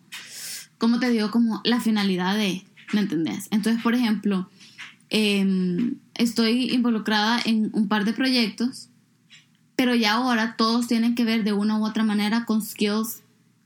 como 0.84 1.00
te 1.00 1.10
digo, 1.10 1.32
como 1.32 1.62
la 1.64 1.80
finalidad 1.80 2.36
de, 2.36 2.66
¿me 2.92 3.00
entendés? 3.00 3.48
Entonces, 3.52 3.82
por 3.82 3.96
ejemplo, 3.96 4.50
em, 5.10 5.96
estoy 6.16 6.74
involucrada 6.74 7.40
en 7.46 7.70
un 7.72 7.88
par 7.88 8.04
de 8.04 8.12
proyectos, 8.12 8.90
pero 9.78 9.96
ya 9.96 10.16
ahora 10.16 10.58
todos 10.58 10.88
tienen 10.88 11.16
que 11.16 11.24
ver 11.24 11.46
de 11.46 11.54
una 11.54 11.78
u 11.78 11.86
otra 11.86 12.04
manera 12.04 12.44
con 12.44 12.62
skills 12.62 13.22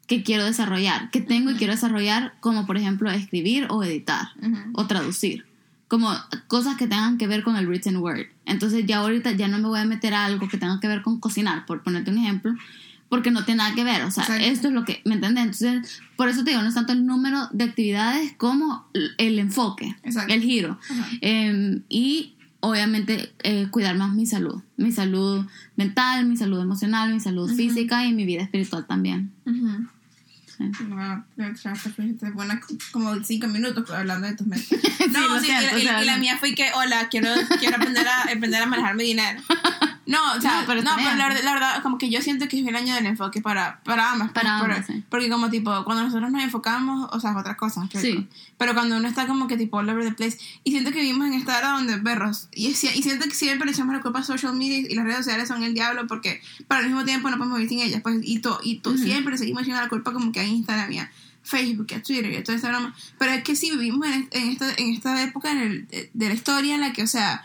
que 0.05 0.21
quiero 0.21 0.45
desarrollar, 0.45 1.09
que 1.09 1.19
tengo 1.19 1.49
y 1.49 1.55
quiero 1.55 1.73
desarrollar, 1.73 2.35
como 2.39 2.67
por 2.67 2.77
ejemplo 2.77 3.09
escribir 3.09 3.65
o 3.71 3.83
editar 3.83 4.27
Ujú. 4.39 4.73
o 4.73 4.85
traducir, 4.85 5.47
como 5.87 6.13
cosas 6.45 6.77
que 6.77 6.85
tengan 6.85 7.17
que 7.17 7.25
ver 7.25 7.41
con 7.41 7.55
el 7.55 7.65
written 7.65 7.97
word. 7.97 8.27
Entonces 8.45 8.85
ya 8.85 8.99
ahorita 8.99 9.31
ya 9.31 9.47
no 9.47 9.57
me 9.57 9.67
voy 9.67 9.79
a 9.79 9.85
meter 9.85 10.13
a 10.13 10.25
algo 10.25 10.47
que 10.47 10.59
tenga 10.59 10.79
que 10.79 10.87
ver 10.87 11.01
con 11.01 11.19
cocinar, 11.19 11.65
por 11.65 11.81
ponerte 11.81 12.11
un 12.11 12.19
ejemplo, 12.19 12.53
porque 13.09 13.31
no 13.31 13.45
tiene 13.45 13.59
nada 13.59 13.73
que 13.75 13.83
ver, 13.83 14.03
o 14.03 14.11
sea, 14.11 14.23
Exacto. 14.23 14.45
esto 14.45 14.67
es 14.67 14.73
lo 14.73 14.83
que, 14.85 15.01
¿me 15.05 15.13
entiendes? 15.15 15.43
Entonces, 15.61 16.01
por 16.15 16.27
eso 16.29 16.43
te 16.43 16.49
digo, 16.51 16.61
no 16.61 16.67
es 16.69 16.75
tanto 16.75 16.93
el 16.93 17.05
número 17.05 17.47
de 17.51 17.63
actividades 17.65 18.33
como 18.37 18.87
el- 19.17 19.39
enfoque, 19.39 19.95
Exacto. 20.03 20.33
el 20.33 20.41
giro. 20.41 20.77
Ajá. 20.89 21.07
Eh, 21.21 21.81
y 21.89 22.33
obviamente 22.59 23.31
eh, 23.43 23.67
cuidar 23.71 23.95
más 23.95 24.13
mi 24.13 24.25
salud, 24.25 24.61
mi 24.77 24.91
salud 24.91 25.45
mental, 25.75 26.25
mi 26.25 26.35
salud 26.35 26.59
emocional, 26.61 27.13
mi 27.13 27.19
salud 27.19 27.45
Ujú. 27.47 27.55
física 27.55 28.05
y 28.05 28.13
mi 28.13 28.25
vida 28.25 28.41
espiritual 28.43 28.85
también. 28.87 29.31
Sí. 30.57 30.63
Buena 32.33 32.59
como 32.91 33.23
cinco 33.23 33.47
minutos 33.47 33.89
hablando 33.91 34.27
de 34.27 34.35
tus 34.35 34.47
metas. 34.47 34.67
No, 35.11 35.27
lo 35.35 35.39
sí, 35.39 35.45
siento, 35.45 35.77
y, 35.77 35.83
sea, 35.83 36.01
y 36.03 36.05
la 36.05 36.17
mía 36.17 36.37
fue 36.37 36.53
que, 36.53 36.65
hola, 36.75 37.07
quiero, 37.09 37.29
quiero 37.59 37.77
aprender, 37.77 38.05
a, 38.07 38.23
aprender 38.23 38.61
a 38.61 38.65
manejar 38.65 38.95
mi 38.95 39.03
dinero. 39.05 39.41
No, 40.07 40.17
o 40.37 40.41
sea, 40.41 40.51
No, 40.51 40.61
no, 40.61 40.67
pero 40.67 40.81
pero, 40.83 41.15
la, 41.17 41.27
verdad, 41.27 41.41
la 41.43 41.53
verdad, 41.53 41.83
como 41.83 41.97
que 41.97 42.09
yo 42.09 42.21
siento 42.21 42.47
que 42.47 42.59
es 42.61 42.65
el 42.67 42.75
año 42.75 42.95
del 42.95 43.05
enfoque 43.05 43.41
para, 43.41 43.81
para 43.83 44.11
ambas. 44.13 44.31
pues, 44.31 44.43
Para 44.43 44.61
pero- 44.61 44.73
ambas, 44.73 44.87
sí. 44.87 45.03
Porque 45.09 45.29
como 45.29 45.49
tipo, 45.49 45.83
cuando 45.83 46.03
nosotros 46.03 46.31
nos 46.31 46.41
enfocamos, 46.43 47.09
o 47.11 47.19
sea, 47.19 47.31
es 47.31 47.37
otra 47.37 47.57
cosa. 47.57 47.87
Sí. 47.93 48.27
Pero 48.57 48.73
cuando 48.73 48.95
uno 48.97 49.07
está 49.07 49.27
como 49.27 49.47
que 49.47 49.57
tipo 49.57 49.77
all 49.77 49.89
over 49.89 50.05
the 50.05 50.13
place, 50.13 50.37
y 50.63 50.71
siento 50.71 50.91
que 50.91 51.01
vivimos 51.01 51.27
en 51.27 51.33
esta 51.33 51.59
era 51.59 51.71
donde 51.71 51.97
perros, 51.97 52.47
y, 52.53 52.67
y 52.67 52.73
siento 52.75 53.25
que 53.25 53.35
siempre 53.35 53.65
le 53.65 53.73
echamos 53.73 53.93
la 53.95 54.01
culpa 54.01 54.19
a 54.19 54.23
social 54.23 54.53
media 54.55 54.77
y 54.79 54.95
las 54.95 55.03
redes 55.03 55.17
sociales 55.17 55.47
son 55.49 55.61
el 55.63 55.73
diablo 55.73 56.07
porque, 56.07 56.41
pero 56.67 56.79
al 56.79 56.85
mismo 56.87 57.03
tiempo 57.03 57.29
no 57.29 57.37
podemos 57.37 57.57
vivir 57.57 57.69
sin 57.69 57.79
ellas, 57.81 58.01
pues, 58.01 58.19
y, 58.23 58.39
to, 58.39 58.59
y 58.63 58.79
to- 58.79 58.91
Ujú. 58.91 58.99
siempre 59.03 59.33
le 59.33 59.37
seguimos 59.37 59.63
echando 59.63 59.81
la 59.81 59.89
culpa 59.89 60.13
como 60.13 60.31
que 60.31 60.39
a 60.39 60.45
Instagram 60.45 60.91
y 60.93 60.99
a 60.99 61.11
Facebook, 61.43 61.87
y 61.89 61.93
a 61.95 62.01
Twitter 62.01 62.31
y 62.31 62.35
a 62.37 62.43
toda 62.43 62.55
esta 62.55 62.69
broma. 62.69 62.95
Pero 63.19 63.31
es 63.33 63.43
que 63.43 63.55
sí 63.55 63.71
vivimos 63.71 64.07
en, 64.07 64.27
en, 64.31 64.49
esta, 64.49 64.71
en 64.73 64.93
esta 64.93 65.21
época 65.23 65.51
en 65.51 65.57
el- 65.59 65.87
de, 65.87 66.09
de 66.13 66.27
la 66.29 66.33
historia 66.33 66.75
en 66.75 66.81
la 66.81 66.93
que, 66.93 67.03
o 67.03 67.07
sea, 67.07 67.43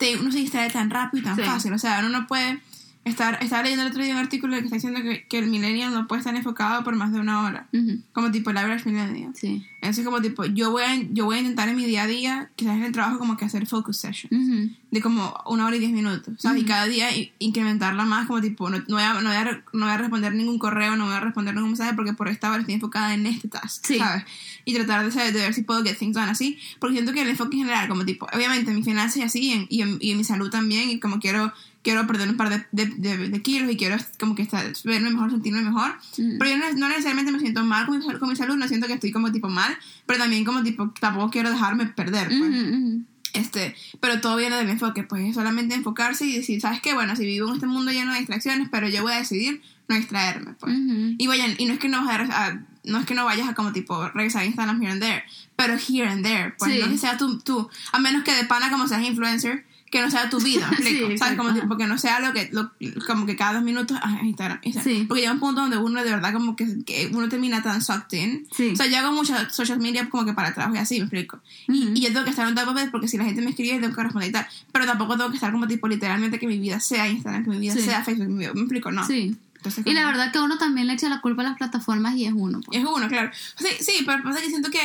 te, 0.00 0.16
uno 0.18 0.32
se 0.32 0.38
distrae 0.38 0.68
tan 0.70 0.90
rápido 0.90 1.20
y 1.20 1.24
tan 1.24 1.36
Sí. 1.36 1.42
fácil. 1.42 1.72
O 1.74 1.78
sea, 1.78 2.00
uno 2.00 2.08
no 2.08 2.26
puede 2.26 2.58
estar. 3.04 3.38
Estaba 3.42 3.62
leyendo 3.62 3.84
el 3.84 3.90
otro 3.90 4.02
día 4.02 4.12
un 4.14 4.18
artículo 4.20 4.56
que 4.56 4.64
está 4.64 4.76
diciendo 4.76 5.00
que, 5.02 5.26
que 5.28 5.38
el 5.38 5.46
millennial 5.48 5.92
no 5.92 6.06
puede 6.06 6.20
estar 6.20 6.34
enfocado 6.34 6.84
por 6.84 6.94
más 6.96 7.12
de 7.12 7.20
una 7.20 7.42
hora. 7.44 7.68
Ujú. 7.72 8.00
Como 8.12 8.30
tipo 8.30 8.50
el 8.50 8.56
average 8.58 8.88
millennial. 8.88 9.32
Sí. 9.34 9.64
Entonces, 9.82 10.04
como 10.04 10.20
tipo, 10.20 10.44
yo 10.44 10.70
voy, 10.70 10.82
a, 10.82 10.94
yo 11.10 11.24
voy 11.24 11.36
a 11.36 11.40
intentar 11.40 11.68
en 11.70 11.76
mi 11.76 11.86
día 11.86 12.02
a 12.02 12.06
día, 12.06 12.50
quizás 12.56 12.76
en 12.76 12.82
el 12.84 12.92
trabajo, 12.92 13.18
como 13.18 13.36
que 13.38 13.46
hacer 13.46 13.66
focus 13.66 13.96
session. 13.96 14.30
Ujú. 14.32 14.70
De 14.90 15.00
como 15.00 15.34
una 15.46 15.64
hora 15.66 15.76
y 15.76 15.78
diez 15.78 15.92
minutos. 15.92 16.34
¿sabes? 16.38 16.62
Y 16.62 16.66
cada 16.66 16.86
día 16.86 17.08
incrementarla 17.38 18.04
más, 18.04 18.26
como 18.26 18.40
tipo, 18.40 18.68
no, 18.68 18.78
no, 18.78 18.84
voy 18.96 19.02
a, 19.02 19.14
no, 19.14 19.28
voy 19.28 19.36
a, 19.36 19.44
no 19.72 19.86
voy 19.86 19.90
a 19.90 19.96
responder 19.96 20.34
ningún 20.34 20.58
correo, 20.58 20.96
no 20.96 21.06
voy 21.06 21.14
a 21.14 21.20
responder 21.20 21.54
ningún 21.54 21.70
mensaje 21.70 21.94
porque 21.94 22.12
por 22.12 22.28
esta 22.28 22.50
hora 22.50 22.60
estoy 22.60 22.74
enfocada 22.74 23.14
en 23.14 23.24
este 23.26 23.48
task, 23.48 23.86
Sí. 23.86 23.98
¿sabes? 23.98 24.24
Y 24.66 24.74
tratar 24.74 25.04
de, 25.04 25.10
saber- 25.12 25.32
de 25.32 25.40
ver 25.40 25.54
si 25.54 25.62
puedo 25.62 25.82
get 25.82 25.96
things 25.98 26.14
done 26.14 26.30
así. 26.30 26.58
Porque 26.78 26.94
siento 26.96 27.12
que 27.14 27.22
el 27.22 27.28
enfoque 27.30 27.56
en 27.56 27.62
general, 27.62 27.88
como 27.88 28.04
tipo, 28.04 28.26
obviamente 28.34 28.70
en 28.70 28.76
mis 28.76 28.84
finanzas 28.84 29.16
y 29.16 29.22
así, 29.22 29.40
y 29.46 29.52
en, 29.52 29.66
y 29.70 29.80
en, 29.82 29.96
y 30.00 30.10
en 30.10 30.18
mi 30.18 30.24
salud 30.24 30.50
también, 30.50 30.90
y 30.90 31.00
como 31.00 31.18
quiero 31.20 31.52
quiero 31.82 32.06
perder 32.06 32.28
un 32.28 32.36
par 32.36 32.50
de, 32.50 32.64
de, 32.72 32.86
de- 32.86 33.28
de 33.28 33.42
kilos 33.42 33.70
y 33.70 33.76
quiero 33.76 33.96
como 34.18 34.34
que 34.34 34.42
estar, 34.42 34.64
verme 34.84 35.10
mejor, 35.10 35.30
sentirme 35.30 35.62
mejor. 35.62 35.92
Ujú. 36.18 36.36
Pero 36.38 36.50
yo 36.50 36.58
no, 36.58 36.72
no 36.74 36.88
necesariamente 36.88 37.32
me 37.32 37.40
siento 37.40 37.64
mal 37.64 37.86
con 37.86 37.98
mi, 37.98 38.04
con 38.18 38.28
mi 38.28 38.36
salud, 38.36 38.56
no 38.56 38.68
siento 38.68 38.86
que 38.86 38.94
estoy 38.94 39.12
como 39.12 39.32
tipo 39.32 39.48
mal, 39.48 39.76
pero 40.06 40.18
también 40.18 40.44
como 40.44 40.62
tipo 40.62 40.92
tampoco 41.00 41.30
quiero 41.30 41.50
dejarme 41.50 41.86
perder. 41.86 42.28
Pues. 42.28 42.40
Ujú, 42.40 42.48
ujú. 42.76 43.04
Este, 43.32 43.76
pero 44.00 44.20
todo 44.20 44.36
viene 44.36 44.56
del 44.56 44.68
enfoque, 44.68 45.04
pues 45.04 45.22
es 45.24 45.34
solamente 45.36 45.74
enfocarse 45.76 46.26
y 46.26 46.36
decir, 46.36 46.60
¿sabes 46.60 46.80
qué? 46.80 46.94
Bueno, 46.94 47.14
si 47.14 47.24
vivo 47.24 47.48
en 47.48 47.54
este 47.54 47.66
mundo 47.66 47.92
lleno 47.92 48.12
de 48.12 48.18
distracciones, 48.18 48.68
pero 48.72 48.88
yo 48.88 49.02
voy 49.02 49.12
a 49.12 49.18
decidir 49.18 49.62
no 49.88 49.94
distraerme, 49.96 50.54
pues. 50.54 50.74
Y 51.16 51.26
vayan, 51.28 51.54
y 51.58 51.66
no 51.66 51.74
es 51.74 51.78
que 51.78 51.88
no 51.88 52.04
vayas 52.04 52.28
a, 52.30 52.46
a- 52.46 52.60
no 52.82 52.98
es 52.98 53.06
que 53.06 53.14
no 53.14 53.24
vayas 53.24 53.48
a 53.48 53.54
como 53.54 53.72
tipo 53.72 54.08
revisar 54.08 54.44
Instagram 54.44 54.82
here 54.82 54.90
and 54.92 55.00
there, 55.02 55.22
pero 55.54 55.74
here 55.74 56.08
and 56.08 56.24
there, 56.24 56.54
pues 56.58 56.72
Sí. 56.72 56.80
no 56.80 56.88
que 56.88 56.98
sea 56.98 57.16
tu, 57.18 57.38
tu, 57.38 57.68
a 57.92 57.98
menos 58.00 58.24
que 58.24 58.34
de 58.34 58.44
pana 58.44 58.70
como 58.70 58.88
seas 58.88 59.02
influencer, 59.04 59.64
que 59.90 60.00
no 60.00 60.10
sea 60.10 60.30
tu 60.30 60.38
vida, 60.40 60.70
¿me 60.78 60.84
Sí, 60.84 60.88
explico? 60.98 61.18
¿sabes? 61.18 61.36
Como 61.36 61.52
tipo 61.52 61.76
que 61.76 61.86
no 61.86 61.98
sea 61.98 62.20
lo 62.20 62.32
que, 62.32 62.48
lo- 62.52 62.70
como 63.06 63.26
que 63.26 63.34
cada 63.36 63.54
dos 63.54 63.62
minutos, 63.64 63.98
ah, 64.02 64.20
Instagram, 64.22 64.60
Instagram. 64.62 64.94
Sí. 64.94 65.04
Porque 65.08 65.22
llega 65.22 65.32
un 65.32 65.40
punto 65.40 65.60
donde 65.62 65.76
uno 65.78 66.02
de 66.04 66.10
verdad 66.10 66.32
como 66.32 66.54
que, 66.56 66.84
que 66.84 67.10
uno 67.12 67.28
termina 67.28 67.62
tan 67.62 67.82
sucked 67.82 68.16
in. 68.16 68.46
Sí. 68.56 68.70
O 68.72 68.76
sea, 68.76 68.86
yo 68.86 68.98
hago 68.98 69.12
muchas 69.12 69.52
social 69.54 69.80
media 69.80 70.08
como 70.08 70.24
que 70.24 70.32
para 70.32 70.54
trabajo 70.54 70.76
y 70.76 70.78
así, 70.78 70.98
me 70.98 71.04
explico. 71.06 71.40
Y- 71.68 72.00
yo 72.00 72.08
tengo 72.12 72.24
que 72.24 72.30
estar 72.30 72.46
en 72.48 72.54
top 72.54 72.68
of 72.68 72.82
it 72.82 72.90
porque 72.90 73.08
si 73.08 73.18
la 73.18 73.24
gente 73.24 73.42
me 73.42 73.50
escribe, 73.50 73.80
tengo 73.80 73.94
que 73.94 74.02
responder 74.02 74.28
y 74.30 74.32
tal. 74.32 74.46
Pero 74.72 74.86
tampoco 74.86 75.16
tengo 75.16 75.30
que 75.30 75.36
estar 75.36 75.50
como 75.52 75.66
tipo 75.66 75.88
literalmente 75.88 76.38
que 76.38 76.46
mi 76.46 76.58
vida 76.58 76.78
sea 76.80 77.08
Instagram, 77.08 77.44
que 77.44 77.50
mi 77.50 77.58
vida 77.58 77.74
sea 77.74 78.04
Facebook, 78.04 78.28
me 78.28 78.44
explico, 78.46 78.92
no. 78.92 79.04
Sí. 79.06 79.36
Entonces, 79.56 79.86
Y 79.86 79.92
la 79.92 80.06
verdad 80.06 80.32
que 80.32 80.38
uno 80.38 80.56
también 80.56 80.86
le 80.86 80.94
echa 80.94 81.08
la 81.10 81.20
culpa 81.20 81.42
a 81.42 81.46
las 81.46 81.56
plataformas 81.58 82.14
y 82.16 82.24
es 82.24 82.32
uno. 82.34 82.60
pues. 82.64 82.78
es 82.78 82.86
uno, 82.86 83.08
claro. 83.08 83.30
Sí, 83.58 83.66
sí, 83.80 84.04
pero 84.06 84.22
pasa 84.22 84.40
que 84.40 84.48
siento 84.48 84.70
que. 84.70 84.78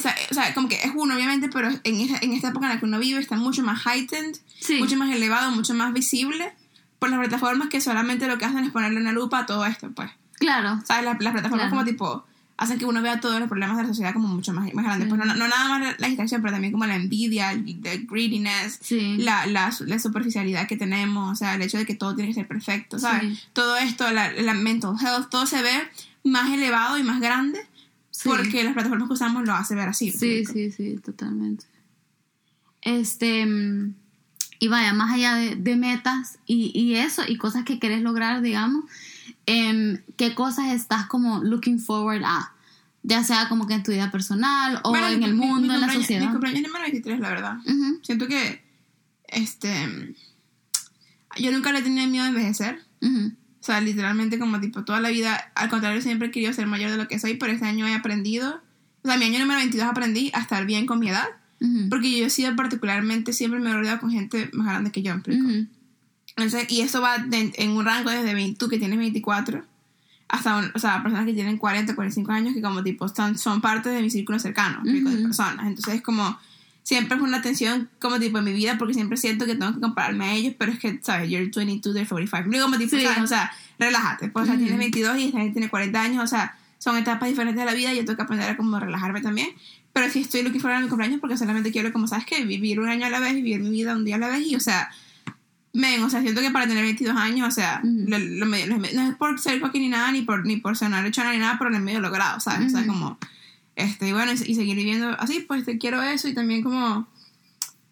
O 0.00 0.02
sea, 0.02 0.14
o 0.30 0.34
sea, 0.34 0.54
como 0.54 0.68
que 0.68 0.76
es 0.76 0.90
uno, 0.94 1.14
obviamente, 1.14 1.48
pero 1.48 1.68
en 1.68 2.00
esta, 2.00 2.18
en 2.22 2.32
esta 2.32 2.48
época 2.48 2.66
en 2.66 2.74
la 2.74 2.80
que 2.80 2.86
uno 2.86 2.98
vive 2.98 3.20
está 3.20 3.36
mucho 3.36 3.62
más 3.62 3.84
heightened, 3.86 4.36
Sí. 4.60 4.78
mucho 4.78 4.96
más 4.96 5.10
elevado, 5.14 5.50
mucho 5.50 5.74
más 5.74 5.92
visible 5.92 6.52
por 6.98 7.08
las 7.10 7.18
plataformas 7.18 7.68
que 7.68 7.80
solamente 7.80 8.26
lo 8.26 8.36
que 8.38 8.44
hacen 8.44 8.64
es 8.64 8.70
ponerle 8.70 9.00
una 9.00 9.12
lupa 9.12 9.40
a 9.40 9.46
todo 9.46 9.64
esto, 9.66 9.90
pues. 9.92 10.10
Claro. 10.38 10.80
¿Sabes? 10.86 11.04
Las, 11.04 11.20
las 11.20 11.32
plataformas 11.32 11.68
Claro. 11.68 11.70
como 11.70 11.84
tipo 11.84 12.24
hacen 12.56 12.78
que 12.78 12.84
uno 12.84 13.00
vea 13.00 13.20
todos 13.20 13.40
los 13.40 13.48
problemas 13.48 13.78
de 13.78 13.84
la 13.84 13.88
sociedad 13.88 14.12
como 14.12 14.28
mucho 14.28 14.52
más, 14.52 14.70
más 14.74 14.84
grandes. 14.84 15.08
Sí. 15.08 15.14
Pues 15.14 15.26
no, 15.26 15.34
no 15.34 15.48
nada 15.48 15.66
más 15.68 15.94
la, 15.98 16.06
distracción, 16.08 16.42
pero 16.42 16.52
también 16.52 16.72
como 16.72 16.84
la 16.84 16.94
envidia, 16.96 17.52
el, 17.52 17.80
el 17.84 18.06
greediness, 18.06 18.78
Sí. 18.82 19.16
la, 19.16 19.46
la, 19.46 19.72
la 19.86 19.98
superficialidad 19.98 20.68
que 20.68 20.76
tenemos, 20.76 21.32
o 21.32 21.34
sea, 21.34 21.54
el 21.54 21.62
hecho 21.62 21.78
de 21.78 21.86
que 21.86 21.94
todo 21.94 22.14
tiene 22.14 22.28
que 22.28 22.34
ser 22.34 22.46
perfecto, 22.46 22.98
¿sabes? 22.98 23.38
Sí. 23.38 23.44
Todo 23.54 23.78
esto, 23.78 24.10
la, 24.10 24.30
la 24.32 24.52
mental 24.52 24.94
health, 25.02 25.30
todo 25.30 25.46
se 25.46 25.62
ve 25.62 25.72
más 26.22 26.50
elevado 26.50 26.98
y 26.98 27.02
más 27.02 27.18
grande 27.20 27.66
Sí. 28.22 28.28
porque 28.28 28.64
las 28.64 28.74
plataformas 28.74 29.08
que 29.08 29.14
usamos 29.14 29.44
lo 29.46 29.54
hace 29.54 29.74
ver 29.74 29.88
así. 29.88 30.06
¿me 30.06 30.12
Sí, 30.12 30.44
sí, 30.44 30.70
sí, 30.72 30.96
totalmente. 31.04 31.64
Este, 32.82 33.44
mm, 33.46 33.94
y 34.58 34.68
vaya, 34.68 34.92
más 34.92 35.12
allá 35.12 35.34
de, 35.34 35.56
de 35.56 35.76
metas 35.76 36.38
y, 36.46 36.70
y 36.78 36.96
eso, 36.96 37.22
y 37.26 37.36
cosas 37.36 37.64
que 37.64 37.78
querés 37.78 38.02
lograr, 38.02 38.42
digamos, 38.42 38.84
em, 39.46 40.02
¿qué 40.16 40.34
cosas 40.34 40.72
estás 40.72 41.06
como 41.06 41.42
looking 41.42 41.78
forward 41.80 42.22
a? 42.24 42.52
Ya 43.02 43.24
sea 43.24 43.48
como 43.48 43.66
que 43.66 43.74
en 43.74 43.82
tu 43.82 43.92
vida 43.92 44.10
personal 44.10 44.80
o 44.84 44.90
Bueno, 44.90 45.08
en 45.08 45.18
mi- 45.20 45.24
el 45.24 45.34
mundo, 45.34 45.68
mi 45.68 45.74
en 45.74 45.80
la 45.80 45.92
sociedad. 45.92 46.26
Mi 46.26 46.30
cumpleaños 46.32 46.62
número 46.64 46.82
23, 46.84 47.20
la 47.20 47.28
verdad. 47.30 47.56
Siento 48.02 48.26
que, 48.28 48.62
este, 49.28 50.14
yo 51.38 51.52
nunca 51.52 51.72
le 51.72 51.78
he 51.78 51.82
tenido 51.82 52.06
miedo 52.08 52.24
a 52.24 52.28
envejecer. 52.28 52.82
ujú, 53.00 53.32
O 53.60 53.62
sea, 53.62 53.80
literalmente 53.80 54.38
como 54.38 54.58
tipo 54.60 54.84
toda 54.84 55.00
la 55.00 55.10
vida, 55.10 55.52
al 55.54 55.68
contrario, 55.68 56.00
siempre 56.00 56.28
he 56.28 56.30
querido 56.30 56.52
ser 56.52 56.66
mayor 56.66 56.90
de 56.90 56.96
lo 56.96 57.08
que 57.08 57.18
soy, 57.18 57.34
pero 57.34 57.52
este 57.52 57.66
año 57.66 57.86
he 57.86 57.94
aprendido, 57.94 58.62
o 59.02 59.08
sea, 59.08 59.18
mi 59.18 59.26
año 59.26 59.38
número 59.38 59.58
22 59.60 59.86
aprendí 59.86 60.30
a 60.34 60.40
estar 60.40 60.64
bien 60.66 60.86
con 60.86 60.98
mi 60.98 61.10
edad, 61.10 61.26
ujú, 61.60 61.88
porque 61.90 62.18
yo 62.18 62.26
he 62.26 62.30
sido 62.30 62.56
particularmente, 62.56 63.32
siempre 63.34 63.60
me 63.60 63.70
he 63.70 63.74
rodeado 63.74 64.00
con 64.00 64.10
gente 64.10 64.48
más 64.54 64.66
grande 64.66 64.90
que 64.92 65.02
yo, 65.02 65.12
¿me 65.12 65.18
explico? 65.18 65.44
ujú. 65.46 65.66
Entonces, 66.36 66.70
y 66.72 66.80
eso 66.80 67.02
va 67.02 67.18
de- 67.18 67.52
en 67.56 67.70
un 67.72 67.84
rango 67.84 68.08
desde 68.10 68.32
20, 68.34 68.58
tú 68.58 68.68
que 68.68 68.78
tienes 68.78 68.98
24 68.98 69.62
hasta, 70.28 70.56
un- 70.56 70.70
o 70.74 70.78
sea, 70.78 71.02
personas 71.02 71.26
que 71.26 71.34
tienen 71.34 71.58
40, 71.58 71.94
45 71.94 72.32
años 72.32 72.54
que 72.54 72.62
como 72.62 72.82
tipo 72.82 73.08
son, 73.08 73.36
son 73.36 73.60
parte 73.60 73.90
de 73.90 74.00
mi 74.00 74.08
círculo 74.10 74.38
cercano, 74.38 74.80
¿me 74.84 74.90
explico? 74.92 75.10
de 75.10 75.22
personas. 75.24 75.66
Entonces, 75.66 75.94
es 75.96 76.02
como 76.02 76.38
siempre 76.90 77.16
es 77.16 77.22
una 77.22 77.40
tensión 77.40 77.88
como 78.00 78.18
tipo 78.18 78.38
en 78.38 78.44
mi 78.44 78.52
vida 78.52 78.76
porque 78.76 78.94
siempre 78.94 79.16
siento 79.16 79.46
que 79.46 79.54
tengo 79.54 79.72
que 79.74 79.78
compararme 79.80 80.24
a 80.24 80.34
ellos, 80.34 80.54
pero 80.58 80.72
es 80.72 80.80
que, 80.80 80.98
¿sabes? 81.04 81.30
You're 81.30 81.48
22, 81.54 81.94
they're 81.94 82.04
45. 82.08 82.50
Digo, 82.50 82.64
como 82.64 82.78
tipo, 82.78 82.96
Sí. 82.96 83.02
¿sabes? 83.04 83.18
O 83.22 83.26
sea, 83.28 83.52
relájate. 83.78 84.28
Pues, 84.30 84.42
o 84.42 84.46
sea, 84.46 84.56
tienes 84.58 84.76
22 84.76 85.16
y 85.18 85.24
esta 85.26 85.38
gente 85.38 85.52
tiene 85.52 85.68
40 85.68 86.02
años, 86.02 86.24
o 86.24 86.26
sea, 86.26 86.56
son 86.78 86.96
etapas 86.96 87.28
diferentes 87.28 87.60
de 87.60 87.64
la 87.64 87.74
vida 87.74 87.92
y 87.92 87.96
yo 87.98 88.04
tengo 88.04 88.16
que 88.16 88.22
aprender 88.24 88.50
a 88.50 88.56
como 88.56 88.80
relajarme 88.80 89.20
también. 89.20 89.50
Pero 89.92 90.10
sí 90.10 90.20
estoy 90.22 90.42
looking 90.42 90.60
forward 90.60 90.78
a 90.80 90.82
mi 90.82 90.88
cumpleaños 90.88 91.20
porque 91.20 91.36
solamente 91.36 91.70
quiero, 91.70 91.92
como 91.92 92.08
sabes 92.08 92.26
que 92.26 92.44
vivir 92.44 92.80
un 92.80 92.88
año 92.88 93.06
a 93.06 93.10
la 93.10 93.20
vez, 93.20 93.34
vivir 93.34 93.60
mi 93.60 93.70
vida 93.70 93.94
un 93.96 94.04
día 94.04 94.16
a 94.16 94.18
la 94.18 94.28
vez 94.28 94.44
y, 94.46 94.56
o 94.56 94.60
sea, 94.60 94.90
men, 95.72 96.02
o 96.02 96.10
sea, 96.10 96.20
siento 96.22 96.40
que 96.40 96.50
para 96.50 96.66
tener 96.66 96.82
22 96.82 97.16
años, 97.16 97.46
o 97.46 97.50
sea, 97.52 97.80
lo, 97.84 98.18
lo 98.18 98.46
medio- 98.46 98.66
lo 98.66 98.78
no 98.78 99.08
es 99.08 99.14
por 99.14 99.38
ser 99.40 99.60
cocky 99.60 99.78
ni 99.78 99.88
nada, 99.88 100.10
ni 100.10 100.22
por, 100.22 100.44
ni 100.44 100.56
por 100.56 100.76
sonar 100.76 101.06
hechona 101.06 101.32
ni 101.32 101.38
nada, 101.38 101.56
pero 101.58 101.70
lo 101.70 101.76
he 101.76 101.80
medio 101.80 102.00
logrado, 102.00 102.40
¿sabes? 102.40 102.66
O 102.66 102.76
sea, 102.76 102.84
como, 102.86 103.18
este, 103.80 104.08
y 104.08 104.12
bueno, 104.12 104.32
y, 104.32 104.36
seguir 104.36 104.76
viviendo 104.76 105.10
así, 105.18 105.40
pues 105.40 105.64
te 105.64 105.78
quiero 105.78 106.02
eso 106.02 106.28
y 106.28 106.34
también 106.34 106.62
como, 106.62 107.08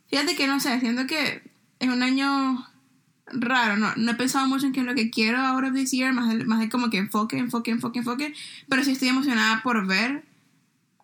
fíjate 0.09 0.37
que 0.37 0.47
no 0.47 0.61
sé, 0.61 0.79
siento 0.81 1.07
que 1.07 1.43
es 1.79 1.89
un 1.89 2.03
año 2.03 2.67
raro, 3.27 3.77
no, 3.77 3.95
no 3.97 4.11
he 4.13 4.15
pensado 4.15 4.47
mucho 4.47 4.67
en 4.67 4.73
qué 4.73 4.81
es 4.81 4.87
lo 4.87 4.95
que 4.95 5.11
quiero 5.11 5.39
ahora 5.39 5.73
this 5.73 5.91
year, 5.91 6.13
más 6.13 6.35
más 6.47 6.61
de 6.61 6.69
como 6.69 6.91
que 6.91 6.99
enfoque, 6.99 7.39
enfoque, 7.39 7.71
enfoque, 7.71 7.99
enfoque, 7.99 8.35
pero 8.69 8.85
sí 8.85 8.93
estoy 8.93 9.09
emocionada 9.09 9.63
por 9.63 9.87
ver 9.87 10.25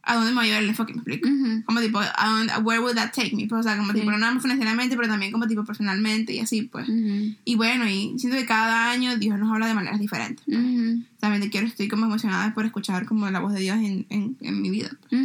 a 0.07 0.14
dónde 0.16 0.30
me 0.30 0.36
va 0.36 0.42
a 0.42 0.46
llevar 0.46 0.62
el 0.62 0.68
enfoque, 0.68 0.92
me 0.92 0.98
explico. 0.98 1.28
Ujú. 1.28 1.64
Como 1.64 1.80
tipo, 1.80 1.98
a 2.00 2.28
dónde, 2.28 2.52
where 2.62 2.80
would 2.80 2.94
that 2.94 3.12
take 3.14 3.34
me? 3.34 3.46
Pues, 3.46 3.61
o 3.61 3.62
sea, 3.62 3.76
como 3.76 3.92
Sí. 3.92 4.00
tipo, 4.00 4.11
no 4.11 4.18
nada 4.18 4.32
más 4.34 4.42
financieramente, 4.42 4.96
pero 4.96 5.09
también 5.09 5.32
como 5.32 5.46
tipo 5.46 5.64
personalmente 5.64 6.32
y 6.34 6.40
así, 6.40 6.62
pues. 6.62 6.88
Ujú. 6.88 7.34
Y 7.44 7.55
bueno, 7.57 7.88
y 7.88 8.18
siento 8.18 8.36
que 8.38 8.46
cada 8.46 8.90
año 8.90 9.16
Dios 9.16 9.38
nos 9.38 9.50
habla 9.50 9.66
de 9.66 9.74
maneras 9.74 9.98
diferentes. 10.00 10.44
pues. 10.46 10.59
Ujú. 10.59 11.02
También 11.20 11.42
te 11.42 11.50
quiero, 11.50 11.66
estoy 11.66 11.88
como 11.88 12.05
emocionada 12.07 12.52
por 12.55 12.66
escuchar 12.66 13.07
como 13.07 13.30
la 13.30 13.40
voz 13.40 13.52
de 13.55 13.61
Dios 13.61 13.76
en, 13.78 14.07
en, 14.11 14.36
en 14.40 14.61
mi 14.62 14.70
vida. 14.70 14.90
pues. 15.09 15.22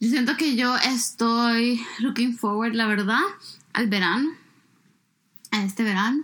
Yo 0.00 0.08
siento 0.08 0.36
que 0.36 0.54
yo 0.56 0.76
estoy 0.76 1.80
looking 1.98 2.36
forward, 2.38 2.74
la 2.74 2.86
verdad, 2.86 3.20
al 3.72 3.88
verano. 3.88 4.30
A 5.50 5.64
este 5.64 5.82
verano. 5.82 6.22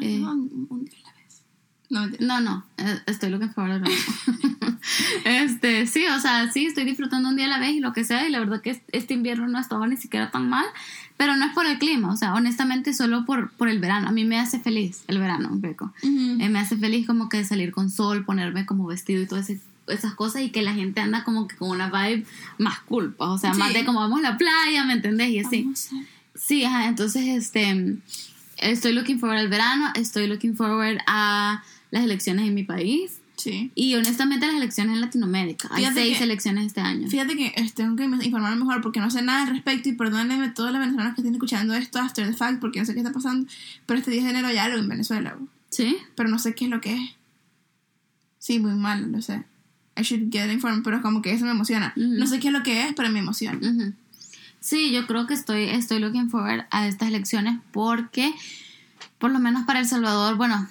Eh. 0.00 0.18
No, 0.20 0.32
un, 0.32 0.66
un 0.70 0.84
día 0.84 0.98
a 1.00 1.08
la 1.10 1.12
vez. 1.22 1.42
No. 1.92 2.06
No, 2.20 2.40
no, 2.40 2.64
eh, 2.78 3.00
estoy 3.06 3.30
looking 3.30 3.52
forward 3.52 3.72
al 3.74 3.80
verano. 3.82 4.78
este, 5.24 5.86
sí, 5.86 6.04
o 6.06 6.20
sea, 6.20 6.50
sí, 6.50 6.66
estoy 6.66 6.84
disfrutando 6.84 7.28
un 7.28 7.36
día 7.36 7.46
a 7.46 7.48
la 7.50 7.58
vez 7.58 7.72
y 7.74 7.80
lo 7.80 7.92
que 7.92 8.04
sea. 8.04 8.26
Y 8.26 8.30
la 8.30 8.38
verdad 8.40 8.60
que 8.62 8.82
este 8.92 9.14
invierno 9.14 9.46
no 9.48 9.58
ha 9.58 9.60
estado 9.60 9.86
ni 9.86 9.96
siquiera 9.96 10.30
tan 10.30 10.48
mal. 10.48 10.64
Pero 11.18 11.36
no 11.36 11.44
es 11.44 11.52
por 11.52 11.66
el 11.66 11.78
clima, 11.78 12.10
o 12.10 12.16
sea, 12.16 12.34
honestamente, 12.34 12.94
solo 12.94 13.24
por, 13.24 13.50
por 13.52 13.68
el 13.68 13.78
verano. 13.78 14.08
A 14.08 14.12
mí 14.12 14.24
me 14.24 14.40
hace 14.40 14.58
feliz 14.58 15.04
el 15.06 15.18
verano, 15.18 15.50
un 15.52 15.60
poco. 15.60 15.92
Eh, 16.02 16.48
me 16.48 16.58
hace 16.58 16.76
feliz 16.76 17.06
como 17.06 17.28
que 17.28 17.44
salir 17.44 17.70
con 17.70 17.90
sol, 17.90 18.24
ponerme 18.24 18.66
como 18.66 18.86
vestido 18.86 19.22
y 19.22 19.26
todas 19.26 19.48
ese- 19.50 19.60
esas 19.86 20.14
cosas 20.14 20.42
y 20.42 20.50
que 20.50 20.62
la 20.62 20.72
gente 20.72 21.00
anda 21.00 21.22
como 21.22 21.46
que 21.46 21.56
con 21.56 21.70
una 21.70 21.90
vibe 21.90 22.24
más 22.58 22.80
cool, 22.80 23.14
pues, 23.14 23.28
o 23.28 23.38
sea, 23.38 23.52
Sí. 23.52 23.58
más 23.60 23.72
de 23.74 23.84
como 23.84 24.00
vamos 24.00 24.18
a 24.20 24.30
la 24.30 24.38
playa, 24.38 24.84
¿me 24.84 24.94
entendés? 24.94 25.28
Y 25.30 25.38
así. 25.40 25.62
Vamos 25.64 25.90
a- 25.92 25.96
Sí, 26.38 26.64
ajá, 26.64 26.86
entonces 26.88 27.22
este 27.26 27.98
estoy 28.56 28.92
looking 28.92 29.20
forward 29.20 29.38
al 29.38 29.48
verano, 29.48 29.90
estoy 29.94 30.26
looking 30.26 30.56
forward 30.56 30.98
a 31.06 31.62
las 31.92 32.02
elecciones 32.02 32.48
en 32.48 32.54
mi 32.54 32.64
país 32.64 33.18
Sí. 33.36 33.70
y 33.74 33.94
honestamente 33.94 34.46
las 34.46 34.56
elecciones 34.56 34.94
en 34.94 35.00
Latinoamérica. 35.00 35.68
Hay 35.70 35.82
Fíjate 35.84 36.00
seis 36.02 36.18
que- 36.18 36.24
elecciones 36.24 36.66
este 36.66 36.80
año. 36.80 37.08
Fíjate 37.08 37.36
que 37.36 37.52
este, 37.56 37.82
tengo 37.84 37.96
que 37.96 38.04
informarme 38.04 38.56
mejor 38.64 38.82
porque 38.82 38.98
no 39.00 39.10
sé 39.10 39.22
nada 39.22 39.44
al 39.44 39.48
respecto 39.50 39.88
y 39.88 39.92
perdónenme 39.92 40.50
todos 40.50 40.70
los 40.72 40.80
venezolanos 40.80 41.14
que 41.14 41.20
estén 41.22 41.34
escuchando 41.34 41.74
esto 41.74 41.98
after 42.00 42.26
the 42.26 42.34
fact 42.34 42.60
porque 42.60 42.80
no 42.80 42.84
sé 42.86 42.92
qué 42.94 43.00
está 43.00 43.12
pasando, 43.12 43.48
pero 43.86 43.98
este 44.00 44.10
10 44.10 44.24
de 44.24 44.30
enero 44.30 44.50
ya 44.52 44.68
lo 44.68 44.76
en 44.78 44.88
Venezuela. 44.88 45.38
¿Sí? 45.70 45.96
pero 46.16 46.28
no 46.28 46.38
sé 46.38 46.54
qué 46.54 46.64
es 46.66 46.70
lo 46.70 46.80
que 46.82 46.94
es. 46.94 47.10
Sí, 48.38 48.58
muy 48.58 48.74
mal, 48.74 49.10
lo 49.10 49.22
sé. 49.22 49.44
I 49.96 50.02
should 50.02 50.30
get 50.30 50.50
informed, 50.50 50.82
pero 50.82 50.96
es 50.96 51.02
como 51.02 51.22
que 51.22 51.32
eso 51.32 51.44
me 51.44 51.50
emociona. 51.52 51.92
No 51.96 52.26
sé 52.26 52.40
qué 52.40 52.48
es 52.48 52.52
lo 52.52 52.62
que 52.62 52.84
es, 52.86 52.94
pero 52.94 53.08
me 53.10 53.18
emociona. 53.20 53.58
Sí, 54.60 54.92
yo 54.92 55.06
creo 55.06 55.26
que 55.26 55.34
estoy, 55.34 55.64
estoy 55.64 55.98
looking 55.98 56.30
forward 56.30 56.64
a 56.70 56.86
estas 56.86 57.08
elecciones 57.08 57.58
porque, 57.72 58.32
por 59.18 59.30
lo 59.32 59.38
menos 59.38 59.64
para 59.64 59.80
El 59.80 59.86
Salvador, 59.86 60.36
bueno, 60.36 60.68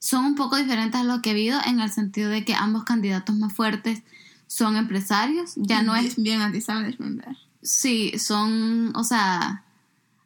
son 0.00 0.24
un 0.24 0.34
poco 0.34 0.56
diferentes 0.56 1.00
a 1.00 1.04
lo 1.04 1.22
que 1.22 1.30
ha 1.30 1.32
habido 1.32 1.60
en 1.64 1.78
el 1.78 1.92
sentido 1.92 2.30
de 2.30 2.44
que 2.44 2.54
ambos 2.54 2.84
candidatos 2.84 3.36
más 3.36 3.52
fuertes 3.52 4.02
son 4.48 4.76
empresarios, 4.76 5.52
ya 5.54 5.82
no 5.82 5.94
es, 5.94 6.16
bien 6.16 6.40
anti-establishment. 6.40 7.22
sí, 7.62 8.18
son, 8.18 8.96
o 8.96 9.04
sea, 9.04 9.62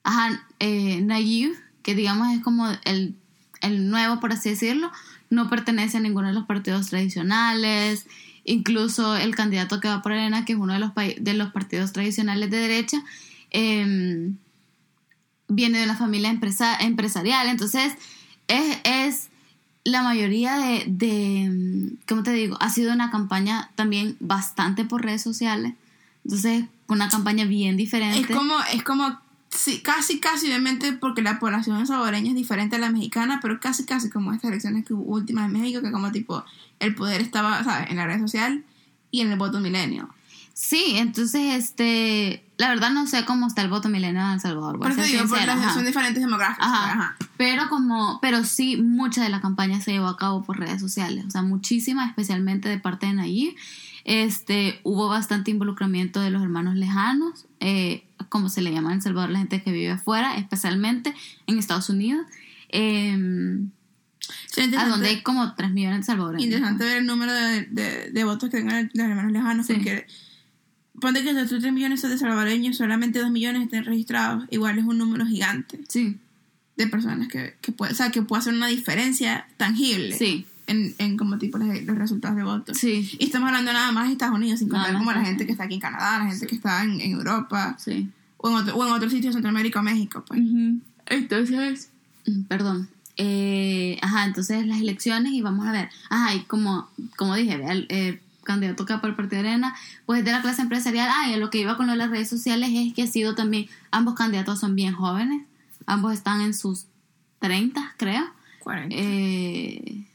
ajá, 0.05 0.47
eh, 0.61 1.03
Nayib, 1.03 1.53
que 1.83 1.95
digamos 1.95 2.33
es 2.33 2.43
como 2.43 2.69
el, 2.85 3.17
el 3.61 3.91
nuevo, 3.91 4.21
por 4.21 4.33
así 4.33 4.49
decirlo, 4.51 4.91
no 5.29 5.51
pertenece 5.51 5.99
a 5.99 6.01
ninguno 6.01 6.29
de 6.29 6.35
los 6.35 6.47
partidos 6.47 6.87
tradicionales, 6.87 8.07
incluso 8.45 9.17
el 9.17 9.35
candidato 9.35 9.81
que 9.81 9.89
va 9.89 10.03
por 10.03 10.13
Arena, 10.13 10.45
que 10.45 10.53
es 10.53 10.59
uno 10.59 10.73
de 10.73 10.79
los, 10.79 10.93
de 10.95 11.35
los 11.35 11.53
partidos 11.53 11.93
tradicionales 11.93 12.49
de 12.51 12.59
derecha, 12.59 13.03
eh, 13.51 14.31
viene 15.49 15.79
de 15.79 15.85
una 15.85 15.97
familia 15.97 16.31
empresa- 16.31 16.77
empresarial, 16.79 17.49
entonces 17.49 17.93
es, 18.49 18.79
es 18.85 19.29
la 19.85 20.03
mayoría 20.03 20.57
de, 20.57 20.85
de, 20.87 21.97
¿cómo 22.09 22.23
te 22.23 22.33
digo? 22.33 22.57
Ha 22.61 22.71
sido 22.71 22.93
una 22.93 23.11
campaña 23.11 23.71
también 23.75 24.17
bastante 24.19 24.85
por 24.85 25.03
redes 25.03 25.23
sociales, 25.23 25.75
entonces 26.25 26.65
una 26.89 27.09
campaña 27.09 27.45
bien 27.45 27.77
diferente. 27.77 28.21
Es 28.21 28.37
como, 28.37 28.55
es 28.73 28.83
como, 28.83 29.19
sí, 29.51 29.81
casi, 29.81 30.21
casi, 30.21 30.47
obviamente, 30.47 30.93
porque 30.95 31.23
la 31.23 31.39
población 31.39 31.87
salvadoreña 31.87 32.31
es 32.31 32.35
diferente 32.37 32.77
a 32.77 32.79
la 32.79 32.91
mexicana, 32.91 33.41
pero 33.43 33.61
casi, 33.61 33.85
casi 33.85 34.11
como 34.11 34.33
estas 34.33 34.51
elecciones 34.51 34.85
que 34.85 34.95
hubo 34.95 35.05
últimas 35.05 35.47
en 35.47 35.53
México, 35.53 35.83
que 35.83 35.93
como 35.93 36.11
tipo, 36.13 36.45
el 36.81 36.95
poder 36.95 37.21
estaba, 37.21 37.63
¿sabes? 37.63 37.91
En 37.91 37.97
la 37.97 38.07
red 38.07 38.21
social 38.21 38.65
y 39.11 39.21
en 39.21 39.31
el 39.31 39.39
voto 39.39 39.61
milenio. 39.61 40.09
Sí, 40.55 40.95
entonces, 40.97 41.55
este, 41.55 42.44
la 42.57 42.69
verdad 42.69 42.91
no 42.91 43.07
sé 43.07 43.25
cómo 43.25 43.47
está 43.47 43.63
el 43.63 43.69
voto 43.69 43.89
milenio 43.89 44.23
en 44.23 44.33
El 44.33 44.41
Salvador. 44.41 44.79
Por 44.79 44.91
eso 44.93 45.03
digo, 45.03 45.25
porque 45.29 45.45
son 45.75 45.85
diferentes. 45.85 46.25
Ajá. 46.25 46.57
ajá. 46.59 47.17
Pero 47.37 47.69
como, 47.69 48.21
pero 48.21 48.45
sí, 48.45 48.77
mucha 48.77 49.23
de 49.23 49.29
la 49.29 49.41
campaña 49.41 49.81
se 49.81 49.93
llevó 49.93 50.07
a 50.07 50.17
cabo 50.17 50.45
por 50.45 50.59
redes 50.59 50.81
sociales, 50.81 51.25
o 51.27 51.31
sea, 51.31 51.43
muchísima, 51.43 52.07
especialmente 52.07 52.69
de 52.69 52.79
parte 52.79 53.07
de 53.07 53.15
Nayib. 53.15 53.55
Este, 54.05 54.81
hubo 54.83 55.09
bastante 55.09 55.51
involucramiento 55.51 56.21
de 56.21 56.31
los 56.31 56.43
hermanos 56.43 56.77
lejanos, 56.77 57.47
eh, 57.61 58.05
como 58.29 58.49
se 58.49 58.61
le 58.61 58.71
llama 58.73 58.91
en 58.91 58.97
El 58.97 59.03
Salvador 59.03 59.31
la 59.31 59.39
gente 59.39 59.63
que 59.63 59.73
vive 59.73 59.93
afuera, 59.93 60.37
especialmente 60.37 61.15
en 61.47 61.59
Estados 61.59 61.89
Unidos, 61.89 62.25
eh, 62.69 63.59
Sí, 64.49 64.75
a 64.77 64.89
donde 64.89 65.09
hay 65.09 65.23
como 65.23 65.55
3 65.55 65.71
millones 65.73 65.99
de 66.01 66.05
salvadoreños. 66.05 66.45
Interesante 66.47 66.85
ver 66.85 66.99
el 66.99 67.07
número 67.07 67.33
de, 67.33 67.63
de, 67.63 68.11
de 68.11 68.25
votos 68.25 68.49
que 68.51 68.59
tengan 68.59 68.91
los 68.95 69.07
hermanos 69.07 69.33
lejanos, 69.33 69.67
Sí. 69.67 69.75
porque 69.75 70.07
ponte 71.01 71.23
que 71.23 71.35
de 71.35 71.43
estos 71.43 71.61
3 71.61 71.73
millones 71.73 72.03
de 72.03 72.19
salvadoreños, 72.19 72.77
solamente 72.77 73.19
2 73.19 73.31
millones 73.31 73.63
estén 73.63 73.85
registrados, 73.85 74.45
igual 74.51 74.79
es 74.79 74.85
un 74.85 74.99
número 74.99 75.27
gigante 75.27 75.81
Sí, 75.89 76.19
de 76.77 76.87
personas 76.87 77.29
que, 77.29 77.57
que 77.61 77.73
puede, 77.73 77.93
o 77.93 77.95
sea, 77.95 78.11
que 78.11 78.23
puede 78.23 78.41
hacer 78.41 78.55
una 78.55 78.69
diferencia 78.69 79.47
tangible 79.57 80.17
sí, 80.17 80.47
en, 80.67 80.95
en 80.99 81.17
como 81.17 81.39
tipo 81.39 81.59
los, 81.59 81.83
los 81.83 81.99
resultados 81.99 82.37
de 82.37 82.45
votos. 82.45 82.79
sí, 82.79 83.11
Y 83.19 83.25
estamos 83.27 83.49
hablando 83.49 83.73
nada 83.73 83.93
más 83.93 84.07
de 84.07 84.13
Estados 84.13 84.37
Unidos, 84.37 84.61
sin 84.61 84.69
contar 84.69 84.89
Nada 84.93 84.99
como 84.99 85.13
la 85.13 85.25
gente 85.25 85.47
que 85.47 85.53
está 85.53 85.65
aquí 85.65 85.75
en 85.75 85.81
Canadá, 85.81 86.19
la 86.19 86.31
gente 86.31 86.47
que 86.47 86.55
está 86.55 86.83
en, 86.83 87.01
en 87.01 87.13
Europa, 87.13 87.77
sí. 87.79 88.11
o 88.39 88.49
en, 88.49 88.57
otro, 88.57 88.77
o 88.77 88.87
en 88.87 88.93
otros 88.93 89.13
sitios 89.13 89.35
de 89.35 89.41
Centroamérica 89.41 89.81
o 89.81 89.83
México, 89.83 90.25
pues. 90.27 90.41
Entonces, 91.07 91.91
mm, 92.27 92.43
perdón. 92.45 92.89
Eh, 93.17 93.97
ajá, 94.03 94.25
entonces 94.25 94.67
las 94.67 94.81
elecciones 94.81 95.33
y 95.33 95.41
vamos 95.41 95.69
a 95.69 95.73
ver. 95.73 95.89
Ajá, 96.11 96.35
y 96.35 96.41
como, 96.45 96.89
como 97.17 97.37
dije, 97.37 97.61
el 97.89 98.21
candidato 98.45 98.85
que 98.87 98.93
va 98.95 99.01
por 99.01 99.11
el 99.11 99.17
Partido 99.17 99.43
de 99.43 99.49
Arena, 99.49 99.75
pues 100.07 100.25
de 100.25 100.33
la 100.33 100.43
clase 100.43 100.63
empresarial. 100.63 101.09
Ah, 101.11 101.29
y 101.29 101.35
a 101.35 101.37
lo 101.37 101.51
que 101.51 101.59
iba 101.59 101.77
con 101.77 101.87
lo 101.87 101.93
de 101.93 101.99
las 101.99 102.11
redes 102.11 102.29
sociales 102.29 102.71
es 102.73 102.95
que 102.95 103.03
ha 103.03 103.07
sido 103.07 103.35
también, 103.35 103.69
ambos 103.91 104.15
candidatos 104.15 104.61
son 104.61 104.77
bien 104.77 104.95
jóvenes, 104.95 105.43
ambos 105.87 106.13
están 106.13 106.41
en 106.41 106.55
sus 106.55 106.87
30, 107.41 107.95
creo. 107.97 108.25
40. 108.61 108.95
Eh, 108.97 110.07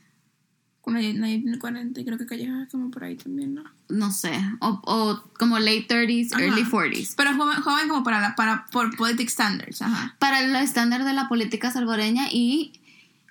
el 0.97 1.59
40, 1.59 2.01
y 2.01 2.05
creo 2.05 2.17
que 2.17 2.25
Calleja 2.25 2.63
es 2.63 2.69
como 2.69 2.89
por 2.89 3.03
ahí 3.03 3.15
también, 3.15 3.53
¿no? 3.53 3.63
no 3.89 4.11
sé, 4.11 4.31
o, 4.59 4.79
o 4.83 5.23
como 5.37 5.59
late 5.59 5.87
30s, 5.87 6.33
Ajá. 6.33 6.43
early 6.43 6.63
40s. 6.63 7.13
Pero 7.17 7.35
joven, 7.35 7.61
joven 7.61 7.89
como 7.89 8.03
para 8.03 8.19
la, 8.21 8.35
para, 8.35 8.67
por 8.71 8.95
politic 8.95 9.29
standards, 9.29 9.81
ajá. 9.81 10.15
para 10.19 10.41
el 10.41 10.55
estándar 10.55 11.03
de 11.03 11.13
la 11.13 11.27
política 11.27 11.71
salvadoreña 11.71 12.27
y 12.31 12.73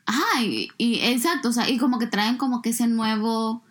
ajá 0.06 0.42
y, 0.42 0.70
y 0.78 1.00
exacto 1.00 1.50
o 1.50 1.52
sea 1.52 1.68
y 1.68 1.76
como 1.76 1.98
que 1.98 2.06
traen 2.06 2.38
como 2.38 2.62
que 2.62 2.70
ese 2.70 2.86
nuevo 2.86 3.62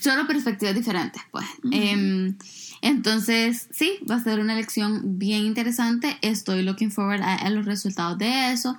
solo 0.00 0.26
perspectivas 0.26 0.74
diferentes 0.74 1.22
pues 1.30 1.46
Em, 1.70 2.36
entonces 2.82 3.68
sí 3.70 3.98
va 4.10 4.16
a 4.16 4.24
ser 4.24 4.40
una 4.40 4.54
elección 4.54 5.18
bien 5.18 5.44
interesante 5.44 6.16
estoy 6.22 6.62
looking 6.62 6.90
forward 6.90 7.22
a, 7.22 7.34
a 7.34 7.50
los 7.50 7.66
resultados 7.66 8.18
de 8.18 8.52
eso 8.52 8.76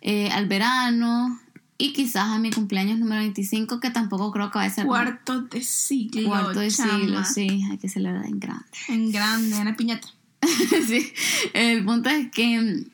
eh, 0.00 0.30
al 0.30 0.46
verano 0.48 1.38
y 1.78 1.92
quizás 1.92 2.28
a 2.28 2.38
mi 2.38 2.50
cumpleaños 2.50 2.98
número 2.98 3.20
25 3.22 3.80
que 3.80 3.90
tampoco 3.90 4.30
creo 4.30 4.50
que 4.50 4.58
va 4.58 4.64
a 4.64 4.70
ser 4.70 4.86
Cuarto 4.86 5.42
de 5.42 5.62
siglo, 5.62 6.28
cuarto 6.28 6.60
de 6.60 6.70
chama. 6.70 6.98
siglo 6.98 7.24
sí 7.24 7.64
hay 7.70 7.78
que 7.78 7.88
celebrar 7.88 8.24
en 8.26 8.38
grande 8.38 8.64
En 8.88 9.10
grande, 9.10 9.56
en 9.56 9.64
la 9.64 9.76
piñata. 9.76 10.08
sí, 10.86 11.12
el 11.54 11.84
punto 11.84 12.08
es 12.08 12.30
que 12.30 12.84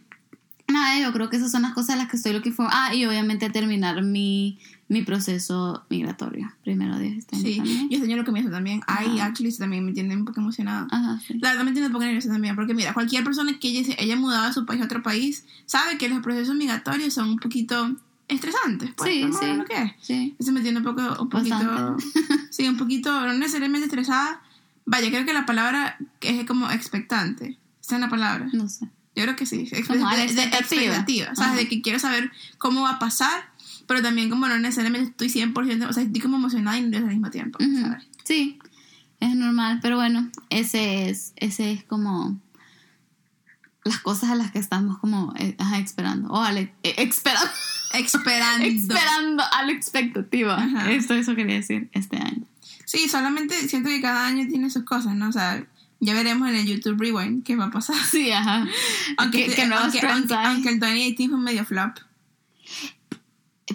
nada, 0.68 1.00
yo 1.00 1.12
creo 1.12 1.28
que 1.30 1.36
esas 1.36 1.50
son 1.50 1.62
las 1.62 1.72
cosas 1.72 1.90
a 1.90 1.96
las 1.96 2.08
que 2.08 2.16
estoy 2.16 2.32
looking 2.32 2.52
for. 2.52 2.68
Ah, 2.70 2.94
y 2.94 3.04
obviamente 3.04 3.48
terminar 3.50 4.02
mi, 4.02 4.58
mi 4.88 5.02
proceso 5.02 5.84
migratorio. 5.90 6.52
Primero 6.64 6.98
Dios 6.98 7.18
este 7.18 7.36
año 7.36 7.44
Sí, 7.44 7.56
también. 7.56 7.86
y 7.90 7.94
este 7.94 8.06
año 8.06 8.16
lo 8.16 8.24
comienzo 8.24 8.50
también. 8.50 8.80
Ay, 8.86 9.18
actually, 9.20 9.54
también 9.56 9.84
me 9.84 9.92
tiene 9.92 10.16
un 10.16 10.24
poco 10.24 10.40
emocionada. 10.40 10.86
Ajá, 10.90 11.20
sí. 11.26 11.34
La 11.40 11.50
verdad 11.50 11.64
me 11.64 11.72
tiene 11.72 11.88
un 11.88 11.92
poco 11.92 12.04
nerviosa 12.04 12.28
también, 12.30 12.56
porque 12.56 12.72
mira, 12.74 12.94
cualquier 12.94 13.22
persona 13.22 13.58
que 13.58 13.68
ella, 13.68 13.94
haya 13.98 14.16
mudado 14.16 14.46
a 14.46 14.52
su 14.52 14.64
país 14.64 14.80
a 14.80 14.84
otro 14.84 15.02
país 15.02 15.44
sabe 15.66 15.98
que 15.98 16.08
los 16.08 16.20
procesos 16.20 16.54
migratorios 16.54 17.12
son 17.12 17.28
un 17.30 17.38
poquito 17.38 17.96
estresantes. 18.28 18.90
Pues, 18.96 19.10
Sí, 19.10 19.24
sí. 19.38 19.46
lo 19.56 19.64
que 19.64 19.74
es. 19.82 19.92
Sí. 20.00 20.34
Eso 20.38 20.52
me 20.52 20.60
tiene 20.62 20.78
un 20.78 20.84
poco, 20.84 21.02
un 21.22 21.28
poquito, 21.28 21.56
Bastante. 21.56 22.04
sí, 22.50 22.66
un 22.68 22.76
poquito, 22.78 23.10
no 23.26 23.32
necesariamente 23.34 23.86
estresada. 23.86 24.40
Vaya, 24.86 25.10
creo 25.10 25.26
que 25.26 25.34
la 25.34 25.44
palabra 25.44 25.98
es 26.22 26.46
como 26.46 26.70
expectante. 26.70 27.58
¿Está 27.80 27.96
en 27.96 28.00
la 28.02 28.08
palabra? 28.08 28.48
No 28.54 28.68
sé. 28.68 28.86
Yo 29.16 29.24
creo 29.24 29.34
que 29.36 29.46
sí. 29.46 29.64
De, 29.64 29.82
de 29.82 30.44
expectativa. 30.44 31.26
¿Sabes? 31.34 31.38
Ajá. 31.40 31.56
De 31.56 31.68
que 31.68 31.82
quiero 31.82 31.98
saber 31.98 32.30
cómo 32.58 32.82
va 32.82 32.90
a 32.92 32.98
pasar, 32.98 33.47
pero 33.88 34.02
también 34.02 34.30
como 34.30 34.46
no 34.46 34.56
necesariamente 34.58 35.10
estoy 35.10 35.28
100%, 35.42 35.88
o 35.88 35.92
sea, 35.92 36.02
estoy 36.04 36.20
como 36.20 36.36
emocionada 36.36 36.78
y 36.78 36.82
nerviosa 36.82 37.06
al 37.06 37.10
mismo 37.14 37.30
tiempo. 37.30 37.58
Ujú. 37.60 37.80
¿sabes? 37.80 38.06
Sí, 38.24 38.58
es 39.18 39.34
normal, 39.34 39.80
pero 39.82 39.96
bueno, 39.96 40.30
ese 40.50 41.10
es, 41.10 41.32
ese 41.36 41.72
es 41.72 41.82
como 41.82 42.38
las 43.84 43.98
cosas 44.00 44.30
a 44.30 44.34
las 44.34 44.50
que 44.52 44.58
estamos 44.58 44.98
como 44.98 45.32
eh, 45.38 45.56
ajá, 45.58 45.78
esperando. 45.78 46.28
O 46.28 46.40
ale- 46.40 46.72
eh, 46.82 46.94
esperando. 46.98 47.48
Esperando. 47.94 48.64
esperando 48.68 49.42
a 49.50 49.64
la 49.64 49.72
expectativa. 49.72 50.56
Ajá. 50.62 50.92
Esto 50.92 51.14
eso 51.14 51.34
quería 51.34 51.56
decir 51.56 51.88
este 51.92 52.18
año. 52.18 52.44
Sí, 52.84 53.08
solamente 53.08 53.54
siento 53.68 53.88
que 53.88 54.00
cada 54.00 54.26
año 54.26 54.46
tiene 54.48 54.70
sus 54.70 54.84
cosas, 54.84 55.14
¿no? 55.14 55.28
O 55.28 55.32
sea, 55.32 55.64
ya 56.00 56.14
veremos 56.14 56.48
en 56.48 56.56
el 56.56 56.66
YouTube 56.66 57.00
Rewind 57.00 57.44
qué 57.44 57.56
va 57.56 57.66
a 57.66 57.70
pasar. 57.70 57.96
Sí, 58.10 58.30
ajá. 58.30 58.66
Aunque, 59.16 59.46
¿Qué, 59.46 59.54
qué 59.54 59.66
nuevos 59.66 59.84
aunque, 59.86 60.06
aunque, 60.06 60.34
aunque 60.34 60.68
el 60.68 60.80
2018 60.80 61.30
fue 61.30 61.40
medio 61.40 61.64
flop. 61.64 61.98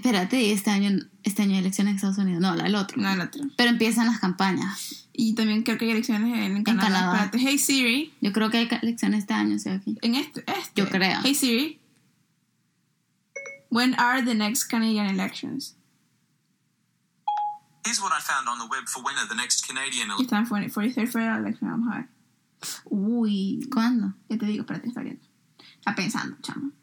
Espérate, 0.03 0.51
este 0.51 0.69
año, 0.69 0.99
este 1.23 1.43
año 1.43 1.53
hay 1.53 1.59
elecciones 1.59 1.91
en 1.91 1.95
Estados 1.95 2.17
Unidos. 2.17 2.41
No, 2.41 2.53
la 2.55 2.65
del 2.65 2.75
otro. 2.75 3.01
No 3.01 3.09
el 3.09 3.21
otro. 3.21 3.41
Pero 3.55 3.69
empiezan 3.69 4.05
las 4.05 4.19
campañas. 4.19 5.07
Y 5.13 5.33
también 5.33 5.63
creo 5.63 5.77
que 5.77 5.85
hay 5.85 5.91
elecciones 5.91 6.37
en, 6.37 6.57
en 6.57 6.63
Canadá. 6.65 6.89
Canadá. 6.89 7.23
Espérate, 7.23 7.37
hey 7.39 7.57
Siri. 7.57 8.13
Yo 8.19 8.33
creo 8.33 8.49
que 8.49 8.57
hay 8.57 8.69
elecciones 8.81 9.19
este 9.19 9.33
año, 9.33 9.57
sí, 9.59 9.69
aquí. 9.69 9.97
En 10.01 10.15
este, 10.15 10.43
este. 10.45 10.71
Yo 10.75 10.89
creo. 10.89 11.21
Hey 11.23 11.33
Siri. 11.33 11.79
When 13.69 13.93
are 13.97 14.21
the 14.21 14.35
next 14.35 14.65
Canadian 14.65 15.05
elections? 15.05 15.77
Here's 17.85 18.01
what 18.01 18.11
I 18.11 18.19
found 18.19 18.49
on 18.49 18.59
the 18.59 18.67
web 18.69 18.85
for 18.89 19.01
when 19.05 19.15
are 19.15 19.27
the 19.29 19.35
next 19.35 19.65
Canadian 19.65 20.09
Y 20.19 20.23
están 20.23 20.45
43rd 20.45 21.07
federal 21.07 21.45
election, 21.45 21.69
vamos 21.69 21.93
a 21.93 21.99
ver. 21.99 22.09
Uy. 22.89 23.69
¿Cuándo? 23.71 24.15
Ya 24.27 24.37
te 24.37 24.47
digo, 24.47 24.63
espérate, 24.63 24.89
está 24.89 24.99
viendo. 24.99 25.23
Está 25.79 25.95
pensando, 25.95 26.35
chamo. 26.41 26.73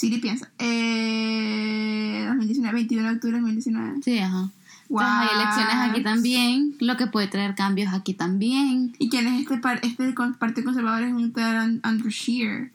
Siri 0.00 0.18
piensa. 0.18 0.50
Eh, 0.58 2.24
2019, 2.26 2.74
21 2.74 3.02
de 3.08 3.14
octubre 3.16 3.36
de 3.36 3.40
2019. 3.42 4.00
Sí, 4.02 4.18
ajá. 4.18 4.48
Entonces 4.88 5.08
hay 5.12 5.28
elecciones 5.40 5.74
aquí 5.90 6.02
también, 6.02 6.74
lo 6.80 6.96
que 6.96 7.06
puede 7.06 7.28
traer 7.28 7.54
cambios 7.54 7.92
aquí 7.92 8.14
también. 8.14 8.96
¿Y 8.98 9.08
quién 9.10 9.26
es 9.28 9.42
este, 9.42 9.58
par 9.58 9.78
este 9.84 10.12
Partido 10.38 10.64
Conservador? 10.64 11.02
Es 11.04 11.12
un 11.12 11.32
tal 11.32 11.80
Andrew 11.82 12.10
Scheer. 12.10 12.72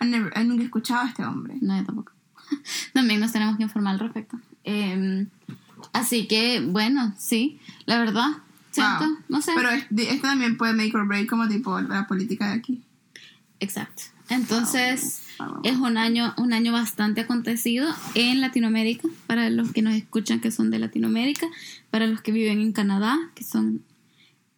I 0.00 0.04
never- 0.04 0.44
nunca 0.46 0.62
he 0.62 0.66
escuchado 0.66 1.06
a 1.06 1.08
este 1.08 1.24
hombre. 1.24 1.56
No, 1.60 1.76
yo 1.76 1.84
tampoco. 1.84 2.12
También 2.92 3.18
nos 3.18 3.32
tenemos 3.32 3.56
que 3.56 3.62
informar 3.64 3.94
al 3.94 3.98
respecto. 4.00 4.38
Em, 4.62 5.26
así 5.92 6.28
que, 6.28 6.60
bueno, 6.60 7.14
sí, 7.18 7.58
la 7.86 7.98
verdad, 7.98 8.28
Wow. 8.76 9.18
no 9.28 9.40
sé. 9.42 9.52
Pero 9.56 9.70
este, 9.70 10.02
este 10.10 10.18
también 10.28 10.56
puede 10.58 10.72
make 10.74 10.94
or 10.96 11.06
break 11.08 11.28
como 11.28 11.48
tipo 11.48 11.80
la 11.80 12.06
política 12.06 12.48
de 12.50 12.54
aquí. 12.58 12.82
Exacto. 13.58 14.02
Entonces. 14.28 15.22
Es 15.62 15.76
un 15.76 15.96
año, 15.96 16.34
un 16.36 16.52
año 16.52 16.72
bastante 16.72 17.20
acontecido 17.22 17.88
en 18.14 18.40
Latinoamérica, 18.40 19.08
para 19.26 19.50
los 19.50 19.72
que 19.72 19.82
nos 19.82 19.94
escuchan 19.94 20.40
que 20.40 20.50
son 20.50 20.70
de 20.70 20.78
Latinoamérica, 20.78 21.46
para 21.90 22.06
los 22.06 22.20
que 22.22 22.32
viven 22.32 22.60
en 22.60 22.72
Canadá, 22.72 23.16
que 23.34 23.44
son 23.44 23.82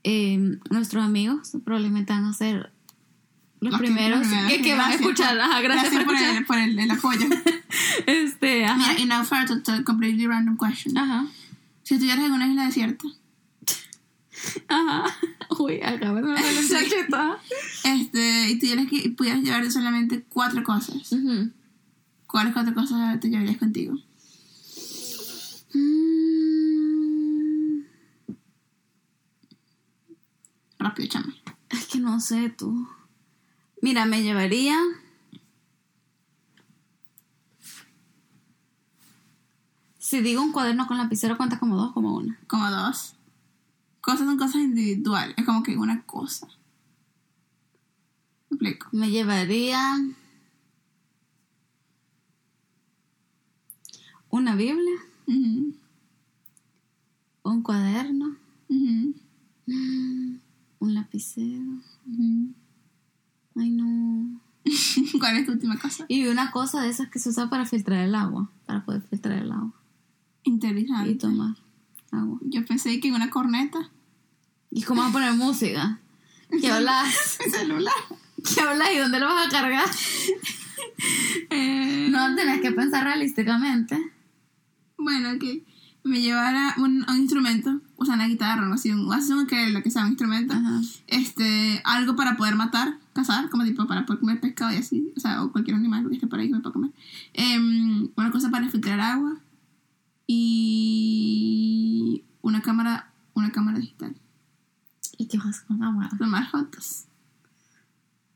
eh, 0.05 0.59
nuestros 0.71 1.05
amigos, 1.05 1.53
probablemente 1.65 2.13
van 2.13 2.25
a 2.25 2.33
ser 2.33 2.73
los, 3.61 3.79
primeros 3.79 4.27
que, 4.49 4.63
que 4.63 4.75
van 4.75 4.91
a 4.93 4.95
escuchar. 4.95 5.33
por- 5.37 5.41
Ajá, 5.41 5.61
gracias, 5.61 5.93
Gracias 5.93 6.05
por 6.05 6.17
el, 6.17 6.45
por 6.47 6.59
el, 6.59 6.79
el 6.79 6.91
apoyo. 6.91 7.27
Este, 8.07 8.65
ajá. 8.65 8.77
Mira, 8.77 8.99
y 9.01 9.07
now 9.07 9.25
for 9.25 9.39
a 9.39 9.85
completely 9.85 10.27
random 10.27 10.57
question. 10.57 10.97
Ajá. 10.99 11.27
Si 11.83 11.95
estuvieras 11.95 12.25
en 12.25 12.33
una 12.33 12.47
isla 12.49 12.65
desierta, 12.65 13.07
Ajá. 14.69 15.05
Uy, 15.59 15.81
acabas 15.83 16.23
de 16.25 16.31
ver 16.31 16.39
Sí. 16.43 16.69
chacheta. 16.71 17.39
este, 17.85 18.51
y 18.51 18.59
tuvieras 18.59 18.87
que 18.89 19.11
pudieras 19.11 19.43
llevar 19.43 19.71
solamente 19.71 20.25
cuatro 20.29 20.63
cosas. 20.63 21.15
¿cuáles 22.27 22.53
cuatro 22.53 22.75
cosas 22.75 23.19
te 23.21 23.29
llevarías 23.29 23.59
contigo? 23.59 23.95
Mm, 25.75 27.83
Rápido, 30.79 31.09
chama. 31.09 31.35
Es 31.69 31.87
que 31.87 31.99
no 31.99 32.19
sé 32.21 32.49
tú. 32.51 32.89
Mira, 33.83 34.05
me 34.07 34.23
llevaría. 34.23 34.77
Si 39.99 40.21
digo 40.23 40.43
un 40.43 40.53
cuaderno 40.53 40.87
con 40.87 40.97
lapicero, 40.97 41.37
cuenta 41.37 41.59
como 41.59 41.77
dos, 41.77 41.93
como 41.93 42.17
una. 42.17 42.39
Como 42.47 42.69
dos. 42.71 43.15
Cosas 44.11 44.27
son 44.27 44.39
cosas 44.39 44.57
individuales. 44.57 45.37
Es 45.39 45.45
como 45.45 45.63
que 45.63 45.77
una 45.77 46.03
cosa. 46.03 46.49
¿Me 48.49 48.57
explico? 48.57 48.89
Me 48.91 49.09
llevaría. 49.09 49.81
Una 54.31 54.57
Biblia, 54.57 54.97
un 57.45 57.63
cuaderno, 57.63 58.37
un 58.69 59.21
lapicero. 60.81 61.79
Ay, 63.55 63.71
no. 63.71 64.41
¿Cuál 65.21 65.37
es 65.37 65.47
tu 65.47 65.53
última 65.53 65.79
cosa? 65.79 66.05
Y 66.09 66.27
una 66.27 66.51
cosa 66.51 66.83
de 66.83 66.89
esas 66.89 67.09
que 67.11 67.21
se 67.21 67.29
usa 67.29 67.49
para 67.49 67.65
filtrar 67.65 68.01
el 68.01 68.17
agua, 68.17 68.51
para 68.67 68.85
poder 68.85 69.03
filtrar 69.03 69.39
el 69.39 69.53
agua 69.53 69.73
Interesante. 70.43 71.11
y 71.13 71.15
tomar 71.15 71.55
agua. 72.11 72.41
Yo 72.43 72.65
pensé 72.65 72.99
que 72.99 73.13
una 73.13 73.31
corneta. 73.31 73.93
¿Y 74.71 74.83
cómo 74.83 75.01
vas 75.03 75.11
a 75.11 75.13
poner 75.13 75.33
música? 75.35 75.99
¿Qué 76.61 76.71
hablas? 76.71 77.39
Mi 77.45 77.51
celular. 77.51 77.95
¿Qué 78.55 78.61
hablas 78.61 78.89
y 78.95 78.99
dónde 78.99 79.21
lo 79.21 79.27
vas 79.27 79.47
a 79.47 79.51
cargar? 79.51 79.87
Eh, 81.51 82.09
No, 82.11 82.35
tenés 82.37 82.61
que 82.61 82.73
pensar 82.73 83.05
realísticamente. 83.05 83.99
Bueno, 84.97 85.39
que 85.39 85.65
me 86.05 86.21
llevara 86.21 86.75
un, 86.79 87.05
un 87.09 87.17
instrumento, 87.17 87.81
o 87.97 88.05
sea, 88.05 88.15
una 88.15 88.27
guitarra 88.27 88.63
algo 88.63 88.75
así, 88.75 88.91
un, 88.91 89.13
así 89.13 89.33
que 89.47 89.71
lo 89.71 89.83
que 89.83 89.91
sea 89.91 90.03
un 90.03 90.09
instrumento, 90.09 90.55
Ajá. 90.55 90.81
este, 91.07 91.81
algo 91.85 92.17
para 92.17 92.37
poder 92.37 92.55
matar, 92.57 92.99
cazar, 93.13 93.51
como 93.51 93.65
tipo 93.65 93.87
para 93.87 94.07
poder 94.07 94.21
comer 94.21 94.41
pescado 94.41 94.73
y 94.73 94.77
así, 94.77 95.13
o 95.17 95.21
sea, 95.21 95.43
o 95.43 95.53
cualquier 95.53 95.77
animal 95.77 96.07
que 96.09 96.15
esté 96.15 96.27
por 96.27 96.39
ahí 96.39 96.49
que 96.49 96.55
me 96.55 96.61
pueda 96.61 96.73
comer. 96.73 96.91
Em, 97.35 98.09
una 98.17 98.31
cosa 98.31 98.51
para 98.51 98.69
filtrar 98.71 98.99
agua 99.01 99.37
y 100.27 102.25
una 102.43 102.63
cámara, 102.63 103.13
una 103.35 103.53
cámara 103.53 103.79
digital, 103.79 104.15
¿Y 105.21 105.27
qué 105.27 105.37
vas 105.37 105.61
con 105.61 105.79
cámara? 105.79 106.09
tomar 106.19 106.49
fotos. 106.51 107.05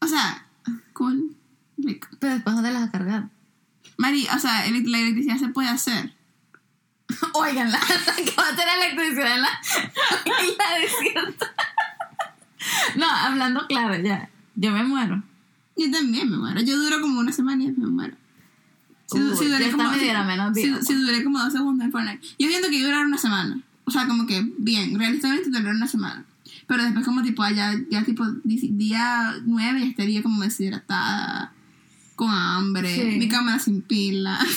O 0.01 0.07
sea, 0.07 0.47
cool, 0.93 1.35
rico. 1.79 2.09
Pero 2.19 2.35
después, 2.35 2.55
¿dónde 2.55 2.71
las 2.73 2.81
vas 2.83 2.89
a 2.91 2.93
cargar? 2.93 3.29
Mari, 3.97 4.27
o 4.29 4.39
sea, 4.39 4.67
ele- 4.67 4.87
la 4.87 4.99
electricidad 4.99 5.39
se 5.39 5.49
puede 5.49 5.69
hacer. 5.69 6.13
Oigan, 7.33 7.73
la 7.73 7.81
que 8.17 8.35
va 8.39 8.49
a 8.49 8.55
tener 8.55 8.75
electricidad 8.83 9.35
en 9.35 9.41
la, 9.41 9.49
en 10.27 10.59
la 10.59 10.79
desierta. 10.79 11.47
No, 12.97 13.07
hablando 13.07 13.67
claro, 13.67 13.95
ya. 14.03 14.29
Yo 14.55 14.71
me 14.73 14.85
muero. 14.85 15.23
Yo 15.77 15.91
también 15.91 16.31
me 16.31 16.37
muero. 16.37 16.61
Yo 16.63 16.77
duro 16.79 17.01
como 17.01 17.21
una 17.21 17.33
semana 17.33 17.63
y 17.65 17.73
me 17.73 17.87
muero. 17.87 18.17
Si, 19.07 19.19
Uy, 19.21 19.37
si 19.37 19.49
duré 19.49 19.71
como, 19.71 19.85
menos 19.91 20.55
si, 20.55 20.75
si 20.83 20.95
duré 20.95 21.23
dos 21.23 21.53
segundos 21.53 21.85
en 21.85 21.93
Fortnite. 21.93 22.27
Yo 22.39 22.49
siento 22.49 22.69
que 22.71 22.83
durar 22.83 23.05
una 23.07 23.19
semana. 23.19 23.61
O 23.85 23.91
sea, 23.91 24.07
como 24.07 24.27
que 24.27 24.51
bien, 24.59 24.99
realistamente 24.99 25.51
durar 25.51 25.75
una 25.75 25.87
semana. 25.87 26.25
Pero 26.67 26.83
después 26.83 27.05
como 27.05 27.23
tipo 27.23 27.43
allá, 27.43 27.73
ya 27.91 28.03
tipo 28.05 28.25
día 28.45 29.35
nueve 29.45 29.81
ya 29.81 29.87
estaría 29.87 30.23
como 30.23 30.43
deshidratada, 30.43 31.53
con 32.17 32.31
hambre, 32.31 32.95
Sí. 32.95 33.19
mi 33.19 33.29
cámara 33.29 33.59
sin 33.59 33.83
pila. 33.83 34.39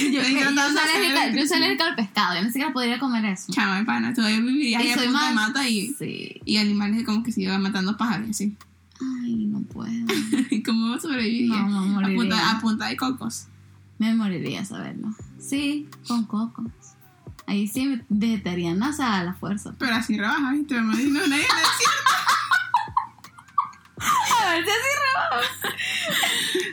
Yo, 0.00 0.06
Yo 0.10 0.20
yo, 0.20 0.22
soy 0.22 0.38
alérgica, 0.38 0.52
yo 0.54 0.66
soy 0.66 1.16
electricidad. 1.22 1.56
alérgica 1.56 1.84
al 1.86 1.94
pescado. 1.96 2.34
Yo 2.36 2.42
ni 2.42 2.48
siquiera 2.48 2.72
podría 2.72 2.98
comer 2.98 3.24
eso. 3.24 3.50
Chama, 3.52 3.84
pana, 3.84 4.12
todavía 4.12 4.40
viviría 4.40 4.78
ahí 4.78 4.88
Y 4.88 4.90
a 4.90 4.96
de 4.96 5.08
mata 5.08 5.68
y, 5.68 5.94
Sí. 5.94 6.40
y 6.44 6.56
animales 6.58 7.04
como 7.04 7.22
que 7.22 7.32
se 7.32 7.42
iban 7.42 7.62
matando 7.62 7.96
pájaros 7.96 8.30
así. 8.30 8.54
Ay, 9.22 9.46
no 9.46 9.60
puedo. 9.62 9.90
¿Cómo 10.64 10.98
sobreviviría? 11.00 11.56
No, 11.62 11.68
no, 11.68 11.78
a, 11.78 12.02
punta, 12.02 12.10
moriría. 12.10 12.50
a 12.50 12.60
punta 12.60 12.86
de 12.86 12.96
cocos. 12.96 13.46
Me 13.98 14.14
moriría 14.14 14.64
saberlo. 14.64 15.14
Sí, 15.40 15.88
con 16.06 16.24
cocos. 16.24 16.66
Ahí 17.46 17.68
sí, 17.68 18.02
vegetariana, 18.08 18.90
o 18.90 18.92
sea, 18.92 19.20
a 19.20 19.24
la 19.24 19.34
fuerza. 19.34 19.74
Pero 19.78 19.94
así 19.94 20.18
rebajas 20.18 20.56
y 20.56 20.64
te 20.64 20.74
me 20.74 20.80
no, 20.82 20.92
nadie 20.92 21.28
me 21.28 21.38
decía. 21.38 21.46
A 24.42 24.52
ver 24.52 24.64
si 24.64 24.70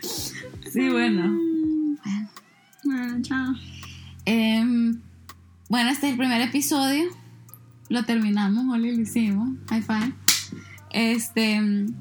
así 0.01 0.71
Sí, 0.71 0.89
bueno. 0.89 1.37
Bueno. 2.03 2.29
Bueno, 2.83 3.21
chao. 3.21 3.53
Em, 4.25 4.99
bueno, 5.69 5.89
este 5.89 6.07
es 6.07 6.11
el 6.13 6.17
primer 6.17 6.41
episodio. 6.41 7.05
Lo 7.89 8.03
terminamos, 8.05 8.65
Oli, 8.73 8.95
lo 8.95 9.01
hicimos. 9.01 9.49
High 9.69 9.83
five. 9.83 10.13
Este. 10.91 11.53
em, 11.53 11.93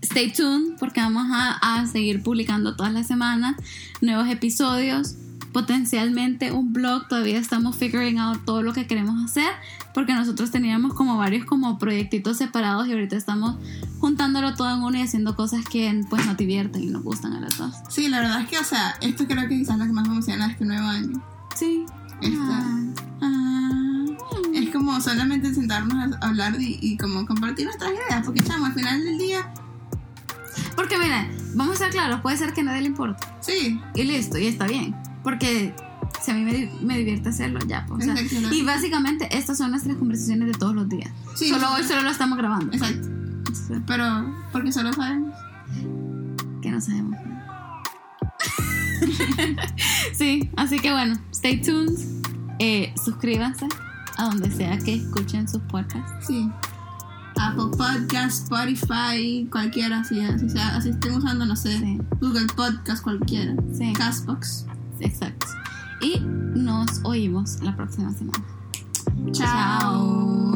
Stay 0.00 0.32
tuned 0.32 0.78
porque 0.78 1.00
vamos 1.00 1.26
a, 1.30 1.58
a 1.80 1.86
seguir 1.86 2.22
publicando 2.22 2.76
todas 2.76 2.92
las 2.92 3.06
semanas 3.06 3.56
nuevos 4.00 4.28
episodios. 4.28 5.16
Potencialmente 5.58 6.52
un 6.52 6.72
blog. 6.72 7.08
Todavía 7.08 7.36
estamos 7.38 7.74
figuring 7.76 8.20
out 8.20 8.44
todo 8.44 8.62
lo 8.62 8.72
que 8.72 8.86
queremos 8.86 9.24
hacer. 9.24 9.48
Porque 9.92 10.14
nosotros 10.14 10.52
teníamos 10.52 10.94
como 10.94 11.16
varios 11.16 11.44
como 11.46 11.78
proyectitos 11.78 12.36
separados 12.36 12.86
y 12.86 12.92
ahorita 12.92 13.16
estamos 13.16 13.56
juntándolo 13.98 14.54
todo 14.54 14.72
en 14.72 14.82
uno 14.82 14.96
y 14.96 15.02
haciendo 15.02 15.34
cosas 15.34 15.64
que 15.64 16.00
pues 16.08 16.24
nos 16.26 16.36
divierten 16.36 16.84
y 16.84 16.86
nos 16.86 17.02
gustan 17.02 17.32
a 17.32 17.40
las 17.40 17.58
dos. 17.58 17.74
Sí, 17.88 18.08
la 18.08 18.20
verdad 18.20 18.42
es 18.42 18.48
que, 18.48 18.58
o 18.58 18.62
sea, 18.62 18.94
esto 19.00 19.26
creo 19.26 19.48
que 19.48 19.56
quizás 19.58 19.74
es 19.74 19.78
lo 19.80 19.86
que 19.86 19.92
más 19.92 20.06
me 20.06 20.12
emociona 20.14 20.46
de 20.46 20.52
este 20.52 20.64
nuevo 20.64 20.86
año. 20.86 21.20
Sí. 21.56 21.84
Ah. 22.22 22.78
Ah, 23.20 24.04
es 24.54 24.70
como 24.70 25.00
solamente 25.00 25.52
sentarnos 25.52 26.16
a 26.20 26.28
hablar 26.28 26.54
y, 26.60 26.78
y 26.80 26.96
como 26.96 27.26
compartir 27.26 27.64
nuestras 27.64 27.90
ideas, 27.90 28.24
porque 28.24 28.44
chamo, 28.44 28.66
al 28.66 28.74
final 28.74 29.02
del 29.02 29.18
día, 29.18 29.52
Porque 30.76 30.96
mira, 30.98 31.28
vamos 31.54 31.74
a 31.76 31.78
ser 31.78 31.90
claros, 31.90 32.20
puede 32.20 32.36
ser 32.36 32.52
que 32.52 32.60
a 32.60 32.64
nadie 32.64 32.82
le 32.82 32.88
importe. 32.88 33.26
sí, 33.40 33.80
Y 33.96 34.04
listo, 34.04 34.38
y 34.38 34.46
está 34.46 34.68
bien. 34.68 34.94
Porque 35.22 35.74
si 36.22 36.30
a 36.30 36.34
mí 36.34 36.42
me, 36.42 36.70
me 36.82 36.98
divierte 36.98 37.28
hacerlo, 37.28 37.60
ya. 37.66 37.84
pues, 37.86 38.06
o 38.08 38.12
sea, 38.14 38.52
y 38.52 38.62
básicamente 38.62 39.28
estas 39.36 39.58
son 39.58 39.70
nuestras 39.70 39.96
conversaciones 39.96 40.48
de 40.48 40.54
todos 40.54 40.74
los 40.74 40.88
días. 40.88 41.10
Sí, 41.36 41.48
solo 41.50 41.72
hoy 41.72 41.84
solo 41.84 42.02
lo 42.02 42.10
estamos 42.10 42.38
grabando. 42.38 42.72
exacto. 42.72 43.08
Pero, 43.86 44.04
porque 44.52 44.72
solo 44.72 44.92
sabemos. 44.92 45.34
Que 46.62 46.70
no 46.70 46.80
sabemos. 46.80 47.18
sí, 50.12 50.50
así 50.56 50.78
que 50.78 50.92
bueno, 50.92 51.18
stay 51.32 51.60
tuned. 51.60 51.98
Eh, 52.58 52.92
suscríbanse 53.02 53.66
a 54.16 54.24
donde 54.24 54.50
sea 54.50 54.78
que 54.78 54.94
escuchen 54.96 55.48
sus 55.48 55.62
podcasts. 55.62 56.26
Sí. 56.26 56.50
Apple 57.40 57.70
Podcast, 57.76 58.42
Spotify, 58.44 59.46
cualquiera, 59.52 60.00
así, 60.00 60.18
así, 60.20 60.50
sea, 60.50 60.76
así 60.76 60.88
estén 60.90 61.12
usando, 61.14 61.46
no 61.46 61.54
sé, 61.54 61.78
Sí. 61.78 61.98
Google 62.20 62.46
Podcast, 62.56 63.02
cualquiera. 63.04 63.54
Sí, 63.72 63.92
Castbox. 63.92 64.66
Exacto. 65.00 65.46
Y 66.00 66.20
nos 66.20 67.04
oímos 67.04 67.60
la 67.62 67.76
próxima 67.76 68.12
semana. 68.12 68.44
Chao. 69.32 69.78
Chao. 69.80 70.47